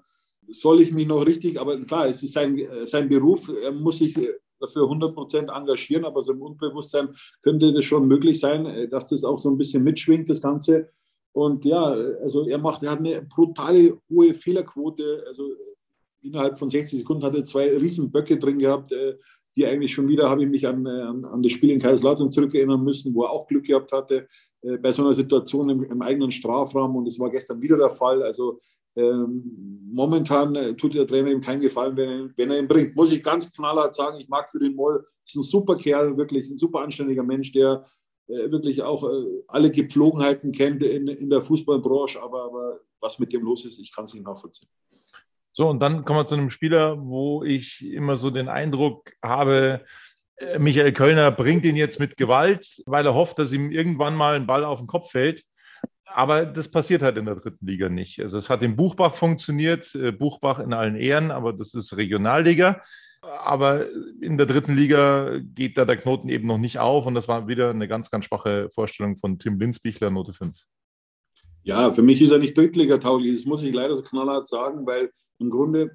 soll 0.49 0.81
ich 0.81 0.93
mich 0.93 1.07
noch 1.07 1.25
richtig, 1.25 1.61
aber 1.61 1.79
klar, 1.85 2.09
es 2.09 2.23
ist 2.23 2.33
sein, 2.33 2.59
äh, 2.59 2.87
sein 2.87 3.09
Beruf, 3.09 3.51
er 3.63 3.71
muss 3.71 3.99
sich 3.99 4.19
dafür 4.59 4.85
100 4.85 5.15
Prozent 5.15 5.51
engagieren, 5.51 6.05
aber 6.05 6.23
so 6.23 6.33
im 6.33 6.43
Unbewusstsein 6.43 7.15
könnte 7.43 7.73
das 7.73 7.85
schon 7.85 8.07
möglich 8.07 8.41
sein, 8.41 8.89
dass 8.91 9.07
das 9.07 9.25
auch 9.25 9.39
so 9.39 9.51
ein 9.51 9.57
bisschen 9.57 9.83
mitschwingt, 9.83 10.29
das 10.29 10.43
Ganze. 10.43 10.91
Und 11.33 11.65
ja, 11.65 11.83
also 11.83 12.47
er 12.47 12.59
macht, 12.59 12.83
er 12.83 12.91
hat 12.91 12.99
eine 12.99 13.23
brutale 13.23 13.99
hohe 14.11 14.35
Fehlerquote. 14.35 15.25
Also 15.29 15.45
innerhalb 16.23 16.59
von 16.59 16.71
60 16.71 17.01
Sekunden 17.01 17.25
hat 17.25 17.35
er 17.35 17.45
zwei 17.45 17.77
Riesenböcke 17.77 18.39
drin 18.39 18.59
gehabt, 18.59 18.93
äh, 18.93 19.17
die 19.57 19.67
eigentlich 19.67 19.93
schon 19.93 20.09
wieder, 20.09 20.31
habe 20.31 20.45
ich 20.45 20.49
mich 20.49 20.67
an, 20.67 20.87
äh, 20.87 21.03
an, 21.03 21.25
an 21.25 21.43
das 21.43 21.53
Spiel 21.53 21.71
in 21.71 21.81
Kaiserslautern 21.81 22.33
zurückerinnern 22.33 22.83
müssen, 22.83 23.15
wo 23.15 23.25
er 23.25 23.31
auch 23.31 23.47
Glück 23.47 23.65
gehabt 23.65 23.93
hatte 23.93 24.29
bei 24.83 24.93
so 24.93 25.03
einer 25.03 25.15
Situation 25.15 25.71
im, 25.71 25.85
im 25.85 26.03
eigenen 26.03 26.31
Strafraum. 26.31 26.95
Und 26.95 27.07
das 27.07 27.19
war 27.19 27.31
gestern 27.31 27.63
wieder 27.63 27.79
der 27.79 27.89
Fall. 27.89 28.23
Also 28.23 28.61
ähm, 28.97 29.89
momentan 29.93 30.55
äh, 30.55 30.75
tut 30.75 30.95
der 30.95 31.07
Trainer 31.07 31.31
ihm 31.31 31.41
keinen 31.41 31.61
Gefallen, 31.61 31.97
wenn 31.97 32.09
er, 32.09 32.31
wenn 32.37 32.51
er 32.51 32.59
ihn 32.59 32.69
bringt. 32.69 32.97
Muss 32.97 33.13
ich 33.13 33.23
ganz 33.23 33.51
knallhart 33.53 33.95
sagen, 33.95 34.19
ich 34.19 34.29
mag 34.29 34.51
für 34.51 34.59
den 34.59 34.75
Moll, 34.75 35.07
ist 35.25 35.37
ein 35.37 35.43
super 35.43 35.77
Kerl, 35.77 36.17
wirklich 36.17 36.49
ein 36.51 36.59
super 36.59 36.81
anständiger 36.81 37.23
Mensch, 37.23 37.53
der 37.53 37.87
äh, 38.27 38.51
wirklich 38.51 38.83
auch 38.83 39.05
äh, 39.09 39.43
alle 39.49 39.71
Gepflogenheiten 39.71 40.53
kennt 40.53 40.83
in, 40.83 41.07
in 41.07 41.31
der 41.31 41.43
Fußballbranche, 41.43 42.21
aber, 42.23 42.45
aber 42.45 42.81
was 43.01 43.19
mit 43.19 43.33
dem 43.33 43.43
los 43.43 43.65
ist, 43.65 43.79
ich 43.79 43.95
kann 43.95 44.05
es 44.05 44.15
nicht 44.15 44.27
nachvollziehen. 44.27 44.69
So, 45.53 45.69
und 45.69 45.81
dann 45.81 46.05
kommen 46.05 46.21
wir 46.21 46.27
zu 46.27 46.35
einem 46.37 46.51
Spieler, 46.51 46.97
wo 46.99 47.43
ich 47.43 47.85
immer 47.85 48.17
so 48.17 48.31
den 48.31 48.49
Eindruck 48.49 49.13
habe, 49.23 49.85
äh, 50.37 50.59
Michael 50.59 50.93
Kölner 50.93 51.31
bringt 51.31 51.65
ihn 51.65 51.77
jetzt 51.77 52.01
mit 52.01 52.17
Gewalt, 52.17 52.83
weil 52.87 53.07
er 53.07 53.15
hofft, 53.15 53.39
dass 53.39 53.53
ihm 53.53 53.71
irgendwann 53.71 54.15
mal 54.15 54.37
ein 54.37 54.47
Ball 54.47 54.65
auf 54.65 54.79
den 54.79 54.87
Kopf 54.87 55.11
fällt. 55.11 55.45
Aber 56.07 56.45
das 56.45 56.69
passiert 56.69 57.03
halt 57.03 57.17
in 57.19 57.27
der 57.27 57.37
dritten 57.37 57.67
Liga 57.67 57.89
nicht. 57.89 58.21
Also 58.21 58.37
es 58.37 58.51
hat 58.51 58.63
in 58.63 58.77
Buchbach 58.77 59.15
funktioniert, 59.15 59.95
äh, 59.95 60.13
Buchbach 60.13 60.59
in 60.59 60.73
allen 60.73 60.97
Ehren, 60.97 61.31
aber 61.31 61.53
das 61.53 61.75
ist 61.75 61.97
Regionalliga. 61.97 62.83
Aber 63.23 63.87
in 64.21 64.39
der 64.39 64.47
dritten 64.47 64.75
Liga 64.75 65.39
geht 65.43 65.77
da 65.77 65.85
der 65.85 65.99
Knoten 65.99 66.31
eben 66.31 66.47
noch 66.47 66.59
nicht 66.59 66.79
auf 66.79 67.07
und 67.07 67.15
das 67.15 67.29
war 67.29 67.49
wieder 67.49 67.71
eine 67.71 67.87
ganz, 67.87 68.11
ganz 68.11 68.25
schwache 68.25 68.71
Vorstellung 68.71 69.19
von 69.19 69.39
Tim 69.39 69.59
Linsbichler, 69.59 70.11
Note 70.11 70.33
5. 70.33 70.57
Ja, 71.63 71.93
für 71.93 72.03
mich 72.03 72.21
ist 72.23 72.31
er 72.31 72.39
nicht 72.39 72.57
Drittliga-tauglich. 72.57 73.35
Das 73.35 73.45
muss 73.45 73.63
ich 73.63 73.73
leider 73.73 73.97
so 73.97 74.03
knallhart 74.03 74.49
sagen, 74.49 74.87
weil 74.87 75.13
im 75.39 75.51
Grunde 75.51 75.91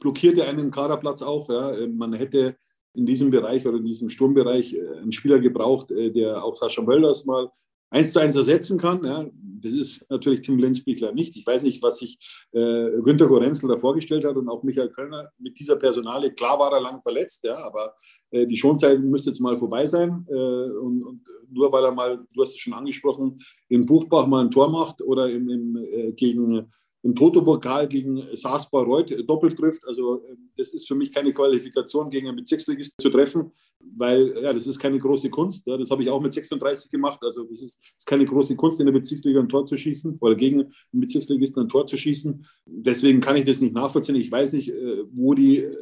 blockiert 0.00 0.38
er 0.38 0.48
einen 0.48 0.70
Kaderplatz 0.70 1.22
auch. 1.22 1.48
Ja. 1.48 1.86
Man 1.88 2.12
hätte 2.12 2.56
in 2.94 3.06
diesem 3.06 3.30
Bereich 3.30 3.66
oder 3.66 3.78
in 3.78 3.84
diesem 3.84 4.08
Sturmbereich 4.08 4.74
äh, 4.74 4.98
einen 4.98 5.12
Spieler 5.12 5.38
gebraucht, 5.38 5.90
äh, 5.90 6.10
der 6.10 6.42
auch 6.42 6.56
Sascha 6.56 6.82
Mölders 6.82 7.24
mal 7.24 7.50
eins 7.90 8.12
zu 8.12 8.20
eins 8.20 8.36
ersetzen 8.36 8.78
kann. 8.78 9.04
Ja, 9.04 9.26
das 9.62 9.74
ist 9.74 10.10
natürlich 10.10 10.42
Tim 10.42 10.58
Lenzbichler 10.58 11.12
nicht. 11.12 11.36
Ich 11.36 11.46
weiß 11.46 11.64
nicht, 11.64 11.82
was 11.82 11.98
sich 11.98 12.18
äh, 12.52 12.90
Günter 13.02 13.26
Gorenzel 13.26 13.68
da 13.68 13.76
vorgestellt 13.76 14.24
hat 14.24 14.36
und 14.36 14.48
auch 14.48 14.62
Michael 14.62 14.90
Kölner 14.90 15.30
mit 15.38 15.58
dieser 15.58 15.76
Personale. 15.76 16.32
Klar 16.32 16.58
war 16.58 16.72
er 16.72 16.80
lang 16.80 17.00
verletzt, 17.00 17.44
ja, 17.44 17.58
aber 17.58 17.94
äh, 18.30 18.46
die 18.46 18.56
Schonzeit 18.56 19.00
müsste 19.00 19.30
jetzt 19.30 19.40
mal 19.40 19.58
vorbei 19.58 19.86
sein. 19.86 20.26
Äh, 20.28 20.34
und, 20.34 21.02
und, 21.02 21.20
nur 21.50 21.70
weil 21.72 21.84
er 21.84 21.92
mal, 21.92 22.24
du 22.32 22.42
hast 22.42 22.50
es 22.50 22.58
schon 22.58 22.74
angesprochen, 22.74 23.38
in 23.68 23.84
Buchbach 23.86 24.26
mal 24.26 24.44
ein 24.44 24.50
Tor 24.50 24.70
macht 24.70 25.02
oder 25.02 25.28
im, 25.28 25.48
im 25.48 25.76
äh, 25.76 26.12
gegen 26.12 26.70
im 27.02 27.14
Toto-Pokal 27.14 27.88
gegen 27.88 28.22
Saasbar 28.34 28.84
Reuth 28.84 29.28
doppelt 29.28 29.56
trifft. 29.56 29.86
Also 29.86 30.22
ähm, 30.28 30.50
das 30.56 30.74
ist 30.74 30.86
für 30.86 30.94
mich 30.94 31.12
keine 31.12 31.32
Qualifikation, 31.32 32.10
gegen 32.10 32.28
einen 32.28 32.36
Bezirksligist 32.36 33.00
zu 33.00 33.08
treffen, 33.08 33.52
weil 33.80 34.34
ja, 34.42 34.52
das 34.52 34.66
ist 34.66 34.78
keine 34.78 34.98
große 34.98 35.30
Kunst. 35.30 35.66
Ja, 35.66 35.76
das 35.76 35.90
habe 35.90 36.02
ich 36.02 36.10
auch 36.10 36.20
mit 36.20 36.32
36 36.32 36.90
gemacht. 36.90 37.20
Also 37.22 37.44
das 37.44 37.60
ist, 37.60 37.80
ist, 37.96 38.06
keine 38.06 38.24
große 38.24 38.54
Kunst, 38.56 38.80
in 38.80 38.86
der 38.86 38.92
Bezirksliga 38.92 39.40
ein 39.40 39.48
Tor 39.48 39.64
zu 39.64 39.76
schießen 39.76 40.18
oder 40.20 40.34
gegen 40.34 40.60
einen 40.60 41.00
Bezirksligisten 41.00 41.62
ein 41.62 41.68
Tor 41.68 41.86
zu 41.86 41.96
schießen. 41.96 42.44
Deswegen 42.66 43.20
kann 43.20 43.36
ich 43.36 43.44
das 43.44 43.60
nicht 43.60 43.74
nachvollziehen. 43.74 44.16
Ich 44.16 44.30
weiß 44.30 44.52
nicht, 44.52 44.68
äh, 44.68 45.04
wo 45.10 45.32
die 45.34 45.58
äh, 45.58 45.76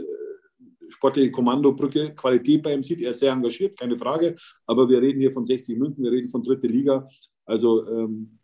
sportliche 0.88 1.32
Kommandobrücke 1.32 2.14
Qualität 2.14 2.62
bei 2.62 2.72
ihm 2.72 2.82
sieht. 2.82 3.00
Er 3.00 3.10
ist 3.10 3.20
sehr 3.20 3.32
engagiert, 3.32 3.78
keine 3.78 3.96
Frage. 3.96 4.36
Aber 4.66 4.88
wir 4.88 5.02
reden 5.02 5.20
hier 5.20 5.32
von 5.32 5.44
60 5.44 5.78
München, 5.78 6.04
wir 6.04 6.12
reden 6.12 6.28
von 6.28 6.44
dritte 6.44 6.68
Liga. 6.68 7.08
Also 7.44 7.86
ähm, 7.88 8.38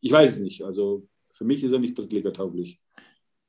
ich 0.00 0.12
weiß 0.12 0.34
es 0.34 0.40
nicht. 0.40 0.62
Also 0.62 1.06
für 1.40 1.46
mich 1.46 1.64
ist 1.64 1.72
er 1.72 1.78
nicht 1.78 1.96
drittligatauglich. 1.96 2.78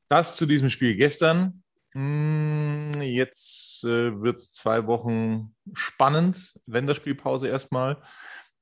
Das 0.08 0.38
zu 0.38 0.46
diesem 0.46 0.70
Spiel 0.70 0.96
gestern. 0.96 1.62
Hm, 1.92 3.02
jetzt 3.02 3.84
äh, 3.84 4.22
wird 4.22 4.38
es 4.38 4.54
zwei 4.54 4.88
Wochen 4.88 5.54
spannend. 5.74 6.54
Länderspielpause 6.68 7.50
erstmal. 7.50 8.02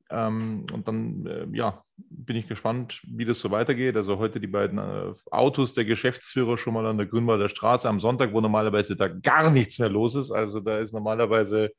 Ähm, 0.10 0.66
und 0.74 0.88
dann, 0.88 1.28
äh, 1.28 1.46
ja, 1.56 1.84
bin 1.98 2.38
ich 2.38 2.48
gespannt, 2.48 3.02
wie 3.06 3.26
das 3.26 3.40
so 3.40 3.52
weitergeht. 3.52 3.96
Also 3.98 4.18
heute 4.18 4.40
die 4.40 4.48
beiden 4.48 4.80
äh, 4.80 5.14
Autos 5.30 5.76
der 5.76 5.86
Geschäftsführer 5.86 6.58
schon 6.58 6.74
mal 6.74 6.88
an 6.88 6.98
der 6.98 7.06
Grünwalder 7.06 7.50
Straße 7.50 7.88
am 7.88 8.00
Sonntag, 8.00 8.34
wo 8.34 8.42
normalerweise 8.42 8.96
da 8.96 9.10
gar 9.10 9.52
nichts 9.52 9.78
mehr 9.78 9.90
los 9.90 10.16
ist. 10.16 10.32
Also 10.32 10.60
da 10.60 10.80
ist 10.80 10.92
normalerweise 10.92 11.70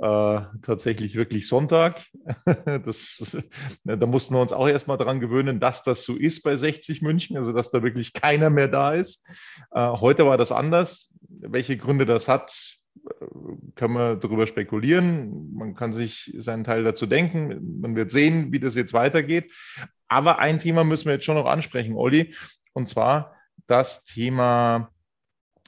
äh, 0.00 0.40
tatsächlich 0.62 1.14
wirklich 1.14 1.48
Sonntag. 1.48 2.02
Das, 2.84 3.36
da 3.84 4.06
mussten 4.06 4.34
wir 4.34 4.40
uns 4.40 4.52
auch 4.52 4.68
erstmal 4.68 4.96
daran 4.96 5.20
gewöhnen, 5.20 5.60
dass 5.60 5.82
das 5.82 6.04
so 6.04 6.16
ist 6.16 6.42
bei 6.42 6.56
60 6.56 7.02
München, 7.02 7.36
also 7.36 7.52
dass 7.52 7.70
da 7.70 7.82
wirklich 7.82 8.12
keiner 8.12 8.50
mehr 8.50 8.68
da 8.68 8.94
ist. 8.94 9.24
Äh, 9.72 9.80
heute 9.88 10.26
war 10.26 10.38
das 10.38 10.52
anders. 10.52 11.12
Welche 11.28 11.76
Gründe 11.76 12.06
das 12.06 12.28
hat, 12.28 12.76
äh, 12.96 13.24
können 13.74 13.94
wir 13.94 14.16
darüber 14.16 14.46
spekulieren. 14.46 15.52
Man 15.54 15.74
kann 15.74 15.92
sich 15.92 16.32
seinen 16.38 16.64
Teil 16.64 16.84
dazu 16.84 17.06
denken. 17.06 17.80
Man 17.80 17.96
wird 17.96 18.10
sehen, 18.10 18.52
wie 18.52 18.60
das 18.60 18.74
jetzt 18.74 18.92
weitergeht. 18.92 19.52
Aber 20.08 20.38
ein 20.38 20.58
Thema 20.58 20.84
müssen 20.84 21.06
wir 21.06 21.14
jetzt 21.14 21.24
schon 21.24 21.36
noch 21.36 21.46
ansprechen, 21.46 21.94
Olli, 21.96 22.34
und 22.72 22.88
zwar 22.88 23.34
das 23.66 24.04
Thema 24.04 24.90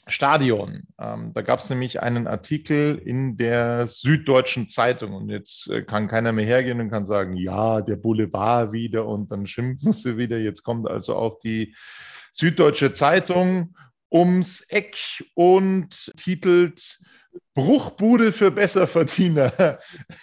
Stadion. 0.08 0.82
Ähm, 0.98 1.32
da 1.32 1.42
gab 1.42 1.60
es 1.60 1.70
nämlich 1.70 2.02
einen 2.02 2.26
Artikel 2.26 2.98
in 2.98 3.36
der 3.36 3.86
Süddeutschen 3.86 4.68
Zeitung 4.68 5.12
und 5.14 5.28
jetzt 5.28 5.70
äh, 5.70 5.82
kann 5.82 6.08
keiner 6.08 6.32
mehr 6.32 6.44
hergehen 6.44 6.80
und 6.80 6.90
kann 6.90 7.06
sagen, 7.06 7.36
ja, 7.36 7.80
der 7.80 7.96
Boulevard 7.96 8.72
wieder 8.72 9.06
und 9.06 9.30
dann 9.30 9.46
schimpfen 9.46 9.92
sie 9.92 10.16
wieder. 10.16 10.38
Jetzt 10.38 10.64
kommt 10.64 10.88
also 10.88 11.14
auch 11.14 11.38
die 11.40 11.74
Süddeutsche 12.32 12.92
Zeitung 12.92 13.76
ums 14.10 14.62
Eck 14.68 14.96
und 15.34 16.12
titelt 16.16 17.00
Bruchbude 17.54 18.32
für 18.32 18.50
Besserverdiener. 18.50 19.78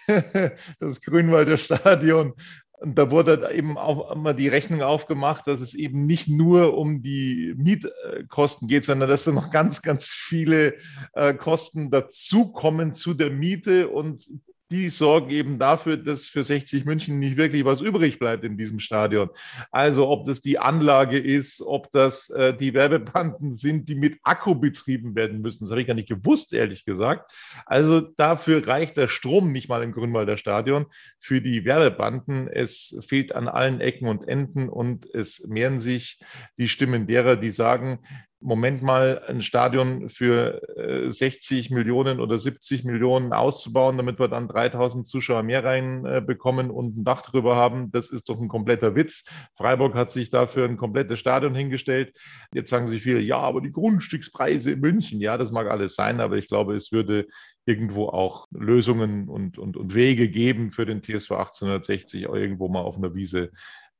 Das 0.79 1.01
Grünwalder 1.01 1.57
Stadion 1.57 2.33
da 2.81 3.11
wurde 3.11 3.49
eben 3.53 3.77
auch 3.77 4.11
immer 4.11 4.33
die 4.33 4.47
Rechnung 4.47 4.81
aufgemacht, 4.81 5.47
dass 5.47 5.59
es 5.59 5.73
eben 5.73 6.05
nicht 6.05 6.27
nur 6.29 6.77
um 6.77 7.01
die 7.01 7.53
Mietkosten 7.57 8.67
geht, 8.67 8.85
sondern 8.85 9.09
dass 9.09 9.25
da 9.25 9.31
noch 9.31 9.51
ganz, 9.51 9.81
ganz 9.81 10.05
viele 10.05 10.75
äh, 11.13 11.33
Kosten 11.33 11.91
dazukommen 11.91 12.93
zu 12.93 13.13
der 13.13 13.31
Miete. 13.31 13.89
Und 13.89 14.29
die 14.71 14.89
sorgen 14.89 15.29
eben 15.31 15.57
dafür, 15.57 15.97
dass 15.97 16.27
für 16.27 16.43
60 16.43 16.85
München 16.85 17.19
nicht 17.19 17.37
wirklich 17.37 17.65
was 17.65 17.81
übrig 17.81 18.19
bleibt 18.19 18.43
in 18.43 18.57
diesem 18.57 18.79
Stadion. 18.79 19.29
Also 19.71 20.07
ob 20.07 20.25
das 20.25 20.41
die 20.41 20.59
Anlage 20.59 21.17
ist, 21.17 21.61
ob 21.61 21.91
das 21.91 22.29
äh, 22.29 22.53
die 22.53 22.73
Werbebanden 22.73 23.55
sind, 23.55 23.89
die 23.89 23.95
mit 23.95 24.19
Akku 24.23 24.55
betrieben 24.55 25.15
werden 25.15 25.41
müssen. 25.41 25.63
Das 25.63 25.71
habe 25.71 25.81
ich 25.81 25.87
gar 25.87 25.95
nicht 25.95 26.09
gewusst, 26.09 26.53
ehrlich 26.53 26.85
gesagt. 26.85 27.31
Also 27.65 27.99
dafür 28.01 28.67
reicht 28.67 28.97
der 28.97 29.07
Strom 29.07 29.51
nicht 29.51 29.69
mal 29.69 29.81
im 29.81 29.91
Grünwalder 29.91 30.37
Stadion 30.37 30.85
für 31.19 31.41
die 31.41 31.65
Werbebanden. 31.65 32.47
Es 32.47 32.97
fehlt 33.07 33.33
an 33.33 33.47
allen 33.47 33.81
Ecken 33.81 34.07
und 34.07 34.27
Enden 34.27 34.69
und 34.69 35.07
es 35.13 35.45
mehren 35.47 35.79
sich 35.79 36.19
die 36.57 36.67
Stimmen 36.67 37.07
derer, 37.07 37.35
die 37.35 37.51
sagen, 37.51 37.99
Moment 38.41 38.81
mal 38.81 39.21
ein 39.27 39.41
Stadion 39.41 40.09
für 40.09 40.61
60 41.09 41.71
äh, 41.71 41.73
Millionen 41.73 42.19
oder 42.19 42.37
70 42.37 42.85
Millionen 42.85 43.33
auszubauen, 43.33 43.97
damit 43.97 44.19
wir 44.19 44.29
dann 44.29 44.47
3000 44.47 45.05
Zuschauer 45.05 45.43
mehr 45.43 45.63
reinbekommen 45.63 46.71
und 46.71 46.97
ein 46.97 47.03
Dach 47.03 47.21
drüber 47.21 47.55
haben, 47.55 47.91
das 47.91 48.09
ist 48.09 48.29
doch 48.29 48.39
ein 48.39 48.47
kompletter 48.47 48.95
Witz. 48.95 49.25
Freiburg 49.55 49.95
hat 49.95 50.11
sich 50.11 50.29
dafür 50.29 50.65
ein 50.65 50.77
komplettes 50.77 51.19
Stadion 51.19 51.53
hingestellt. 51.53 52.17
Jetzt 52.53 52.69
sagen 52.69 52.87
sich 52.87 53.03
viele, 53.03 53.19
ja, 53.19 53.37
aber 53.37 53.61
die 53.61 53.71
Grundstückspreise 53.71 54.71
in 54.71 54.79
München, 54.79 55.19
ja, 55.19 55.37
das 55.37 55.51
mag 55.51 55.69
alles 55.69 55.95
sein, 55.95 56.21
aber 56.21 56.37
ich 56.37 56.47
glaube, 56.47 56.75
es 56.75 56.91
würde 56.91 57.27
irgendwo 57.65 58.07
auch 58.07 58.47
Lösungen 58.51 59.29
und, 59.29 59.57
und, 59.57 59.77
und 59.77 59.93
Wege 59.93 60.29
geben 60.29 60.71
für 60.71 60.85
den 60.85 61.03
TSV 61.03 61.31
1860, 61.31 62.23
irgendwo 62.23 62.67
mal 62.67 62.81
auf 62.81 62.97
einer 62.97 63.13
Wiese 63.13 63.51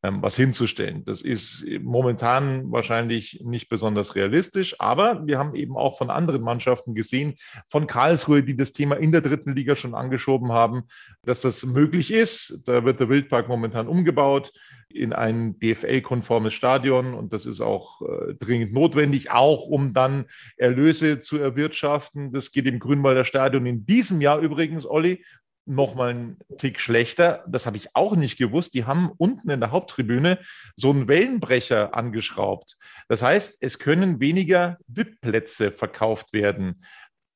was 0.02 0.38
hinzustellen. 0.38 1.04
Das 1.04 1.22
ist 1.22 1.66
momentan 1.82 2.72
wahrscheinlich 2.72 3.42
nicht 3.44 3.68
besonders 3.68 4.16
realistisch, 4.16 4.80
aber 4.80 5.26
wir 5.28 5.38
haben 5.38 5.56
eben 5.56 5.76
auch 5.76 5.98
von 5.98 6.10
anderen 6.10 6.42
Mannschaften 6.42 6.96
gesehen, 6.96 7.36
von 7.70 7.86
Karlsruhe, 7.86 8.44
die 8.44 8.56
das 8.56 8.72
Thema 8.72 8.96
in 8.96 9.12
der 9.12 9.22
dritten 9.22 9.56
Liga 9.56 9.76
schon 9.76 9.96
angeschoben 9.96 10.52
haben, 10.54 10.84
dass 11.24 11.42
das 11.42 11.66
möglich 11.66 12.14
ist. 12.14 12.64
Da 12.66 12.86
wird 12.86 13.00
der 13.00 13.10
Wildpark 13.10 13.50
momentan 13.50 13.88
umgebaut 13.88 14.54
in 14.92 15.14
ein 15.14 15.60
DFL-konformes 15.60 16.54
Stadion 16.54 17.14
und 17.14 17.32
das 17.32 17.46
ist 17.46 17.62
auch 17.62 18.02
äh, 18.02 18.34
dringend 18.40 18.74
notwendig, 18.74 19.30
auch 19.30 19.68
um 19.68 19.94
dann 19.94 20.26
Erlöse 20.58 21.20
zu 21.20 21.38
erwirtschaften. 21.38 22.32
Das 22.32 22.52
geht 22.52 22.66
im 22.66 22.80
Grünwalder 22.80 23.24
Stadion 23.24 23.66
in 23.68 23.86
diesem 23.86 24.20
Jahr 24.20 24.40
übrigens, 24.40 24.88
Olli, 24.88 25.24
noch 25.70 25.96
mal 25.96 26.10
einen 26.10 26.38
Tick 26.58 26.80
schlechter. 26.80 27.44
Das 27.48 27.66
habe 27.66 27.78
ich 27.78 27.96
auch 27.96 28.16
nicht 28.16 28.38
gewusst. 28.38 28.74
Die 28.74 28.86
haben 28.86 29.12
unten 29.18 29.50
in 29.50 29.60
der 29.60 29.72
Haupttribüne 29.72 30.40
so 30.76 30.90
einen 30.90 31.08
Wellenbrecher 31.08 31.96
angeschraubt. 31.96 32.78
Das 33.08 33.22
heißt, 33.22 33.58
es 33.62 33.80
können 33.80 34.20
weniger 34.20 34.78
VIP-Plätze 34.88 35.72
verkauft 35.72 36.34
werden. 36.34 36.84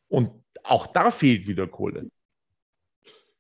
Und 0.08 0.32
auch 0.64 0.88
da 0.88 1.12
fehlt 1.12 1.48
wieder 1.48 1.68
Kohle. 1.68 2.10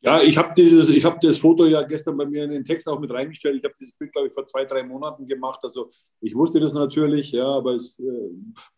Ja, 0.01 0.21
ich 0.21 0.37
habe 0.37 0.49
habe 0.49 1.19
das 1.21 1.37
Foto 1.37 1.65
ja 1.65 1.81
gestern 1.83 2.17
bei 2.17 2.25
mir 2.25 2.43
in 2.43 2.51
den 2.51 2.65
Text 2.65 2.89
auch 2.89 2.99
mit 2.99 3.11
reingestellt. 3.11 3.57
Ich 3.57 3.63
habe 3.63 3.75
dieses 3.79 3.95
Bild, 3.95 4.11
glaube 4.11 4.27
ich, 4.27 4.33
vor 4.33 4.45
zwei, 4.45 4.65
drei 4.65 4.83
Monaten 4.83 5.25
gemacht. 5.25 5.61
Also 5.63 5.89
ich 6.19 6.35
wusste 6.35 6.59
das 6.59 6.73
natürlich, 6.73 7.31
ja, 7.31 7.47
aber 7.47 7.75
es, 7.75 7.97
äh, 7.99 8.29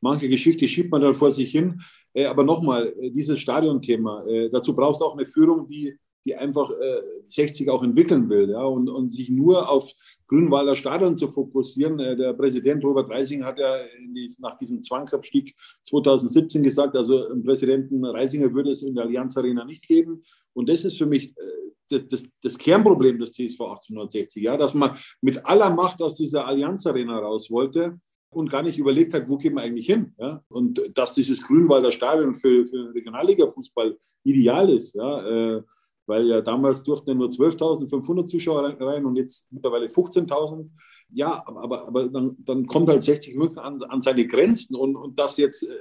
manche 0.01 0.29
Geschichte 0.29 0.67
schiebt 0.67 0.91
man 0.91 1.01
dann 1.01 1.15
vor 1.15 1.31
sich 1.31 1.51
hin. 1.51 1.81
Äh, 2.13 2.25
aber 2.25 2.43
nochmal, 2.43 2.93
äh, 2.99 3.09
dieses 3.09 3.39
Stadionthema, 3.39 4.23
äh, 4.27 4.49
dazu 4.49 4.75
brauchst 4.75 5.01
du 5.01 5.05
auch 5.05 5.17
eine 5.17 5.25
Führung, 5.25 5.67
die 5.67 5.97
die 6.25 6.35
einfach 6.35 6.71
äh, 6.71 7.01
60 7.27 7.69
auch 7.69 7.83
entwickeln 7.83 8.29
will. 8.29 8.49
Ja, 8.49 8.63
und, 8.63 8.89
und 8.89 9.09
sich 9.09 9.29
nur 9.29 9.69
auf 9.69 9.91
Grünwalder 10.27 10.75
Stadion 10.75 11.15
zu 11.17 11.29
fokussieren. 11.29 11.99
Äh, 11.99 12.15
der 12.15 12.33
Präsident 12.33 12.83
Robert 12.83 13.09
Reising 13.09 13.45
hat 13.45 13.59
ja 13.59 13.77
die, 13.99 14.31
nach 14.39 14.57
diesem 14.57 14.81
Zwangsabstieg 14.81 15.55
2017 15.83 16.63
gesagt, 16.63 16.95
also 16.95 17.27
im 17.27 17.43
Präsidenten 17.43 18.03
Reisinger 18.03 18.53
würde 18.53 18.71
es 18.71 18.81
in 18.81 18.95
der 18.95 19.05
Allianz 19.05 19.37
Arena 19.37 19.63
nicht 19.63 19.87
geben. 19.87 20.23
Und 20.53 20.69
das 20.69 20.83
ist 20.83 20.97
für 20.97 21.05
mich 21.05 21.29
äh, 21.37 21.41
das, 21.89 22.07
das, 22.07 22.29
das, 22.41 22.57
Kernproblem 22.57 23.19
des 23.19 23.33
TSV 23.33 23.61
1860, 23.61 24.41
ja, 24.41 24.57
dass 24.57 24.73
man 24.73 24.97
mit 25.21 25.45
aller 25.45 25.69
Macht 25.69 26.01
aus 26.01 26.15
dieser 26.15 26.47
Allianz 26.47 26.87
Arena 26.87 27.19
raus 27.19 27.51
wollte 27.51 27.99
und 28.35 28.49
gar 28.49 28.63
nicht 28.63 28.77
überlegt 28.77 29.13
hat, 29.13 29.29
wo 29.29 29.37
gehen 29.37 29.53
wir 29.53 29.61
eigentlich 29.61 29.85
hin. 29.85 30.13
Ja? 30.17 30.43
Und 30.49 30.81
dass 30.93 31.13
dieses 31.13 31.45
Grünwalder 31.45 31.91
Stadion 31.91 32.35
für, 32.35 32.65
für 32.65 32.93
Regionalliga-Fußball 32.93 33.97
ideal 34.23 34.69
ist. 34.69 34.95
Ja? 34.95 35.57
Äh, 35.57 35.63
weil 36.05 36.27
ja 36.27 36.41
damals 36.41 36.83
durften 36.83 37.09
ja 37.09 37.15
nur 37.15 37.29
12.500 37.29 38.25
Zuschauer 38.25 38.75
rein 38.79 39.05
und 39.05 39.15
jetzt 39.15 39.51
mittlerweile 39.51 39.87
15.000. 39.87 40.69
Ja, 41.09 41.43
aber, 41.45 41.87
aber 41.87 42.09
dann, 42.09 42.35
dann 42.39 42.65
kommt 42.67 42.89
halt 42.89 43.03
60 43.03 43.35
München 43.35 43.59
an, 43.59 43.81
an 43.83 44.01
seine 44.01 44.25
Grenzen 44.27 44.75
und, 44.75 44.95
und 44.95 45.19
dass 45.19 45.37
jetzt 45.37 45.63
äh, 45.63 45.75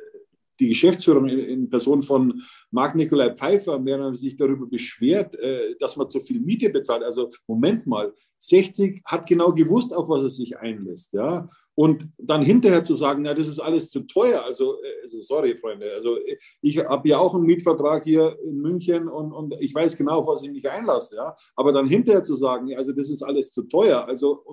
die 0.61 0.69
Geschäftsführung 0.69 1.29
in, 1.29 1.69
Person 1.69 2.03
von 2.03 2.43
Marc 2.71 2.95
Nikolai 2.95 3.35
Pfeiffer 3.35 3.79
mehr 3.79 4.15
sich 4.15 4.37
darüber 4.37 4.67
beschwert, 4.67 5.35
äh, 5.37 5.77
dass 5.79 5.97
man 5.97 6.09
zu 6.09 6.21
viel 6.21 6.41
Miete 6.41 6.71
bezahlt. 6.71 7.03
Also 7.03 7.31
Moment 7.47 7.87
mal, 7.87 8.13
60 8.39 9.03
hat 9.05 9.27
genau 9.27 9.53
gewusst, 9.53 9.95
auf 9.95 10.09
was 10.09 10.23
er 10.23 10.31
sich 10.31 10.59
einlässt. 10.59 11.13
Ja? 11.13 11.49
Und 11.77 12.09
dann 12.19 12.43
hinterher 12.43 12.85
zu 12.85 12.95
sagen, 12.95 13.23
na, 13.23 13.35
das 13.35 13.49
ist 13.49 13.59
alles 13.59 13.91
zu 13.91 14.01
teuer. 14.01 14.45
Also, 14.45 14.81
äh, 14.83 15.03
also 15.03 15.21
sorry, 15.23 15.57
Freunde. 15.57 15.93
Also 15.93 16.19
ich 16.63 16.79
habe 16.79 17.09
ja 17.09 17.19
auch 17.19 17.35
einen 17.35 17.45
Mietvertrag 17.45 18.05
hier 18.05 18.39
in 18.45 18.61
München 18.61 19.09
und, 19.09 19.33
und 19.33 19.55
ich 19.61 19.75
weiß 19.75 19.97
genau, 19.97 20.21
auf 20.21 20.27
was 20.27 20.45
ich 20.45 20.53
mich 20.53 20.69
einlasse. 20.71 21.17
Ja? 21.17 21.37
Aber 21.57 21.73
dann 21.73 21.89
hinterher 21.89 22.23
zu 22.23 22.37
sagen, 22.37 22.75
also 22.77 22.93
das 22.93 23.11
ist 23.11 23.23
alles 23.23 23.53
zu 23.53 23.63
teuer. 23.65 24.07
Also 24.07 24.45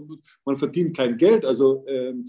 man 0.45 0.57
verdient 0.57 0.97
kein 0.97 1.17
Geld. 1.17 1.45
Also, 1.45 1.83
ähm, 1.87 2.25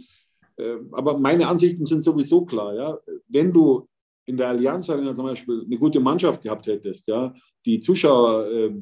äh, 0.57 0.77
aber 0.93 1.19
meine 1.19 1.49
Ansichten 1.49 1.85
sind 1.85 2.05
sowieso 2.05 2.45
klar. 2.45 2.75
Ja? 2.75 2.99
Wenn 3.29 3.53
du 3.53 3.89
in 4.27 4.37
der 4.37 4.49
Allianz 4.49 4.89
Arena 4.91 5.15
zum 5.15 5.25
Beispiel 5.25 5.63
eine 5.65 5.79
gute 5.79 6.01
Mannschaft 6.01 6.43
gehabt 6.43 6.67
hättest, 6.67 7.09
ja, 7.09 7.35
die 7.67 7.81
Zuschauer 7.81 8.47
äh, 8.47 8.75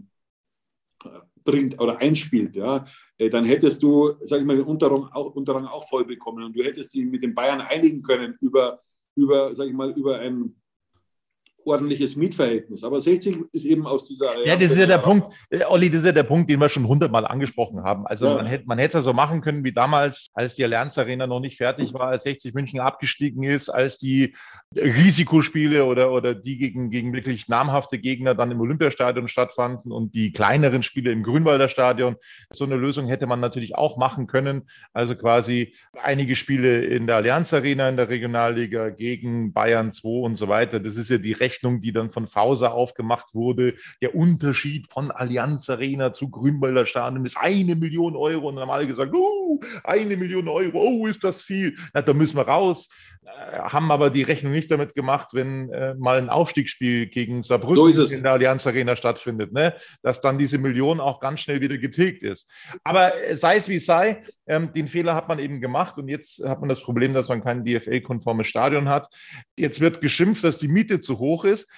bringt 1.45 1.81
oder 1.81 1.99
einspielt, 1.99 2.57
ja, 2.57 2.85
äh, 3.19 3.29
dann 3.29 3.45
hättest 3.45 3.83
du, 3.83 4.13
sag 4.21 4.41
ich 4.41 4.47
mal, 4.47 4.57
den 4.57 4.65
Unterrang 4.65 5.05
auch, 5.13 5.35
Unterrang 5.35 5.67
auch 5.67 5.89
voll 5.89 6.05
bekommen 6.05 6.45
und 6.45 6.57
du 6.57 6.63
hättest 6.63 6.95
dich 6.95 7.05
mit 7.05 7.23
den 7.23 7.35
Bayern 7.35 7.61
einigen 7.61 8.03
können 8.03 8.37
über, 8.41 8.81
über 9.15 9.55
sag 9.55 9.67
ich 9.69 9.75
mal, 9.75 9.91
über 9.93 10.19
ein 10.19 10.55
ordentliches 11.65 12.17
Mietverhältnis. 12.17 12.85
Aber 12.85 13.01
60 13.01 13.37
ist 13.53 13.65
eben 13.65 13.87
aus 13.87 14.07
dieser. 14.07 14.47
Ja, 14.47 14.57
das 14.57 14.71
ist 14.71 14.79
ja 14.79 14.87
der 14.87 14.99
Punkt, 14.99 15.33
Olli, 15.69 15.91
das 15.91 16.01
ist 16.01 16.07
ja 16.07 16.13
der 16.13 16.23
Punkt, 16.23 16.51
den 16.51 16.61
wir 16.61 16.69
schon 16.69 16.87
hundertmal 16.87 17.27
angesprochen 17.27 17.83
haben. 17.83 18.07
Also 18.07 18.27
ja. 18.27 18.35
man 18.37 18.47
hätte 18.47 18.65
man 18.67 18.79
hätte 18.79 18.99
es 18.99 19.05
ja 19.05 19.11
so 19.11 19.13
machen 19.13 19.41
können 19.41 19.65
wie 19.65 19.73
damals, 19.73 20.29
als 20.35 20.55
die 20.55 20.65
Allianz 20.65 20.99
Arena 20.99 21.27
noch 21.27 21.41
nicht 21.41 21.57
fertig 21.57 21.93
war, 21.95 22.09
als 22.09 22.25
60 22.25 22.55
München 22.55 22.81
abgestiegen 22.81 23.43
ist, 23.43 23.69
als 23.69 23.99
die 23.99 24.35
Risikospiele 24.77 25.85
oder, 25.85 26.13
oder 26.13 26.35
die 26.35 26.57
gegen, 26.57 26.91
gegen 26.91 27.13
wirklich 27.13 27.49
namhafte 27.49 27.99
Gegner 27.99 28.35
dann 28.35 28.51
im 28.51 28.61
Olympiastadion 28.61 29.29
stattfanden 29.29 29.91
und 29.91 30.15
die 30.15 30.33
kleineren 30.33 30.83
Spiele 30.83 31.11
im 31.11 31.23
Grünwalder 31.23 31.69
Stadion. 31.69 32.17
So 32.53 32.65
eine 32.65 32.77
Lösung 32.77 33.07
hätte 33.07 33.27
man 33.27 33.41
natürlich 33.41 33.75
auch 33.75 33.97
machen 33.97 34.27
können. 34.27 34.69
Also 34.93 35.17
quasi 35.17 35.75
einige 36.01 36.37
Spiele 36.37 36.85
in 36.85 37.07
der 37.07 37.17
Allianz 37.17 37.53
Arena 37.53 37.89
in 37.89 37.97
der 37.97 38.09
Regionalliga 38.09 38.91
gegen 38.91 39.53
Bayern 39.53 39.91
2 39.91 40.09
und 40.09 40.37
so 40.37 40.49
weiter. 40.49 40.81
Das 40.81 40.97
ist 40.97 41.11
ja 41.11 41.19
die 41.19 41.33
Rechnung, 41.51 41.81
die 41.81 41.93
dann 41.93 42.11
von 42.11 42.27
Fauser 42.27 42.73
aufgemacht 42.75 43.35
wurde. 43.35 43.75
Der 44.01 44.15
Unterschied 44.15 44.87
von 44.89 45.11
Allianz 45.11 45.69
Arena 45.69 46.13
zu 46.13 46.31
Grünwalder 46.31 46.87
Stadion 46.87 47.27
ist 47.27 47.37
eine 47.37 47.75
Million 47.75 48.17
Euro. 48.17 48.49
Und 48.49 48.57
dann 48.57 48.63
haben 48.63 48.71
alle 48.71 48.87
gesagt, 48.87 49.13
uh, 49.13 49.61
eine 49.85 50.17
Million 50.17 50.49
Euro, 50.49 50.81
oh, 50.81 51.07
ist 51.07 51.25
das 51.25 51.43
viel. 51.43 51.77
Na, 51.93 52.03
da 52.03 52.13
müssen 52.13 52.37
wir 52.37 52.47
raus. 52.47 52.89
Äh, 53.23 53.59
haben 53.59 53.91
aber 53.91 54.11
die 54.11 54.23
Rechnung 54.23 54.53
nicht 54.53 54.71
damit 54.71 54.95
gemacht, 54.95 55.29
wenn 55.33 55.71
äh, 55.71 55.95
mal 55.95 56.19
ein 56.19 56.31
Aufstiegsspiel 56.31 57.07
gegen 57.07 57.43
Saarbrücken 57.43 57.93
so 57.93 58.05
in 58.05 58.23
der 58.23 58.33
Allianz 58.33 58.67
Arena 58.67 58.97
stattfindet, 58.97 59.53
ne? 59.53 59.75
dass 60.03 60.21
dann 60.21 60.39
diese 60.39 60.57
Million 60.59 61.01
auch 61.01 61.21
ganz 61.21 61.41
schnell 61.41 61.61
wieder 61.61 61.77
getilgt 61.77 62.23
ist. 62.23 62.49
Aber 62.83 63.15
äh, 63.23 63.37
sei 63.37 63.57
es 63.57 63.69
wie 63.69 63.77
es 63.77 63.87
sei, 63.87 64.23
ähm, 64.47 64.73
den 64.73 64.89
Fehler 64.89 65.15
hat 65.15 65.29
man 65.29 65.39
eben 65.39 65.61
gemacht 65.61 65.99
und 65.99 66.09
jetzt 66.09 66.43
hat 66.47 66.61
man 66.61 66.69
das 66.69 66.81
Problem, 66.81 67.13
dass 67.13 67.29
man 67.29 67.43
kein 67.43 67.65
DFL-konformes 67.65 68.47
Stadion 68.47 68.89
hat. 68.89 69.09
Jetzt 69.59 69.81
wird 69.81 70.01
geschimpft, 70.01 70.43
dass 70.43 70.59
die 70.59 70.69
Miete 70.69 70.99
zu 70.99 71.19
hoch 71.19 71.40
ist. 71.45 71.71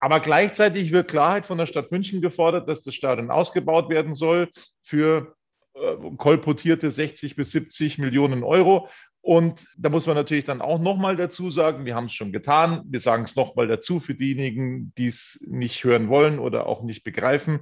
Aber 0.00 0.20
gleichzeitig 0.20 0.92
wird 0.92 1.08
Klarheit 1.08 1.46
von 1.46 1.58
der 1.58 1.66
Stadt 1.66 1.90
München 1.90 2.20
gefordert, 2.20 2.68
dass 2.68 2.82
das 2.82 2.94
Stadion 2.94 3.30
ausgebaut 3.30 3.88
werden 3.88 4.14
soll 4.14 4.48
für 4.82 5.34
äh, 5.74 5.96
kolportierte 6.16 6.90
60 6.90 7.34
bis 7.36 7.50
70 7.50 7.98
Millionen 7.98 8.44
Euro. 8.44 8.88
Und 9.20 9.66
da 9.76 9.90
muss 9.90 10.06
man 10.06 10.14
natürlich 10.14 10.44
dann 10.44 10.62
auch 10.62 10.78
nochmal 10.78 11.16
dazu 11.16 11.50
sagen, 11.50 11.84
wir 11.84 11.94
haben 11.96 12.06
es 12.06 12.14
schon 12.14 12.32
getan, 12.32 12.82
wir 12.86 13.00
sagen 13.00 13.24
es 13.24 13.36
nochmal 13.36 13.66
dazu 13.66 14.00
für 14.00 14.14
diejenigen, 14.14 14.94
die 14.96 15.08
es 15.08 15.38
nicht 15.46 15.84
hören 15.84 16.08
wollen 16.08 16.38
oder 16.38 16.66
auch 16.66 16.82
nicht 16.82 17.02
begreifen. 17.02 17.60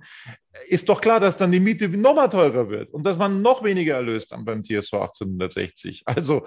Ist 0.69 0.91
doch 0.91 1.01
klar, 1.01 1.19
dass 1.19 1.39
dann 1.39 1.53
die 1.53 1.59
Miete 1.59 1.89
nochmal 1.89 2.29
teurer 2.29 2.69
wird 2.69 2.93
und 2.93 3.05
dass 3.05 3.17
man 3.17 3.43
noch 3.43 3.65
weniger 3.65 3.97
erlöst 3.97 4.33
dann 4.33 4.45
beim 4.45 4.63
TSV 4.63 4.93
1860. 4.95 6.03
Also 6.05 6.47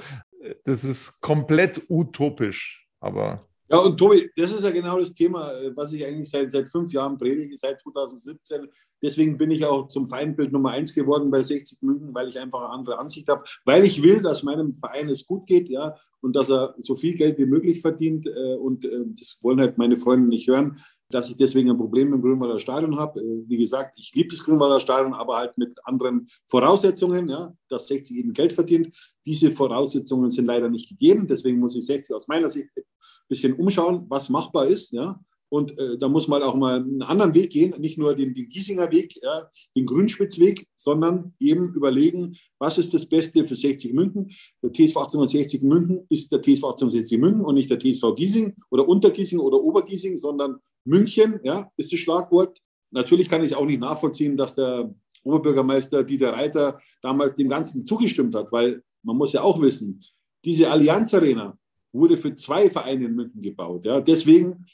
das 0.63 0.83
ist 0.83 1.19
komplett 1.21 1.81
utopisch, 1.89 2.87
aber 3.01 3.48
ja, 3.69 3.77
und 3.77 3.97
Tobi, 3.97 4.29
das 4.35 4.51
ist 4.51 4.63
ja 4.63 4.71
genau 4.71 4.99
das 4.99 5.13
Thema, 5.13 5.51
was 5.75 5.93
ich 5.93 6.05
eigentlich 6.05 6.29
seit, 6.29 6.51
seit 6.51 6.67
fünf 6.69 6.91
Jahren 6.91 7.17
predige, 7.17 7.57
seit 7.57 7.79
2017. 7.81 8.67
Deswegen 9.01 9.37
bin 9.37 9.51
ich 9.51 9.65
auch 9.65 9.87
zum 9.87 10.09
Feindbild 10.09 10.51
Nummer 10.51 10.71
eins 10.71 10.93
geworden 10.93 11.31
bei 11.31 11.41
60 11.41 11.81
München, 11.81 12.13
weil 12.13 12.29
ich 12.29 12.39
einfach 12.39 12.59
eine 12.59 12.69
andere 12.69 12.99
Ansicht 12.99 13.29
habe, 13.29 13.43
weil 13.65 13.85
ich 13.85 14.03
will, 14.03 14.21
dass 14.21 14.43
meinem 14.43 14.75
Verein 14.75 15.09
es 15.09 15.25
gut 15.25 15.47
geht, 15.47 15.69
ja, 15.69 15.95
und 16.21 16.35
dass 16.35 16.49
er 16.49 16.75
so 16.77 16.95
viel 16.95 17.15
Geld 17.15 17.37
wie 17.37 17.45
möglich 17.45 17.81
verdient. 17.81 18.27
Äh, 18.27 18.55
und 18.55 18.85
äh, 18.85 19.05
das 19.17 19.39
wollen 19.41 19.61
halt 19.61 19.77
meine 19.77 19.97
Freunde 19.97 20.27
nicht 20.27 20.47
hören. 20.47 20.79
Dass 21.09 21.29
ich 21.29 21.35
deswegen 21.35 21.69
ein 21.69 21.77
Problem 21.77 22.13
im 22.13 22.21
Grünwalder 22.21 22.59
Stadion 22.59 22.97
habe. 22.97 23.19
Äh, 23.19 23.43
wie 23.47 23.57
gesagt, 23.57 23.97
ich 23.97 24.13
liebe 24.13 24.29
das 24.29 24.43
Grünwalder 24.43 24.79
Stadion, 24.79 25.13
aber 25.13 25.37
halt 25.37 25.57
mit 25.57 25.77
anderen 25.85 26.27
Voraussetzungen, 26.47 27.27
ja, 27.27 27.53
dass 27.67 27.87
60 27.87 28.17
eben 28.17 28.33
Geld 28.33 28.53
verdient. 28.53 28.95
Diese 29.25 29.51
Voraussetzungen 29.51 30.29
sind 30.29 30.45
leider 30.45 30.69
nicht 30.69 30.89
gegeben. 30.89 31.27
Deswegen 31.27 31.59
muss 31.59 31.75
ich 31.75 31.85
60 31.85 32.15
aus 32.15 32.27
meiner 32.27 32.49
Sicht 32.49 32.69
ein 32.75 32.83
bisschen 33.27 33.53
umschauen, 33.53 34.05
was 34.07 34.29
machbar 34.29 34.67
ist. 34.67 34.91
Ja. 34.91 35.19
Und 35.49 35.77
äh, 35.79 35.97
da 35.97 36.07
muss 36.07 36.27
man 36.27 36.43
auch 36.43 36.55
mal 36.55 36.79
einen 36.79 37.01
anderen 37.01 37.33
Weg 37.33 37.51
gehen, 37.51 37.73
nicht 37.79 37.97
nur 37.97 38.15
den, 38.15 38.35
den 38.35 38.49
Giesinger 38.49 38.91
Weg, 38.91 39.15
ja, 39.21 39.49
den 39.75 39.87
Grünspitzweg, 39.87 40.67
sondern 40.75 41.33
eben 41.39 41.73
überlegen, 41.73 42.37
was 42.59 42.77
ist 42.77 42.93
das 42.93 43.07
Beste 43.07 43.45
für 43.45 43.55
60 43.55 43.93
München. 43.93 44.29
Der 44.61 44.71
TSV 44.71 44.97
1860 44.97 45.63
München 45.63 46.05
ist 46.09 46.31
der 46.31 46.41
TSV 46.41 46.65
1860 46.65 47.17
München 47.17 47.41
und 47.41 47.55
nicht 47.55 47.69
der 47.69 47.79
TSV 47.79 48.15
Giesing 48.15 48.55
oder 48.69 48.87
Untergiesing 48.87 49.39
oder 49.39 49.59
Obergiesing, 49.61 50.19
sondern 50.19 50.57
München 50.85 51.39
ja, 51.43 51.71
ist 51.77 51.91
das 51.91 51.99
Schlagwort. 51.99 52.59
Natürlich 52.91 53.29
kann 53.29 53.43
ich 53.43 53.55
auch 53.55 53.65
nicht 53.65 53.79
nachvollziehen, 53.79 54.37
dass 54.37 54.55
der 54.55 54.93
Oberbürgermeister 55.23 56.03
Dieter 56.03 56.33
Reiter 56.33 56.79
damals 57.01 57.35
dem 57.35 57.49
Ganzen 57.49 57.85
zugestimmt 57.85 58.35
hat, 58.35 58.51
weil 58.51 58.83
man 59.03 59.17
muss 59.17 59.33
ja 59.33 59.41
auch 59.41 59.61
wissen, 59.61 59.99
diese 60.45 60.69
Allianz 60.69 61.13
Arena 61.13 61.57
wurde 61.91 62.17
für 62.17 62.35
zwei 62.35 62.69
Vereine 62.69 63.05
in 63.05 63.15
München 63.15 63.41
gebaut. 63.41 63.85
Ja. 63.85 63.99
Deswegen 63.99 64.65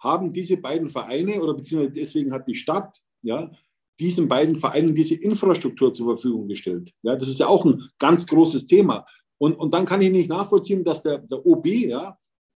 haben 0.00 0.32
diese 0.32 0.56
beiden 0.56 0.88
Vereine 0.88 1.40
oder 1.40 1.54
beziehungsweise 1.54 1.92
deswegen 1.92 2.32
hat 2.32 2.48
die 2.48 2.54
Stadt 2.54 2.98
ja, 3.22 3.50
diesen 3.98 4.28
beiden 4.28 4.56
Vereinen 4.56 4.94
diese 4.94 5.14
Infrastruktur 5.14 5.92
zur 5.92 6.06
Verfügung 6.06 6.48
gestellt. 6.48 6.92
Ja, 7.02 7.16
das 7.16 7.28
ist 7.28 7.38
ja 7.38 7.46
auch 7.46 7.64
ein 7.64 7.90
ganz 7.98 8.26
großes 8.26 8.66
Thema. 8.66 9.04
Und, 9.38 9.54
und 9.54 9.74
dann 9.74 9.84
kann 9.84 10.02
ich 10.02 10.10
nicht 10.10 10.28
nachvollziehen, 10.28 10.84
dass 10.84 11.02
der, 11.02 11.18
der 11.18 11.44
OB, 11.44 11.66
ja, 11.66 12.18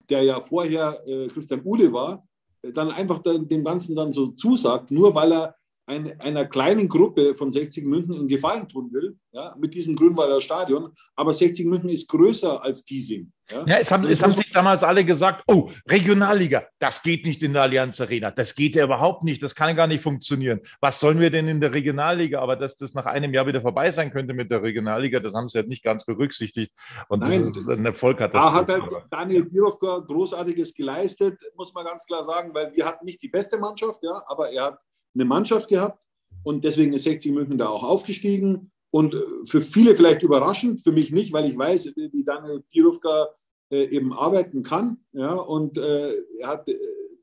der 0.08 0.22
ja 0.22 0.40
vorher 0.40 1.02
äh, 1.06 1.28
Christian 1.28 1.62
Uhle 1.64 1.92
war, 1.92 2.26
dann 2.74 2.90
einfach 2.90 3.22
dem 3.22 3.64
Ganzen 3.64 3.96
dann 3.96 4.12
so 4.12 4.28
zusagt, 4.28 4.90
nur 4.90 5.14
weil 5.14 5.32
er 5.32 5.54
ein, 5.90 6.20
einer 6.20 6.46
kleinen 6.46 6.88
Gruppe 6.88 7.34
von 7.34 7.50
60 7.50 7.84
München 7.84 8.14
einen 8.14 8.28
Gefallen 8.28 8.68
tun 8.68 8.92
will, 8.92 9.18
ja, 9.32 9.54
mit 9.58 9.74
diesem 9.74 9.96
Grünwalder 9.96 10.40
Stadion. 10.40 10.92
Aber 11.16 11.32
60 11.32 11.66
München 11.66 11.90
ist 11.90 12.08
größer 12.08 12.62
als 12.62 12.84
Giesing. 12.84 13.32
Ja, 13.50 13.64
ja 13.66 13.78
es 13.78 13.90
haben, 13.90 14.04
es 14.04 14.22
haben 14.22 14.32
sich 14.32 14.52
damals 14.52 14.84
alle 14.84 15.04
gesagt, 15.04 15.42
oh, 15.48 15.70
Regionalliga, 15.88 16.64
das 16.78 17.02
geht 17.02 17.26
nicht 17.26 17.42
in 17.42 17.52
der 17.52 17.62
Allianz 17.62 18.00
Arena. 18.00 18.30
Das 18.30 18.54
geht 18.54 18.76
ja 18.76 18.84
überhaupt 18.84 19.24
nicht. 19.24 19.42
Das 19.42 19.54
kann 19.54 19.74
gar 19.74 19.88
nicht 19.88 20.02
funktionieren. 20.02 20.60
Was 20.80 21.00
sollen 21.00 21.18
wir 21.18 21.30
denn 21.30 21.48
in 21.48 21.60
der 21.60 21.72
Regionalliga? 21.74 22.40
Aber 22.40 22.54
dass 22.54 22.76
das 22.76 22.94
nach 22.94 23.06
einem 23.06 23.34
Jahr 23.34 23.48
wieder 23.48 23.60
vorbei 23.60 23.90
sein 23.90 24.12
könnte 24.12 24.32
mit 24.32 24.50
der 24.50 24.62
Regionalliga, 24.62 25.18
das 25.18 25.34
haben 25.34 25.48
sie 25.48 25.58
halt 25.58 25.68
nicht 25.68 25.82
ganz 25.82 26.04
berücksichtigt. 26.04 26.72
Und 27.08 27.20
Nein, 27.20 27.46
das 27.46 27.56
ist 27.56 27.68
ein 27.68 27.84
Erfolg 27.84 28.20
hat 28.20 28.32
das. 28.32 28.44
Da 28.44 28.54
hat 28.54 28.68
halt 28.68 28.84
Daniel 29.10 29.44
Birovka 29.44 29.98
Großartiges 29.98 30.72
geleistet, 30.72 31.40
muss 31.56 31.74
man 31.74 31.84
ganz 31.84 32.06
klar 32.06 32.24
sagen, 32.24 32.54
weil 32.54 32.72
wir 32.74 32.86
hatten 32.86 33.04
nicht 33.04 33.20
die 33.22 33.28
beste 33.28 33.58
Mannschaft, 33.58 34.00
ja, 34.02 34.22
aber 34.26 34.50
er 34.50 34.64
hat 34.64 34.78
eine 35.14 35.24
Mannschaft 35.24 35.68
gehabt 35.68 36.04
und 36.42 36.64
deswegen 36.64 36.92
ist 36.92 37.04
60 37.04 37.32
München 37.32 37.58
da 37.58 37.68
auch 37.68 37.84
aufgestiegen. 37.84 38.70
Und 38.90 39.14
äh, 39.14 39.18
für 39.46 39.62
viele 39.62 39.96
vielleicht 39.96 40.22
überraschend, 40.22 40.82
für 40.82 40.92
mich 40.92 41.12
nicht, 41.12 41.32
weil 41.32 41.48
ich 41.48 41.56
weiß, 41.56 41.92
wie 41.96 42.24
Daniel 42.24 42.62
Pirovka 42.72 43.28
äh, 43.70 43.84
eben 43.84 44.12
arbeiten 44.12 44.62
kann. 44.62 44.98
Ja, 45.12 45.34
und 45.34 45.78
äh, 45.78 46.12
er 46.40 46.48
hat 46.48 46.68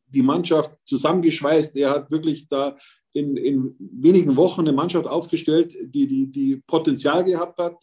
die 0.07 0.21
Mannschaft 0.21 0.71
zusammengeschweißt. 0.85 1.75
Er 1.75 1.89
hat 1.89 2.11
wirklich 2.11 2.47
da 2.47 2.77
in, 3.11 3.35
in 3.35 3.75
wenigen 3.79 4.37
Wochen 4.37 4.61
eine 4.61 4.73
Mannschaft 4.73 5.07
aufgestellt, 5.07 5.75
die, 5.81 6.07
die, 6.07 6.27
die 6.27 6.57
Potenzial 6.67 7.23
gehabt 7.23 7.59
hat 7.59 7.77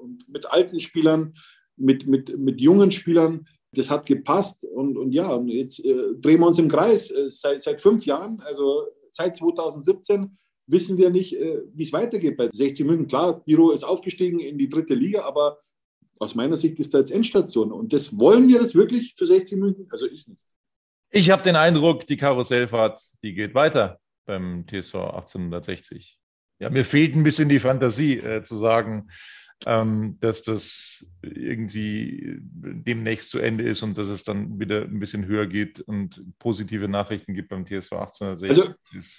und 0.00 0.28
mit 0.28 0.46
alten 0.46 0.78
Spielern, 0.78 1.34
mit, 1.76 2.06
mit, 2.06 2.38
mit 2.38 2.60
jungen 2.60 2.92
Spielern. 2.92 3.46
Das 3.72 3.90
hat 3.90 4.06
gepasst 4.06 4.64
und, 4.64 4.96
und 4.96 5.12
ja, 5.12 5.28
und 5.34 5.48
jetzt 5.48 5.82
drehen 5.82 6.40
wir 6.40 6.46
uns 6.46 6.58
im 6.58 6.68
Kreis 6.68 7.12
seit, 7.28 7.62
seit 7.62 7.82
fünf 7.82 8.06
Jahren. 8.06 8.40
Also 8.46 8.86
seit 9.16 9.36
2017 9.36 10.38
wissen 10.66 10.98
wir 10.98 11.10
nicht, 11.10 11.34
äh, 11.34 11.62
wie 11.74 11.82
es 11.82 11.92
weitergeht 11.92 12.36
bei 12.36 12.48
60 12.50 12.86
München. 12.86 13.08
Klar, 13.08 13.44
Biro 13.44 13.70
ist 13.72 13.84
aufgestiegen 13.84 14.40
in 14.40 14.58
die 14.58 14.68
dritte 14.68 14.94
Liga, 14.94 15.22
aber 15.22 15.58
aus 16.18 16.34
meiner 16.34 16.56
Sicht 16.56 16.78
ist 16.80 16.94
da 16.94 16.98
jetzt 16.98 17.10
Endstation. 17.10 17.72
Und 17.72 17.92
das 17.92 18.18
wollen 18.18 18.48
wir 18.48 18.58
das 18.58 18.74
wirklich 18.74 19.14
für 19.16 19.26
60 19.26 19.58
München? 19.58 19.86
Also 19.90 20.06
ich 20.06 20.26
nicht. 20.26 20.40
Ich 21.10 21.30
habe 21.30 21.42
den 21.42 21.56
Eindruck, 21.56 22.06
die 22.06 22.16
Karussellfahrt, 22.16 23.00
die 23.22 23.34
geht 23.34 23.54
weiter 23.54 24.00
beim 24.26 24.66
TSV 24.66 24.94
1860. 24.94 26.18
Ja, 26.58 26.70
mir 26.70 26.84
fehlt 26.84 27.14
ein 27.14 27.22
bisschen 27.22 27.48
die 27.48 27.60
Fantasie 27.60 28.18
äh, 28.18 28.42
zu 28.42 28.56
sagen, 28.56 29.08
ähm, 29.64 30.18
dass 30.20 30.42
das 30.42 31.06
irgendwie 31.22 32.36
demnächst 32.42 33.30
zu 33.30 33.38
Ende 33.38 33.64
ist 33.64 33.82
und 33.82 33.96
dass 33.96 34.08
es 34.08 34.22
dann 34.22 34.60
wieder 34.60 34.82
ein 34.82 35.00
bisschen 35.00 35.26
höher 35.26 35.46
geht 35.46 35.80
und 35.80 36.22
positive 36.38 36.88
Nachrichten 36.88 37.32
gibt 37.32 37.48
beim 37.48 37.64
TSV 37.64 37.92
1860. 37.92 38.48
Also 38.48 38.74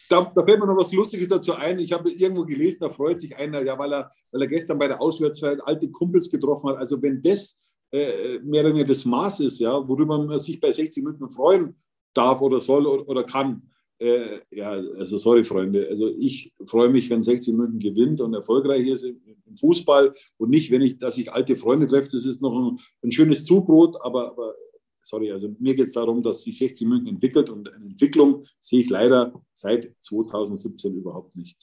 da, 0.10 0.32
da, 0.36 0.46
fällt 0.46 0.60
mir 0.60 0.68
noch 0.68 0.78
was 0.78 0.94
Lustiges 0.94 1.30
dazu 1.30 1.56
ein. 1.56 1.80
Ich 1.80 1.92
habe 1.92 2.12
irgendwo 2.12 2.46
gelesen, 2.46 2.78
da 2.82 2.90
freut 2.90 3.20
sich 3.20 3.36
einer, 3.36 3.64
ja, 3.64 3.80
weil 3.80 3.94
er, 3.94 4.12
weil 4.32 4.44
er 4.44 4.48
gestern 4.48 4.78
bei 4.78 4.88
der 4.88 5.02
Auswärtsfahrt 5.02 5.62
alte 5.66 5.90
Kumpels 5.90 6.30
getroffen 6.30 6.70
hat. 6.70 6.78
Also 6.78 7.02
wenn 7.02 7.22
das 7.22 7.58
äh, 7.92 8.40
mehr 8.40 8.62
oder 8.62 8.70
weniger 8.70 8.88
das 8.88 9.06
Maß 9.06 9.40
ist, 9.40 9.60
ja, 9.60 9.88
worüber 9.88 10.24
man 10.24 10.38
sich 10.40 10.60
bei 10.60 10.72
60 10.72 11.04
Minuten 11.04 11.30
freuen 11.30 11.76
darf 12.14 12.42
oder 12.42 12.62
soll 12.62 12.86
oder, 12.86 13.08
oder 13.08 13.24
kann, 13.24 13.72
äh, 14.00 14.39
ja, 14.52 14.72
also 14.72 15.18
sorry, 15.18 15.43
Freunde. 15.43 15.88
Also 15.89 16.10
ich 16.10 16.54
freue 16.66 16.89
mich, 16.89 17.10
wenn 17.10 17.24
60 17.24 17.56
München 17.56 17.80
gewinnt 17.80 18.22
und 18.22 18.34
erfolgreich 18.34 18.86
ist 18.88 19.04
im, 19.04 19.20
Fußball 19.60 20.14
und 20.38 20.50
nicht, 20.52 20.70
wenn 20.70 20.84
ich, 20.84 20.98
dass 20.98 21.18
ich 21.18 21.32
alte 21.32 21.56
Freunde 21.56 21.88
treffe. 21.88 22.10
Das 22.12 22.26
ist 22.26 22.41
noch 22.43 22.54
ein, 22.54 22.78
ein 23.02 23.12
schönes 23.12 23.43
Zubrot, 23.43 23.95
aber, 24.02 24.32
aber 24.32 24.54
sorry, 25.02 25.32
also 25.32 25.50
mir 25.60 25.74
geht 25.74 25.88
es 25.88 25.93
darum, 25.93 26.22
dass 26.22 26.43
sich 26.43 26.58
60 26.60 26.88
München 26.88 27.16
entwickelt 27.16 27.50
und 27.50 27.74
eine 27.74 27.86
Entwicklung 27.86 28.45
sehe 28.60 28.82
ich 28.82 28.89
leider 28.89 29.34
seit 29.52 29.91
2017 30.02 30.93
überhaupt 30.93 31.36
nicht. 31.36 31.58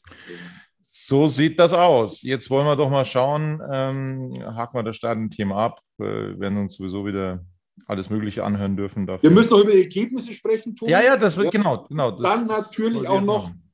So 0.87 1.28
sieht 1.28 1.59
das 1.61 1.72
aus. 1.72 2.22
Jetzt 2.22 2.51
wollen 2.51 2.66
wir 2.66 2.76
doch 2.76 2.91
mal 2.91 3.05
schauen, 3.05 3.61
ähm, 3.70 4.43
haken 4.45 4.78
wir 4.78 4.82
das 4.82 4.97
Staatenthema 4.97 5.66
ab. 5.66 5.80
Wir 5.99 6.39
werden 6.41 6.59
uns 6.59 6.74
sowieso 6.74 7.07
wieder 7.07 7.45
alles 7.87 8.11
Mögliche 8.11 8.45
anhören 8.45 8.77
dürfen. 8.77 9.07
Dafür. 9.07 9.29
Wir 9.29 9.35
müssen 9.35 9.51
noch 9.51 9.61
über 9.64 9.75
Ergebnisse 9.75 10.33
sprechen, 10.33 10.75
Tobi. 10.75 10.93
Ja, 10.93 11.03
ja, 11.03 11.16
das 11.16 11.37
wird 11.37 11.47
ja. 11.47 11.51
genau. 11.51 11.85
genau 11.89 12.12
das 12.12 12.22
Dann 12.22 12.47
natürlich 12.47 13.07
auch 13.09 13.20
noch 13.20 13.49
machen. 13.49 13.72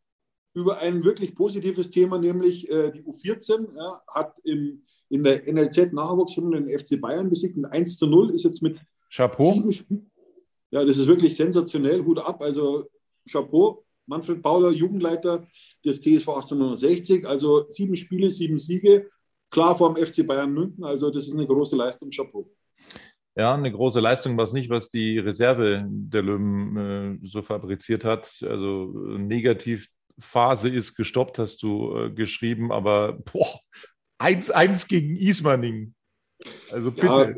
über 0.54 0.78
ein 0.78 1.04
wirklich 1.04 1.34
positives 1.34 1.90
Thema, 1.90 2.18
nämlich 2.18 2.68
äh, 2.70 2.90
die 2.90 3.02
U14 3.02 3.76
ja, 3.76 4.00
hat 4.08 4.34
im, 4.44 4.82
in 5.08 5.22
der 5.22 5.46
NLZ-Nachwuchsrunde 5.52 6.62
den 6.62 6.78
FC 6.78 7.00
Bayern 7.00 7.28
besiegt. 7.28 7.56
Ein 7.56 7.66
1 7.66 7.98
zu 7.98 8.06
0 8.06 8.34
ist 8.34 8.44
jetzt 8.44 8.62
mit 8.62 8.80
Chapeau. 9.12 9.52
sieben 9.52 9.72
Spielen. 9.72 10.10
Ja, 10.70 10.84
das 10.84 10.96
ist 10.96 11.06
wirklich 11.06 11.36
sensationell. 11.36 12.04
Hut 12.04 12.18
ab. 12.18 12.42
Also 12.42 12.88
Chapeau. 13.28 13.84
Manfred 14.06 14.42
Bauler, 14.42 14.70
Jugendleiter 14.70 15.46
des 15.84 16.00
TSV 16.00 16.28
1860. 16.28 17.26
Also 17.26 17.66
sieben 17.68 17.94
Spiele, 17.94 18.28
sieben 18.28 18.58
Siege. 18.58 19.08
Klar 19.50 19.76
vor 19.76 19.94
dem 19.94 20.04
FC 20.04 20.26
Bayern 20.26 20.52
München. 20.52 20.82
Also 20.82 21.10
das 21.10 21.28
ist 21.28 21.34
eine 21.34 21.46
große 21.46 21.76
Leistung. 21.76 22.10
Chapeau. 22.10 22.50
Ja, 23.36 23.54
eine 23.54 23.70
große 23.70 24.00
Leistung 24.00 24.36
war 24.36 24.44
es 24.44 24.52
nicht, 24.52 24.70
was 24.70 24.90
die 24.90 25.18
Reserve 25.18 25.86
der 25.88 26.22
Löwen 26.22 26.76
äh, 27.22 27.26
so 27.26 27.42
fabriziert 27.42 28.04
hat. 28.04 28.30
Also 28.42 28.86
Negativphase 29.18 30.68
ist 30.68 30.96
gestoppt, 30.96 31.38
hast 31.38 31.62
du 31.62 31.96
äh, 31.96 32.10
geschrieben, 32.10 32.72
aber 32.72 33.18
1-1 34.18 34.88
gegen 34.88 35.16
Ismaning. 35.16 35.94
Also 36.70 36.90
bitte. 36.90 37.06
Ja, 37.06 37.32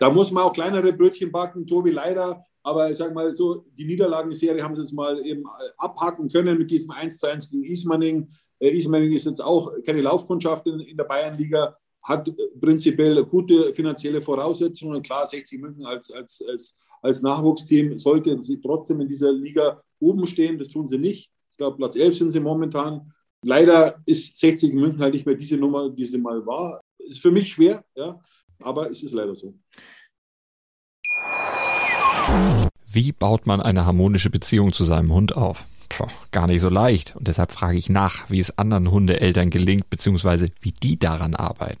da 0.00 0.10
muss 0.10 0.32
man 0.32 0.42
auch 0.42 0.52
kleinere 0.52 0.92
Brötchen 0.92 1.30
backen, 1.30 1.66
Tobi, 1.66 1.90
leider. 1.90 2.44
Aber 2.62 2.90
ich 2.90 2.96
sage 2.96 3.14
mal 3.14 3.34
so, 3.34 3.66
die 3.76 3.84
Niederlagenserie 3.84 4.62
haben 4.62 4.74
sie 4.74 4.82
jetzt 4.82 4.92
mal 4.92 5.24
eben 5.24 5.42
äh, 5.42 5.70
abhaken 5.76 6.30
können 6.30 6.58
mit 6.58 6.70
diesem 6.70 6.90
1 6.90 7.22
1 7.22 7.50
gegen 7.50 7.62
Ismaning. 7.62 8.30
Äh, 8.58 8.70
Ismaning 8.70 9.12
ist 9.12 9.26
jetzt 9.26 9.42
auch 9.42 9.70
keine 9.86 10.00
Laufkundschaft 10.00 10.66
in, 10.66 10.80
in 10.80 10.96
der 10.96 11.04
Bayernliga 11.04 11.76
hat 12.04 12.30
prinzipiell 12.60 13.24
gute 13.24 13.72
finanzielle 13.72 14.20
Voraussetzungen. 14.20 15.02
Klar, 15.02 15.26
60 15.26 15.60
München 15.60 15.86
als, 15.86 16.10
als, 16.10 16.44
als, 16.46 16.76
als 17.00 17.22
Nachwuchsteam 17.22 17.98
sollte 17.98 18.40
sie 18.42 18.60
trotzdem 18.60 19.00
in 19.00 19.08
dieser 19.08 19.32
Liga 19.32 19.82
oben 20.00 20.26
stehen. 20.26 20.58
Das 20.58 20.68
tun 20.68 20.86
sie 20.86 20.98
nicht. 20.98 21.30
Ich 21.52 21.56
glaube, 21.56 21.78
Platz 21.78 21.96
11 21.96 22.18
sind 22.18 22.30
sie 22.30 22.40
momentan. 22.40 23.12
Leider 23.42 24.02
ist 24.06 24.36
60 24.38 24.74
München 24.74 25.00
halt 25.00 25.14
nicht 25.14 25.26
mehr 25.26 25.34
diese 25.34 25.56
Nummer, 25.56 25.88
die 25.88 26.04
sie 26.04 26.18
mal 26.18 26.44
war. 26.46 26.80
Ist 26.98 27.20
für 27.20 27.30
mich 27.30 27.48
schwer, 27.48 27.84
ja, 27.96 28.20
aber 28.60 28.90
es 28.90 29.02
ist 29.02 29.12
leider 29.12 29.34
so. 29.34 29.54
Wie 32.86 33.12
baut 33.12 33.46
man 33.46 33.60
eine 33.60 33.86
harmonische 33.86 34.30
Beziehung 34.30 34.72
zu 34.72 34.84
seinem 34.84 35.12
Hund 35.12 35.36
auf? 35.36 35.66
Puh, 35.88 36.06
gar 36.30 36.46
nicht 36.46 36.60
so 36.60 36.68
leicht. 36.68 37.14
Und 37.16 37.28
deshalb 37.28 37.52
frage 37.52 37.76
ich 37.76 37.88
nach, 37.88 38.30
wie 38.30 38.40
es 38.40 38.58
anderen 38.58 38.90
Hundeeltern 38.90 39.50
gelingt, 39.50 39.90
beziehungsweise 39.90 40.48
wie 40.60 40.72
die 40.72 40.98
daran 40.98 41.34
arbeiten. 41.34 41.80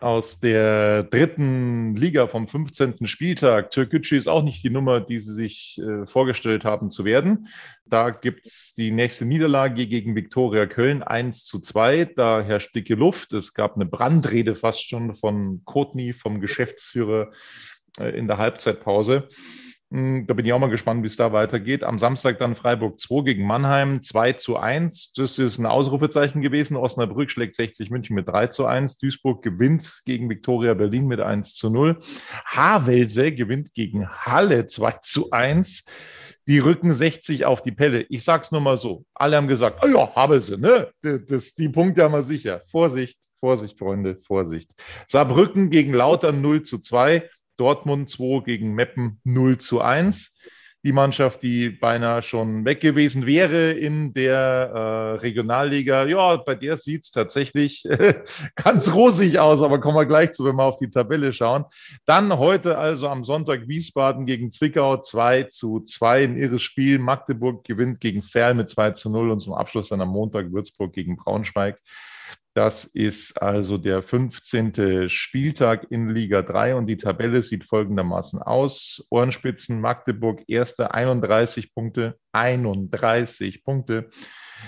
aus 0.00 0.40
der 0.40 1.02
dritten 1.04 1.96
Liga 1.96 2.26
vom 2.28 2.46
15. 2.46 3.06
Spieltag. 3.06 3.70
Türkgücü 3.70 4.16
ist 4.16 4.28
auch 4.28 4.42
nicht 4.42 4.62
die 4.62 4.70
Nummer, 4.70 5.00
die 5.00 5.18
sie 5.18 5.34
sich 5.34 5.80
äh, 5.80 6.06
vorgestellt 6.06 6.64
haben 6.64 6.90
zu 6.90 7.04
werden. 7.04 7.48
Da 7.84 8.10
gibt 8.10 8.46
es 8.46 8.74
die 8.76 8.90
nächste 8.90 9.24
Niederlage 9.24 9.86
gegen 9.86 10.14
Viktoria 10.14 10.66
Köln 10.66 11.02
1 11.02 11.44
zu 11.44 11.60
2. 11.60 12.12
Da 12.16 12.42
herrscht 12.42 12.74
dicke 12.74 12.94
Luft. 12.94 13.32
Es 13.32 13.54
gab 13.54 13.74
eine 13.74 13.86
Brandrede 13.86 14.54
fast 14.54 14.88
schon 14.88 15.14
von 15.14 15.62
Kotny, 15.64 16.12
vom 16.12 16.40
Geschäftsführer 16.40 17.30
äh, 17.98 18.16
in 18.16 18.28
der 18.28 18.38
Halbzeitpause. 18.38 19.28
Hm, 19.90 20.26
da 20.26 20.34
bin 20.34 20.44
ich 20.44 20.52
auch 20.52 20.58
mal 20.58 20.68
gespannt, 20.68 21.02
wie 21.02 21.06
es 21.06 21.16
da 21.16 21.32
weitergeht. 21.32 21.82
Am 21.82 21.98
Samstag 21.98 22.38
dann 22.38 22.56
Freiburg 22.56 23.00
2 23.00 23.22
gegen 23.22 23.46
Mannheim 23.46 24.02
2 24.02 24.34
zu 24.34 24.58
1. 24.58 25.12
Das 25.12 25.38
ist 25.38 25.58
ein 25.58 25.64
Ausrufezeichen 25.64 26.42
gewesen. 26.42 26.76
Osnabrück 26.76 27.30
schlägt 27.30 27.54
60 27.54 27.90
München 27.90 28.14
mit 28.14 28.28
3 28.28 28.48
zu 28.48 28.66
1. 28.66 28.98
Duisburg 28.98 29.42
gewinnt 29.42 30.02
gegen 30.04 30.28
Viktoria 30.28 30.74
Berlin 30.74 31.06
mit 31.06 31.20
1 31.20 31.54
zu 31.54 31.70
0. 31.70 31.98
Havelse 32.44 33.32
gewinnt 33.32 33.72
gegen 33.72 34.06
Halle 34.08 34.66
2 34.66 34.98
zu 35.02 35.30
1. 35.30 35.84
Die 36.46 36.58
rücken 36.58 36.92
60 36.92 37.46
auf 37.46 37.62
die 37.62 37.72
Pelle. 37.72 38.02
Ich 38.10 38.24
sag's 38.24 38.50
nur 38.50 38.60
mal 38.60 38.76
so. 38.76 39.04
Alle 39.14 39.36
haben 39.36 39.48
gesagt, 39.48 39.82
oh 39.82 39.88
ja, 39.88 40.14
Havelse, 40.14 40.58
ne? 40.58 40.90
Das, 41.00 41.20
das, 41.26 41.54
die 41.54 41.68
Punkte 41.70 42.04
haben 42.04 42.12
wir 42.12 42.22
sicher. 42.22 42.62
Vorsicht, 42.70 43.18
Vorsicht, 43.40 43.78
Freunde, 43.78 44.16
Vorsicht. 44.16 44.72
Saarbrücken 45.06 45.70
gegen 45.70 45.94
Lautern 45.94 46.42
0 46.42 46.62
zu 46.62 46.78
2. 46.78 47.28
Dortmund 47.58 48.08
2 48.08 48.44
gegen 48.44 48.74
Meppen 48.74 49.20
0 49.24 49.58
zu 49.58 49.80
1. 49.82 50.34
Die 50.84 50.92
Mannschaft, 50.92 51.42
die 51.42 51.70
beinahe 51.70 52.22
schon 52.22 52.64
weg 52.64 52.80
gewesen 52.80 53.26
wäre 53.26 53.72
in 53.72 54.12
der 54.12 54.38
äh, 54.38 55.18
Regionalliga, 55.18 56.06
ja, 56.06 56.36
bei 56.36 56.54
der 56.54 56.76
sieht 56.76 57.02
es 57.02 57.10
tatsächlich 57.10 57.82
ganz 58.54 58.94
rosig 58.94 59.40
aus, 59.40 59.60
aber 59.60 59.80
kommen 59.80 59.96
wir 59.96 60.06
gleich 60.06 60.30
zu, 60.30 60.44
wenn 60.44 60.54
wir 60.54 60.62
auf 60.62 60.78
die 60.78 60.88
Tabelle 60.88 61.32
schauen. 61.32 61.64
Dann 62.06 62.38
heute 62.38 62.78
also 62.78 63.08
am 63.08 63.24
Sonntag 63.24 63.66
Wiesbaden 63.66 64.24
gegen 64.24 64.52
Zwickau 64.52 64.98
2 64.98 65.44
zu 65.44 65.80
2, 65.80 66.24
ein 66.24 66.36
irres 66.36 66.62
Spiel. 66.62 67.00
Magdeburg 67.00 67.64
gewinnt 67.64 68.00
gegen 68.00 68.22
Ferl 68.22 68.54
mit 68.54 68.70
2 68.70 68.92
zu 68.92 69.10
0 69.10 69.32
und 69.32 69.40
zum 69.40 69.54
Abschluss 69.54 69.88
dann 69.88 70.00
am 70.00 70.10
Montag 70.10 70.52
Würzburg 70.52 70.92
gegen 70.92 71.16
Braunschweig 71.16 71.80
das 72.58 72.82
ist 72.86 73.40
also 73.40 73.78
der 73.78 74.02
15. 74.02 75.08
Spieltag 75.08 75.86
in 75.90 76.10
Liga 76.10 76.42
3 76.42 76.74
und 76.74 76.88
die 76.88 76.96
Tabelle 76.96 77.40
sieht 77.40 77.62
folgendermaßen 77.62 78.42
aus. 78.42 79.06
Ohrenspitzen 79.10 79.80
Magdeburg, 79.80 80.42
erster 80.48 80.92
31 80.92 81.72
Punkte, 81.72 82.18
31 82.32 83.62
Punkte. 83.62 84.10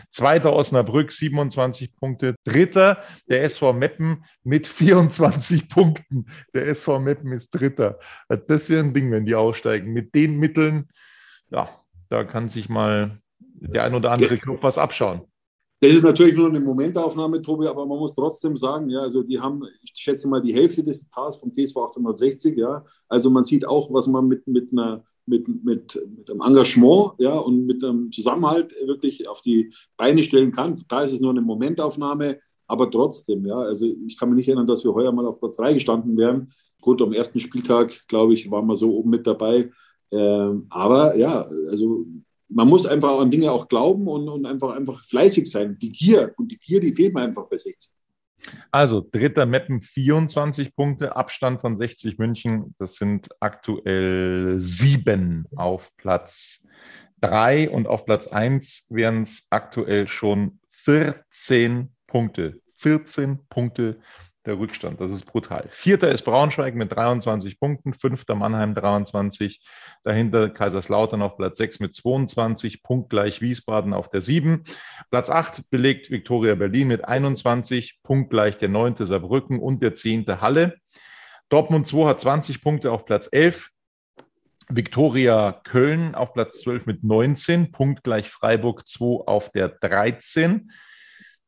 Zweiter 0.09 0.53
Osnabrück 0.53 1.11
27 1.11 1.97
Punkte. 1.97 2.37
Dritter 2.45 3.03
der 3.29 3.43
SV 3.43 3.73
Meppen 3.73 4.25
mit 4.45 4.69
24 4.69 5.69
Punkten. 5.69 6.27
Der 6.55 6.69
SV 6.69 7.01
Meppen 7.01 7.33
ist 7.33 7.51
Dritter. 7.51 7.99
Das 8.47 8.69
wäre 8.69 8.85
ein 8.85 8.95
Ding, 8.95 9.11
wenn 9.11 9.27
die 9.27 9.35
aussteigen. 9.35 9.93
Mit 9.93 10.15
den 10.15 10.39
Mitteln, 10.39 10.91
ja, 11.51 11.69
da 12.09 12.23
kann 12.23 12.51
sich 12.51 12.69
mal 12.69 13.19
der 13.41 13.83
ein 13.83 13.95
oder 13.95 14.13
andere 14.13 14.39
Club 14.39 14.63
was 14.63 14.79
abschauen. 14.79 15.23
Das 15.83 15.93
ist 15.93 16.03
natürlich 16.03 16.37
nur 16.37 16.49
eine 16.49 16.61
Momentaufnahme, 16.61 17.41
Tobi, 17.41 17.67
aber 17.67 17.87
man 17.87 17.99
muss 17.99 18.15
trotzdem 18.15 18.55
sagen, 18.55 18.91
ja, 18.91 19.01
also 19.01 19.23
die 19.23 19.41
haben, 19.41 19.63
ich 19.83 19.93
schätze 19.95 20.29
mal, 20.29 20.43
die 20.43 20.53
Hälfte 20.53 20.85
des 20.85 21.09
Tages 21.09 21.37
vom 21.37 21.51
TSV 21.51 21.77
1860, 21.77 22.57
ja. 22.57 22.85
Also 23.09 23.31
man 23.31 23.45
sieht 23.45 23.67
auch, 23.67 23.91
was 23.91 24.07
man 24.07 24.29
mit, 24.29 24.47
mit 24.47 24.73
einer 24.73 25.05
mit, 25.27 25.49
mit, 25.49 25.65
mit 25.65 26.31
einem 26.31 26.41
Engagement 26.43 27.13
ja, 27.19 27.33
und 27.35 27.65
mit 27.67 27.83
einem 27.83 28.13
Zusammenhalt 28.13 28.75
wirklich 28.85 29.29
auf 29.29 29.41
die 29.41 29.73
Beine 29.97 30.23
stellen 30.23 30.53
kann. 30.53 30.79
Da 30.89 31.03
ist 31.03 31.13
es 31.13 31.21
nur 31.21 31.31
eine 31.31 31.41
Momentaufnahme, 31.41 32.41
aber 32.67 32.91
trotzdem, 32.91 33.47
ja, 33.47 33.59
also 33.59 33.87
ich 34.07 34.19
kann 34.19 34.29
mich 34.29 34.37
nicht 34.37 34.49
erinnern, 34.49 34.67
dass 34.67 34.85
wir 34.85 34.93
heuer 34.93 35.13
mal 35.13 35.27
auf 35.27 35.41
Platz 35.41 35.57
3 35.57 35.75
gestanden 35.75 36.17
wären. 36.17 36.53
Gut, 36.81 37.01
am 37.01 37.13
ersten 37.13 37.41
Spieltag, 37.41 38.07
glaube 38.09 38.35
ich, 38.35 38.51
waren 38.51 38.67
wir 38.67 38.77
so 38.77 38.95
oben 38.95 39.11
mit 39.11 39.27
dabei. 39.27 39.71
Ähm, 40.11 40.67
aber 40.69 41.17
ja, 41.17 41.43
also 41.71 42.07
man 42.51 42.69
muss 42.69 42.87
einfach 42.87 43.21
an 43.21 43.31
Dinge 43.31 43.51
auch 43.51 43.69
glauben 43.69 44.07
und, 44.09 44.29
und 44.29 44.47
einfach, 44.47 44.77
einfach 44.77 45.05
fleißig 45.05 45.51
sein. 45.51 45.79
Die 45.79 45.93
Gier 45.93 46.35
und 46.37 46.51
die 46.51 46.59
Gier, 46.59 46.81
die 46.81 46.93
fehlt 46.93 47.15
mir 47.15 47.23
einfach 47.23 47.49
bei 47.49 47.57
60. 47.57 47.91
Also 48.71 49.07
dritter 49.13 49.47
Meppen 49.47 49.83
24 49.83 50.75
Punkte, 50.75 51.15
Abstand 51.15 51.61
von 51.61 51.77
60 51.77 52.19
München. 52.19 52.75
Das 52.79 52.95
sind 52.95 53.29
aktuell 53.41 54.59
sieben 54.59 55.47
auf 55.57 55.95
Platz 55.97 56.65
drei 57.21 57.69
und 57.69 57.87
auf 57.87 58.05
Platz 58.07 58.27
eins 58.27 58.87
wären 58.89 59.23
es 59.23 59.47
aktuell 59.51 60.09
schon 60.09 60.59
14 60.71 61.95
Punkte. 62.07 62.61
14 62.77 63.41
Punkte 63.49 64.01
der 64.47 64.59
Rückstand. 64.59 65.01
Das 65.01 65.11
ist 65.11 65.27
brutal. 65.27 65.69
Vierter 65.71 66.11
ist 66.11 66.23
Braunschweig 66.23 66.75
mit 66.75 66.93
23 66.93 67.61
Punkten, 67.61 67.95
fünfter 67.95 68.35
Mannheim 68.35 68.75
23, 68.75 69.61
dahinter 70.03 70.49
Kaiserslautern 70.49 71.23
auf 71.23 71.37
Platz 71.37 71.59
6 71.59 71.81
mit 71.81 71.95
22, 71.95 72.83
punktgleich 72.83 73.41
Wiesbaden 73.41 73.93
auf 73.93 74.09
der 74.09 74.23
7. 74.23 74.65
Platz 75.11 75.29
8 75.29 75.69
belegt 75.71 76.11
Viktoria 76.11 76.55
Berlin 76.55 76.89
mit 76.89 77.05
21, 77.05 78.01
punktgleich 78.03 78.57
der 78.57 78.71
9. 78.71 78.97
Saarbrücken 78.97 79.59
und 79.59 79.83
der 79.83 79.95
10. 79.95 80.27
Halle. 80.41 80.77
Dortmund 81.51 81.87
2 81.87 82.07
hat 82.07 82.21
20 82.21 82.63
Punkte 82.63 82.93
auf 82.93 83.05
Platz 83.05 83.29
11. 83.31 83.71
Viktoria 84.69 85.61
Köln 85.65 86.15
auf 86.15 86.33
Platz 86.33 86.61
12 86.61 86.87
mit 86.87 87.05
19, 87.05 87.73
punktgleich 87.73 88.31
Freiburg 88.31 88.87
2 88.87 89.27
auf 89.27 89.51
der 89.51 89.69
13. 89.69 90.71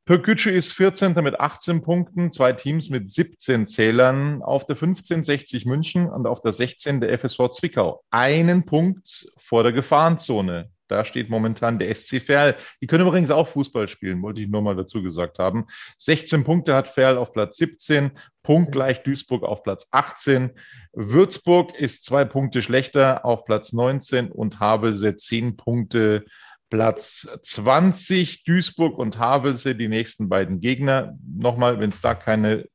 Pökücü 0.05 0.51
ist 0.51 0.73
14. 0.73 1.15
mit 1.23 1.39
18 1.39 1.81
Punkten, 1.81 2.33
zwei 2.33 2.53
Teams 2.53 2.91
mit 2.91 3.09
17 3.09 3.67
Zählern. 3.67 4.43
Auf 4.43 4.67
der 4.67 4.75
15 4.75 5.23
60 5.23 5.65
München 5.65 6.11
und 6.11 6.27
auf 6.27 6.43
der 6.43 6.53
16 6.53 7.01
der 7.01 7.17
FSV 7.17 7.51
Zwickau. 7.51 8.03
Einen 8.11 8.65
Punkt 8.65 9.29
vor 9.39 9.63
der 9.63 9.71
Gefahrenzone. 9.71 10.71
Da 10.89 11.05
steht 11.05 11.31
momentan 11.31 11.79
der 11.79 11.95
SC 11.95 12.21
Verl. 12.21 12.57
Die 12.81 12.89
können 12.89 13.07
übrigens 13.07 13.31
auch 13.31 13.47
Fußball 13.47 13.87
spielen, 13.87 14.21
wollte 14.23 14.41
ich 14.41 14.49
nur 14.49 14.61
mal 14.61 14.75
dazu 14.75 15.05
gesagt 15.05 15.39
haben. 15.39 15.67
16 15.99 16.43
Punkte 16.43 16.75
hat 16.75 16.89
Verl 16.89 17.17
auf 17.17 17.33
Platz 17.33 17.57
17, 17.59 18.11
punktgleich 18.43 19.05
Duisburg 19.05 19.45
auf 19.45 19.63
Platz 19.63 19.87
18. 19.93 20.51
Würzburg 20.93 21.75
ist 21.77 22.05
zwei 22.05 22.25
Punkte 22.25 22.61
schlechter 22.61 23.25
auf 23.25 23.45
Platz 23.45 23.73
19 23.73 24.33
und 24.33 24.59
Havelse 24.59 25.17
10 25.17 25.57
Punkte 25.57 26.25
Platz 26.73 27.29
20 27.43 28.45
Duisburg 28.45 28.97
und 28.97 29.19
Havelse, 29.19 29.75
die 29.75 29.89
nächsten 29.89 30.31
beiden 30.31 30.59
Gegner. 30.63 31.19
Nochmal, 31.23 31.79
wenn 31.81 31.91
es 31.91 32.01
da 32.01 32.15
keine 32.15 32.67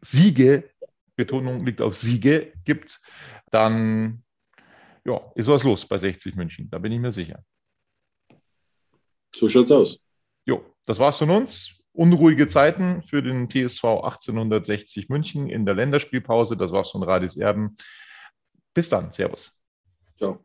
Siege, 0.00 0.70
Betonung 1.16 1.66
liegt 1.66 1.80
auf 1.80 1.98
Siege, 1.98 2.52
gibt, 2.64 3.00
dann 3.50 4.22
ja, 5.04 5.20
ist 5.34 5.48
was 5.48 5.64
los 5.64 5.84
bei 5.84 5.98
60 5.98 6.36
München. 6.36 6.70
Da 6.70 6.78
bin 6.78 6.92
ich 6.92 7.00
mir 7.00 7.10
sicher. 7.10 7.44
So 9.34 9.48
schaut's 9.48 9.72
aus. 9.72 9.98
Jo, 10.46 10.64
das 10.86 11.00
war's 11.00 11.18
von 11.18 11.30
uns. 11.30 11.82
Unruhige 11.92 12.46
Zeiten 12.46 13.02
für 13.02 13.24
den 13.24 13.50
TSV 13.50 13.84
1860 13.84 15.08
München 15.08 15.48
in 15.48 15.66
der 15.66 15.74
Länderspielpause. 15.74 16.56
Das 16.56 16.70
war's 16.70 16.90
von 16.90 17.02
Radis 17.02 17.36
Erben. 17.36 17.76
Bis 18.72 18.88
dann. 18.88 19.10
Servus. 19.10 19.52
Ciao. 20.16 20.44